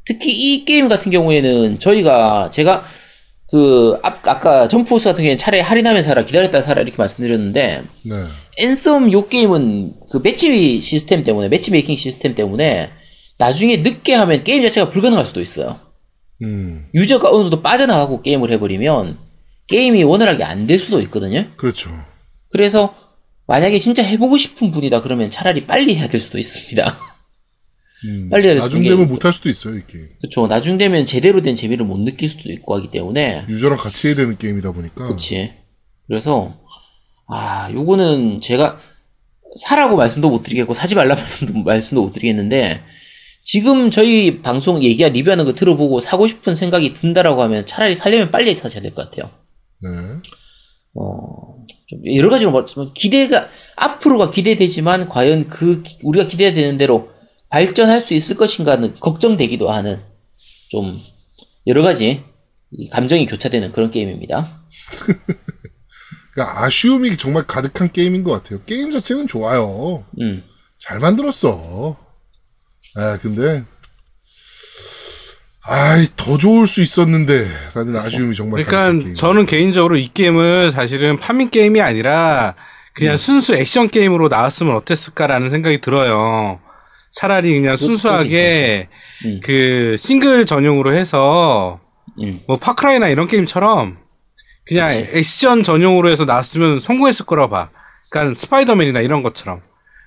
특히 0.06 0.30
이 0.32 0.64
게임 0.64 0.88
같은 0.88 1.10
경우에는 1.10 1.78
저희가 1.78 2.50
제가 2.50 2.84
그 3.50 3.98
앞- 4.02 4.26
아까 4.28 4.66
점프포스 4.68 5.04
같은 5.04 5.18
경우에는 5.18 5.38
차라리 5.38 5.60
할인하면 5.62 6.02
사라 6.02 6.24
기다렸다 6.24 6.62
사라 6.62 6.80
이렇게 6.82 6.96
말씀드렸는데 6.96 7.82
네. 8.04 8.14
앤썸 8.58 9.12
요 9.12 9.28
게임은 9.28 9.94
그 10.10 10.20
매치 10.22 10.80
시스템 10.80 11.22
때문에 11.24 11.48
match 11.48 11.70
making 11.70 11.96
시스템 11.96 12.34
때문에 12.34 12.90
나중에 13.38 13.78
늦게 13.78 14.14
하면 14.14 14.44
게임 14.44 14.62
자체가 14.62 14.88
불가능할 14.90 15.24
수도 15.26 15.40
있어요. 15.40 15.78
음. 16.42 16.86
user가 16.94 17.30
어느 17.30 17.42
정도 17.42 17.62
빠져나가고 17.62 18.22
게임을 18.22 18.50
해버리면 18.52 19.18
게임이 19.68 20.02
원활하게 20.04 20.44
안 20.44 20.66
될 20.66 20.78
수도 20.78 21.00
있거든요. 21.02 21.44
그렇죠. 21.56 21.90
그래서 22.50 22.94
만약에 23.46 23.78
진짜 23.78 24.02
해보고 24.02 24.36
싶은 24.38 24.70
분이다 24.70 25.02
그러면 25.02 25.30
차라리 25.30 25.66
빨리 25.66 25.96
해야 25.96 26.08
될 26.08 26.20
수도 26.20 26.38
있습니다. 26.38 26.98
음. 28.04 28.28
빨리 28.30 28.46
해야 28.46 28.54
될 28.54 28.62
수도 28.62 28.76
나중 28.78 28.82
되면 28.88 29.06
게- 29.06 29.12
못할 29.12 29.32
수도 29.32 29.48
있어요, 29.48 29.76
이 29.76 29.82
게임. 29.86 30.08
그렇죠. 30.20 30.46
나중 30.48 30.76
되면 30.78 31.06
제대로 31.06 31.40
된 31.42 31.54
재미를 31.54 31.86
못 31.86 31.98
느낄 32.00 32.28
수도 32.28 32.50
있고 32.52 32.74
하기 32.76 32.90
때문에 32.90 33.46
유저랑 33.48 33.78
같이 33.78 34.08
해야 34.08 34.16
되는 34.16 34.36
게임이다 34.36 34.72
보니까. 34.72 35.06
그렇지. 35.06 35.52
그래서 36.08 36.60
아 37.28 37.70
요거는 37.72 38.40
제가 38.40 38.78
사라고 39.60 39.96
말씀도 39.96 40.28
못 40.30 40.42
드리겠고 40.42 40.74
사지 40.74 40.94
말라 40.94 41.14
말씀도, 41.14 41.52
말씀도 41.62 42.02
못 42.02 42.12
드리겠는데 42.12 42.82
지금 43.52 43.90
저희 43.90 44.40
방송 44.40 44.82
얘기야 44.82 45.10
리뷰하는 45.10 45.44
거 45.44 45.52
들어보고 45.52 46.00
사고 46.00 46.26
싶은 46.26 46.56
생각이 46.56 46.94
든다라고 46.94 47.42
하면 47.42 47.66
차라리 47.66 47.94
살려면 47.94 48.30
빨리 48.30 48.54
사셔야 48.54 48.80
될 48.80 48.94
것 48.94 49.10
같아요. 49.10 49.30
네. 49.82 49.90
어, 50.94 51.62
좀 51.86 52.00
여러 52.14 52.30
가지로 52.30 52.50
말씀면 52.50 52.94
기대가 52.94 53.46
앞으로가 53.76 54.30
기대되지만 54.30 55.06
과연 55.10 55.48
그 55.48 55.82
기- 55.82 55.98
우리가 56.02 56.28
기대되는 56.28 56.78
대로 56.78 57.10
발전할 57.50 58.00
수 58.00 58.14
있을 58.14 58.36
것인가는 58.36 58.98
걱정되기도 58.98 59.68
하는 59.70 60.00
좀 60.70 60.98
여러 61.66 61.82
가지 61.82 62.24
이 62.70 62.88
감정이 62.88 63.26
교차되는 63.26 63.70
그런 63.72 63.90
게임입니다. 63.90 64.62
그러니까 66.32 66.64
아쉬움이 66.64 67.18
정말 67.18 67.46
가득한 67.46 67.92
게임인 67.92 68.24
것 68.24 68.30
같아요. 68.32 68.64
게임 68.64 68.90
자체는 68.90 69.26
좋아요. 69.26 70.06
음. 70.22 70.42
잘 70.78 71.00
만들었어. 71.00 71.98
아, 72.94 73.18
근데, 73.20 73.64
아이, 75.64 76.08
더 76.16 76.36
좋을 76.36 76.66
수 76.66 76.82
있었는데, 76.82 77.46
라는 77.74 77.96
아쉬움이 77.96 78.34
정말 78.34 78.64
그러니까. 78.64 79.14
저는 79.14 79.46
개인적으로 79.46 79.96
이 79.96 80.10
게임을 80.12 80.72
사실은 80.72 81.18
파밍 81.18 81.50
게임이 81.50 81.80
아니라 81.80 82.54
그냥 82.94 83.16
순수 83.16 83.54
액션 83.54 83.88
게임으로 83.88 84.28
나왔으면 84.28 84.74
어땠을까라는 84.76 85.50
생각이 85.50 85.80
들어요. 85.80 86.60
차라리 87.10 87.54
그냥 87.54 87.76
순수하게 87.76 88.88
음. 89.26 89.40
그 89.42 89.96
싱글 89.98 90.46
전용으로 90.46 90.94
해서 90.94 91.80
음. 92.20 92.40
뭐 92.46 92.58
파크라이나 92.58 93.08
이런 93.08 93.28
게임처럼 93.28 93.98
그냥 94.66 94.88
그치. 94.88 95.08
액션 95.12 95.62
전용으로 95.62 96.08
해서 96.08 96.24
나왔으면 96.24 96.80
성공했을 96.80 97.26
거라 97.26 97.48
봐. 97.48 97.70
그러니까 98.10 98.38
스파이더맨이나 98.40 99.00
이런 99.00 99.22
것처럼. 99.22 99.60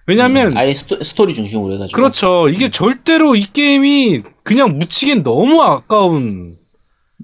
왜냐면 0.07 0.55
아예 0.55 0.73
스토, 0.73 1.01
스토 1.01 1.25
리 1.25 1.33
중심으로 1.33 1.73
해가지고 1.73 1.95
그렇죠. 1.95 2.49
이게 2.49 2.69
절대로 2.69 3.35
이 3.35 3.45
게임이 3.51 4.21
그냥 4.43 4.77
묻히기엔 4.77 5.23
너무 5.23 5.61
아까운 5.61 6.57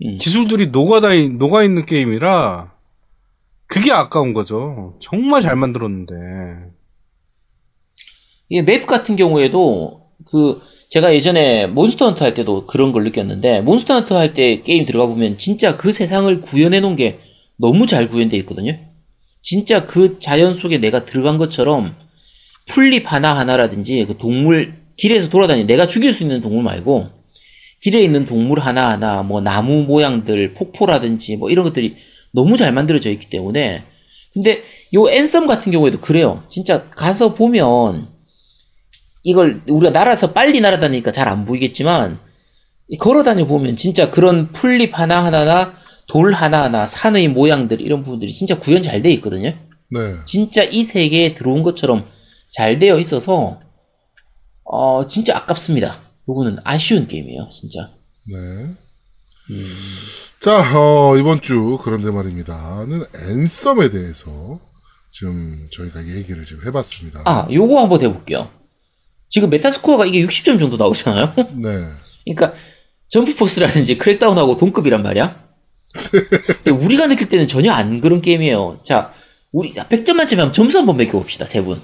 음. 0.03 0.17
기술들이 0.19 0.67
녹아다 0.67 1.09
녹아 1.37 1.63
있는 1.63 1.85
게임이라 1.85 2.71
그게 3.67 3.91
아까운 3.91 4.33
거죠. 4.33 4.97
정말 4.99 5.41
잘 5.41 5.55
만들었는데. 5.55 6.13
이게 8.49 8.61
map 8.63 8.85
같은 8.85 9.15
경우에도 9.15 10.07
그 10.29 10.59
제가 10.89 11.13
예전에 11.13 11.67
몬스터 11.67 12.05
헌터 12.05 12.25
할 12.25 12.33
때도 12.33 12.65
그런 12.65 12.91
걸 12.91 13.03
느꼈는데 13.05 13.61
몬스터 13.61 13.93
헌터 13.93 14.17
할 14.17 14.33
때 14.33 14.61
게임 14.61 14.85
들어가 14.85 15.05
보면 15.07 15.37
진짜 15.37 15.77
그 15.77 15.93
세상을 15.93 16.41
구현해 16.41 16.81
놓은 16.81 16.95
게 16.97 17.19
너무 17.57 17.85
잘 17.85 18.09
구현돼 18.09 18.35
있거든요. 18.39 18.77
진짜 19.41 19.85
그 19.85 20.19
자연 20.19 20.53
속에 20.53 20.79
내가 20.79 21.05
들어간 21.05 21.37
것처럼 21.37 21.95
풀잎 22.67 23.11
하나하나라든지 23.11 24.05
그 24.07 24.17
동물 24.17 24.75
길에서 24.97 25.29
돌아다니 25.29 25.65
내가 25.65 25.87
죽일 25.87 26.13
수 26.13 26.23
있는 26.23 26.41
동물 26.41 26.63
말고 26.63 27.09
길에 27.81 28.01
있는 28.01 28.25
동물 28.25 28.59
하나하나 28.59 29.23
뭐 29.23 29.41
나무 29.41 29.83
모양들 29.83 30.53
폭포라든지 30.53 31.37
뭐 31.37 31.49
이런 31.49 31.65
것들이 31.65 31.95
너무 32.31 32.55
잘 32.57 32.71
만들어져 32.71 33.09
있기 33.09 33.29
때문에 33.29 33.83
근데 34.33 34.63
요 34.93 35.09
앤썸 35.09 35.47
같은 35.47 35.71
경우에도 35.71 35.99
그래요. 35.99 36.43
진짜 36.47 36.89
가서 36.89 37.33
보면 37.33 38.07
이걸 39.23 39.61
우리가 39.67 39.91
날아서 39.91 40.31
빨리 40.33 40.61
날아다니니까 40.61 41.11
잘 41.11 41.27
안 41.27 41.45
보이겠지만 41.45 42.17
걸어 42.99 43.23
다녀 43.23 43.45
보면 43.45 43.75
진짜 43.75 44.09
그런 44.09 44.51
풀잎 44.51 44.97
하나 44.97 45.23
하나나 45.23 45.73
돌 46.07 46.33
하나 46.33 46.63
하나 46.63 46.85
산의 46.87 47.29
모양들 47.29 47.81
이런 47.81 48.03
부분들이 48.03 48.31
진짜 48.33 48.59
구현 48.59 48.83
잘 48.83 49.01
돼 49.01 49.11
있거든요. 49.13 49.53
네. 49.89 49.99
진짜 50.25 50.63
이 50.63 50.83
세계에 50.83 51.33
들어온 51.33 51.63
것처럼 51.63 52.05
잘 52.51 52.79
되어 52.79 52.99
있어서 52.99 53.59
어 54.63 55.07
진짜 55.07 55.37
아깝습니다. 55.37 55.97
요거는 56.29 56.59
아쉬운 56.63 57.07
게임이에요, 57.07 57.49
진짜. 57.51 57.91
네. 58.27 58.75
자, 60.39 60.77
어, 60.77 61.17
이번 61.17 61.41
주 61.41 61.77
그런데 61.83 62.09
말입니다.는 62.09 63.03
앤썸에 63.29 63.91
대해서 63.91 64.59
좀 65.11 65.67
저희가 65.71 66.07
얘기를 66.07 66.45
좀 66.45 66.61
해봤습니다. 66.65 67.23
아, 67.25 67.47
요거 67.51 67.79
한번 67.79 68.01
해볼게요. 68.01 68.49
지금 69.29 69.49
메타스코어가 69.49 70.05
이게 70.05 70.25
60점 70.25 70.59
정도 70.59 70.77
나오잖아요. 70.77 71.33
네. 71.55 71.87
그러니까 72.25 72.53
점프포스라든지 73.09 73.97
크랙다운하고 73.97 74.57
동급이란 74.57 75.03
말이야. 75.03 75.49
근데 75.93 76.71
우리가 76.71 77.07
느낄 77.07 77.27
때는 77.29 77.47
전혀 77.47 77.71
안 77.71 77.99
그런 77.99 78.21
게임이에요. 78.21 78.79
자, 78.83 79.13
우리 79.51 79.73
100점 79.73 80.13
만점에 80.13 80.41
한번 80.41 80.53
점수 80.53 80.77
한번 80.77 80.97
매겨봅시다. 80.97 81.45
세 81.45 81.61
분. 81.61 81.81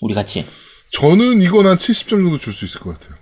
우리 0.00 0.14
같이. 0.14 0.44
저는 0.92 1.42
이건 1.42 1.66
한 1.66 1.76
70점 1.76 2.08
정도 2.10 2.38
줄 2.38 2.52
수 2.52 2.64
있을 2.64 2.80
것 2.80 2.98
같아요. 2.98 3.18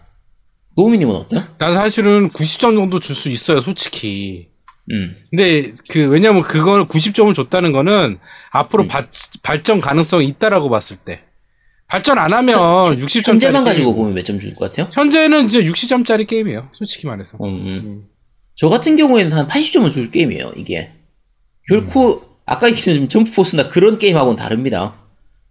노미님은 0.77 1.15
어때요? 1.15 1.45
난 1.59 1.75
사실은 1.75 2.29
90점 2.31 2.77
정도 2.77 3.01
줄 3.01 3.17
수 3.17 3.29
있어요, 3.31 3.61
솔직히. 3.61 4.49
음. 4.93 5.17
근데 5.31 5.73
그 5.89 6.07
왜냐면 6.07 6.43
그걸 6.43 6.87
90점을 6.87 7.35
줬다는 7.35 7.73
거는 7.73 8.19
앞으로 8.51 8.87
발, 8.87 9.09
발전 9.43 9.81
가능성이 9.81 10.27
있다라고 10.27 10.69
봤을 10.71 10.97
때. 10.97 11.23
발전 11.89 12.19
안 12.19 12.33
하면 12.33 12.57
60점짜리 12.99 13.29
현재만 13.29 13.65
가지고 13.65 13.95
보면 13.95 14.15
몇 14.15 14.23
점 14.25 14.39
줄 14.39 14.55
것 14.55 14.71
같아요? 14.71 14.89
현재는 14.93 15.47
이제 15.47 15.63
60점짜리 15.63 16.27
게임이에요. 16.27 16.69
솔직히 16.73 17.07
말해서. 17.07 17.39
음, 17.41 17.47
음. 17.49 18.05
저 18.57 18.69
같은 18.69 18.97
경우에는 18.97 19.33
한 19.33 19.49
80점은 19.49 19.93
줄 19.93 20.11
게임이에요, 20.11 20.53
이게. 20.57 20.93
결코, 21.69 22.23
아까 22.45 22.69
얘기했지만 22.69 23.09
점프 23.09 23.33
포스나 23.33 23.69
그런 23.69 23.99
게임하고는 23.99 24.37
다릅니다. 24.37 24.97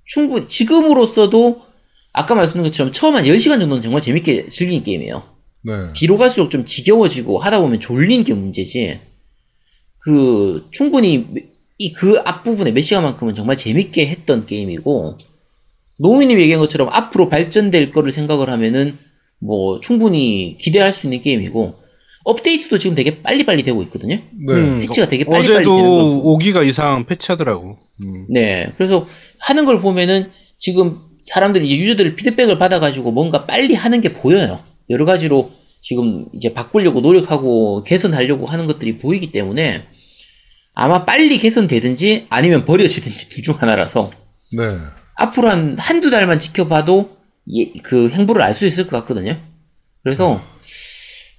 충분히, 0.05 0.47
지금으로서도, 0.47 1.61
아까 2.13 2.35
말씀드린 2.35 2.65
것처럼 2.65 2.91
처음 2.91 3.15
한 3.15 3.25
10시간 3.25 3.59
정도는 3.59 3.81
정말 3.81 4.01
재밌게 4.01 4.47
즐긴 4.49 4.83
게임이에요. 4.83 5.23
네. 5.63 5.73
뒤로 5.93 6.17
갈수록 6.17 6.49
좀 6.49 6.63
지겨워지고 6.65 7.39
하다 7.39 7.59
보면 7.61 7.79
졸린 7.79 8.23
게 8.23 8.33
문제지. 8.33 8.99
그 10.03 10.67
충분히 10.71 11.25
이 11.77 11.91
그 11.93 12.21
앞부분에 12.23 12.71
몇 12.71 12.81
시간만큼은 12.81 13.35
정말 13.35 13.57
재밌게 13.57 14.07
했던 14.07 14.45
게임이고 14.45 15.17
노우미님 15.97 16.39
얘기한 16.39 16.59
것처럼 16.61 16.87
앞으로 16.89 17.27
발전될 17.27 17.91
거를 17.91 18.11
생각을 18.11 18.49
하면은 18.49 18.97
뭐 19.39 19.79
충분히 19.81 20.57
기대할 20.59 20.93
수 20.93 21.07
있는 21.07 21.19
게임이고 21.21 21.75
업데이트도 22.23 22.77
지금 22.77 22.95
되게 22.95 23.21
빨리빨리 23.21 23.63
되고 23.63 23.83
있거든요. 23.83 24.15
네. 24.15 24.53
음, 24.53 24.79
패치가 24.79 25.07
되게 25.07 25.25
빨리빨리 25.25 25.47
되는 25.47 25.63
거. 25.65 25.75
어제도 25.75 26.23
5기가 26.23 26.65
이상 26.67 27.05
패치하더라고. 27.05 27.77
음. 28.01 28.25
네. 28.29 28.71
그래서 28.77 29.07
하는 29.45 29.65
걸 29.65 29.79
보면은 29.79 30.31
지금 30.59 30.99
사람들이 31.21 31.67
이제 31.67 31.77
유저들 31.77 32.15
피드백을 32.15 32.57
받아가지고 32.57 33.11
뭔가 33.11 33.45
빨리 33.45 33.73
하는 33.75 34.01
게 34.01 34.13
보여요. 34.13 34.63
여러 34.89 35.05
가지로 35.05 35.51
지금 35.81 36.25
이제 36.33 36.53
바꾸려고 36.53 36.99
노력하고 37.01 37.83
개선하려고 37.83 38.47
하는 38.47 38.65
것들이 38.65 38.97
보이기 38.97 39.31
때문에 39.31 39.85
아마 40.73 41.05
빨리 41.05 41.37
개선되든지 41.37 42.25
아니면 42.29 42.65
버려지든지 42.65 43.29
둘 43.29 43.43
중 43.43 43.55
하나라서 43.59 44.11
네. 44.51 44.63
앞으로 45.15 45.49
한 45.49 45.77
한두 45.77 46.09
달만 46.09 46.39
지켜봐도 46.39 47.17
예, 47.53 47.71
그 47.83 48.09
행보를 48.09 48.41
알 48.41 48.53
수 48.55 48.65
있을 48.65 48.87
것 48.87 48.97
같거든요. 49.01 49.39
그래서 50.03 50.41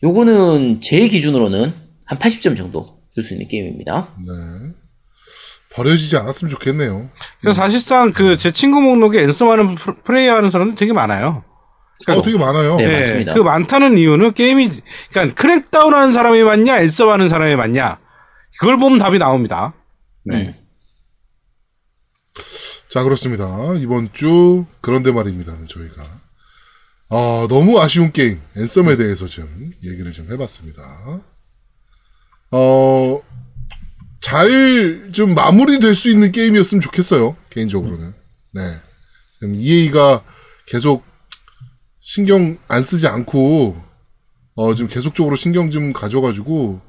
요거는 0.04 0.80
제 0.80 1.08
기준으로는 1.08 1.72
한 2.06 2.18
80점 2.18 2.56
정도 2.56 3.00
줄 3.10 3.24
수 3.24 3.34
있는 3.34 3.48
게임입니다. 3.48 4.14
네. 4.18 4.72
버려지지 5.76 6.16
않았으면 6.16 6.50
좋겠네요. 6.50 7.08
그래서 7.40 7.60
사실상 7.60 8.12
그 8.12 8.36
제 8.36 8.50
친구 8.50 8.80
목록에 8.80 9.22
앤썸하는 9.22 9.74
프로- 9.76 9.96
플레이하는 10.02 10.50
사람들 10.50 10.74
되게 10.76 10.92
많아요. 10.92 11.44
어, 12.08 12.22
되게 12.22 12.36
많아요. 12.38 12.76
네. 12.76 12.84
예, 12.84 13.00
맞습니다. 13.00 13.34
그 13.34 13.40
많다는 13.40 13.96
이유는 13.98 14.34
게임이 14.34 14.70
그러니까 15.10 15.34
크랙다운 15.34 15.94
하는 15.94 16.12
사람이 16.12 16.42
많냐, 16.42 16.80
앤썸 16.80 17.08
하는 17.10 17.28
사람이 17.28 17.56
많냐. 17.56 17.98
그걸 18.58 18.78
보면 18.78 18.98
답이 18.98 19.18
나옵니다. 19.18 19.74
음. 20.30 20.54
자, 22.90 23.02
그렇습니다. 23.02 23.46
이번 23.78 24.10
주 24.12 24.64
그런데 24.80 25.10
말입니다. 25.12 25.52
저희가 25.68 26.02
아, 27.08 27.46
너무 27.48 27.80
아쉬운 27.80 28.12
게임 28.12 28.40
앤썸에 28.56 28.96
대해서 28.96 29.26
좀 29.26 29.48
얘기를 29.84 30.10
좀 30.12 30.30
해봤습니다. 30.30 30.82
어, 32.52 33.20
잘 34.26 35.12
좀 35.12 35.34
마무리될 35.34 35.94
수 35.94 36.10
있는 36.10 36.32
게임이었으면 36.32 36.82
좋겠어요. 36.82 37.36
개인적으로는. 37.50 38.12
네. 38.52 38.60
지금 39.34 39.54
EA가 39.54 40.24
계속 40.66 41.04
신경 42.00 42.58
안 42.66 42.82
쓰지 42.82 43.06
않고 43.06 43.80
어, 44.56 44.74
좀 44.74 44.88
계속적으로 44.88 45.36
신경 45.36 45.70
좀 45.70 45.92
가져가지고 45.92 46.80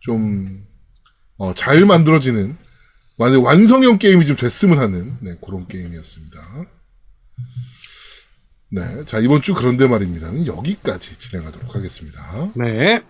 좀 0.00 0.64
어, 1.36 1.52
잘 1.54 1.84
만들어지는 1.84 2.56
완전 3.18 3.42
완성형 3.42 3.98
게임이 3.98 4.24
좀 4.24 4.36
됐으면 4.36 4.78
하는 4.78 5.18
네, 5.20 5.36
그런 5.44 5.68
게임이었습니다. 5.68 6.40
네, 8.72 9.04
자 9.04 9.18
이번 9.18 9.42
주 9.42 9.52
그런데 9.52 9.86
말입니다는 9.86 10.46
여기까지 10.46 11.18
진행하도록 11.18 11.74
하겠습니다. 11.74 12.52
네. 12.56 13.02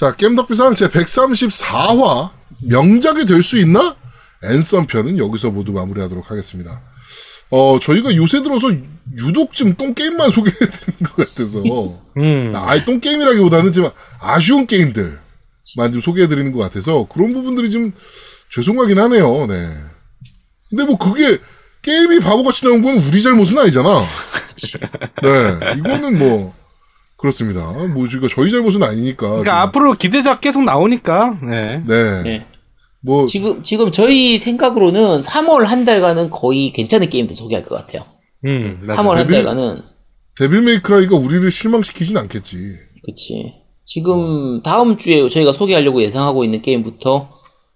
자 0.00 0.16
게임덕비상 0.16 0.74
제 0.76 0.88
134화 0.88 2.30
명작이 2.62 3.26
될 3.26 3.42
수 3.42 3.58
있나? 3.58 3.94
앤썸 4.42 4.86
편은 4.86 5.18
여기서 5.18 5.50
모두 5.50 5.72
마무리하도록 5.72 6.30
하겠습니다. 6.30 6.80
어 7.50 7.78
저희가 7.78 8.16
요새 8.16 8.42
들어서 8.42 8.68
유독 9.18 9.52
좀 9.52 9.74
똥게임만 9.74 10.30
소개해드리는 10.32 11.00
것 11.04 11.16
같아서 11.16 11.62
음. 12.16 12.52
아예 12.56 12.82
똥게임이라기보다는 12.86 13.72
좀 13.74 13.90
아쉬운 14.18 14.66
게임들만 14.66 15.18
좀 15.92 16.00
소개해드리는 16.00 16.50
것 16.52 16.60
같아서 16.60 17.06
그런 17.06 17.34
부분들이 17.34 17.70
좀 17.70 17.92
죄송하긴 18.50 18.98
하네요. 18.98 19.46
네. 19.48 19.68
근데 20.70 20.84
뭐 20.84 20.96
그게 20.96 21.38
게임이 21.82 22.20
바보같이 22.20 22.64
나온 22.64 22.80
건 22.80 22.96
우리 22.96 23.20
잘못은 23.20 23.58
아니잖아. 23.58 24.06
네. 25.22 25.76
이거는 25.76 26.18
뭐 26.18 26.54
그렇습니다. 27.20 27.70
뭐 27.94 28.08
저희가 28.08 28.28
저희 28.28 28.50
잘못은 28.50 28.82
아니니까. 28.82 29.28
그러니까 29.28 29.50
좀, 29.52 29.54
앞으로 29.68 29.92
기대작 29.94 30.40
계속 30.40 30.64
나오니까. 30.64 31.38
네. 31.42 31.82
네. 31.86 32.22
네. 32.22 32.46
뭐 33.04 33.26
지금 33.26 33.62
지금 33.62 33.92
저희 33.92 34.38
생각으로는 34.38 35.20
3월 35.20 35.64
한 35.64 35.84
달간은 35.84 36.30
거의 36.30 36.72
괜찮은 36.72 37.08
게임들 37.10 37.36
소개할 37.36 37.64
것 37.64 37.74
같아요. 37.76 38.04
음. 38.46 38.78
맞아. 38.82 39.02
3월 39.02 39.14
한 39.14 39.26
데빌- 39.26 39.32
달간은 39.44 39.82
데빌 40.38 40.62
메이크라이가 40.62 41.16
우리를 41.16 41.50
실망시키진 41.50 42.16
않겠지. 42.16 42.56
그치. 43.04 43.54
지금 43.84 44.62
다음 44.62 44.96
주에 44.96 45.28
저희가 45.28 45.52
소개하려고 45.52 46.02
예상하고 46.02 46.44
있는 46.44 46.62
게임부터 46.62 47.30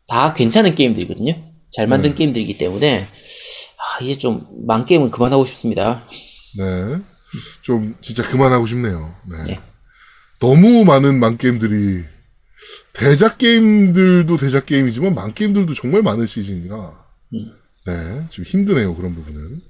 다 0.09 0.33
괜찮은 0.33 0.75
게임들이거든요. 0.75 1.35
잘 1.73 1.87
만든 1.87 2.11
네. 2.11 2.17
게임들이기 2.17 2.57
때문에 2.59 3.01
아, 3.07 4.03
이제 4.03 4.15
좀만 4.15 4.85
게임은 4.87 5.11
그만하고 5.11 5.45
싶습니다. 5.47 6.05
네. 6.59 6.99
좀 7.63 7.95
진짜 8.01 8.23
그만하고 8.27 8.67
싶네요. 8.67 9.15
네. 9.31 9.37
네. 9.47 9.61
너무 10.41 10.85
많은 10.85 11.19
만 11.21 11.37
게임들이 11.39 12.05
대작 12.93 13.39
게임들도 13.39 14.37
대작 14.37 14.67
게임이지만 14.67 15.15
만 15.15 15.35
게임들도 15.35 15.75
정말 15.75 16.03
많은 16.03 16.27
시즌이라 16.27 16.93
네, 17.87 18.27
좀 18.31 18.45
힘드네요 18.45 18.95
그런 18.95 19.15
부분은. 19.15 19.61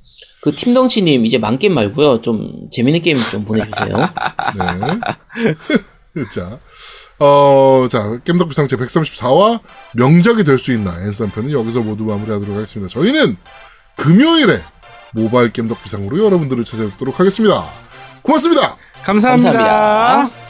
그 0.40 0.52
팀덩치님 0.52 1.24
이제 1.26 1.38
만 1.38 1.58
게임 1.58 1.74
말고요. 1.74 2.20
좀 2.22 2.68
재밌는 2.72 3.02
게임 3.02 3.18
좀 3.30 3.44
보내주세요. 3.44 3.96
네. 6.14 6.24
자, 6.32 6.60
어, 7.18 7.88
자, 7.90 8.18
겜덕비상 8.24 8.68
제 8.68 8.76
134화 8.76 9.60
명작이 9.94 10.44
될 10.44 10.58
수 10.58 10.72
있나 10.72 10.94
앤썸 11.06 11.30
편은 11.30 11.50
여기서 11.50 11.80
모두 11.80 12.04
마무리하도록 12.04 12.54
하겠습니다. 12.54 12.92
저희는 12.92 13.36
금요일에 13.96 14.60
모바일 15.14 15.52
겜덕비상으로 15.52 16.24
여러분들을 16.24 16.64
찾아뵙도록 16.64 17.20
하겠습니다. 17.20 17.64
고맙습니다. 18.22 18.76
감사합니다. 19.04 19.52
감사합니다. 19.52 20.43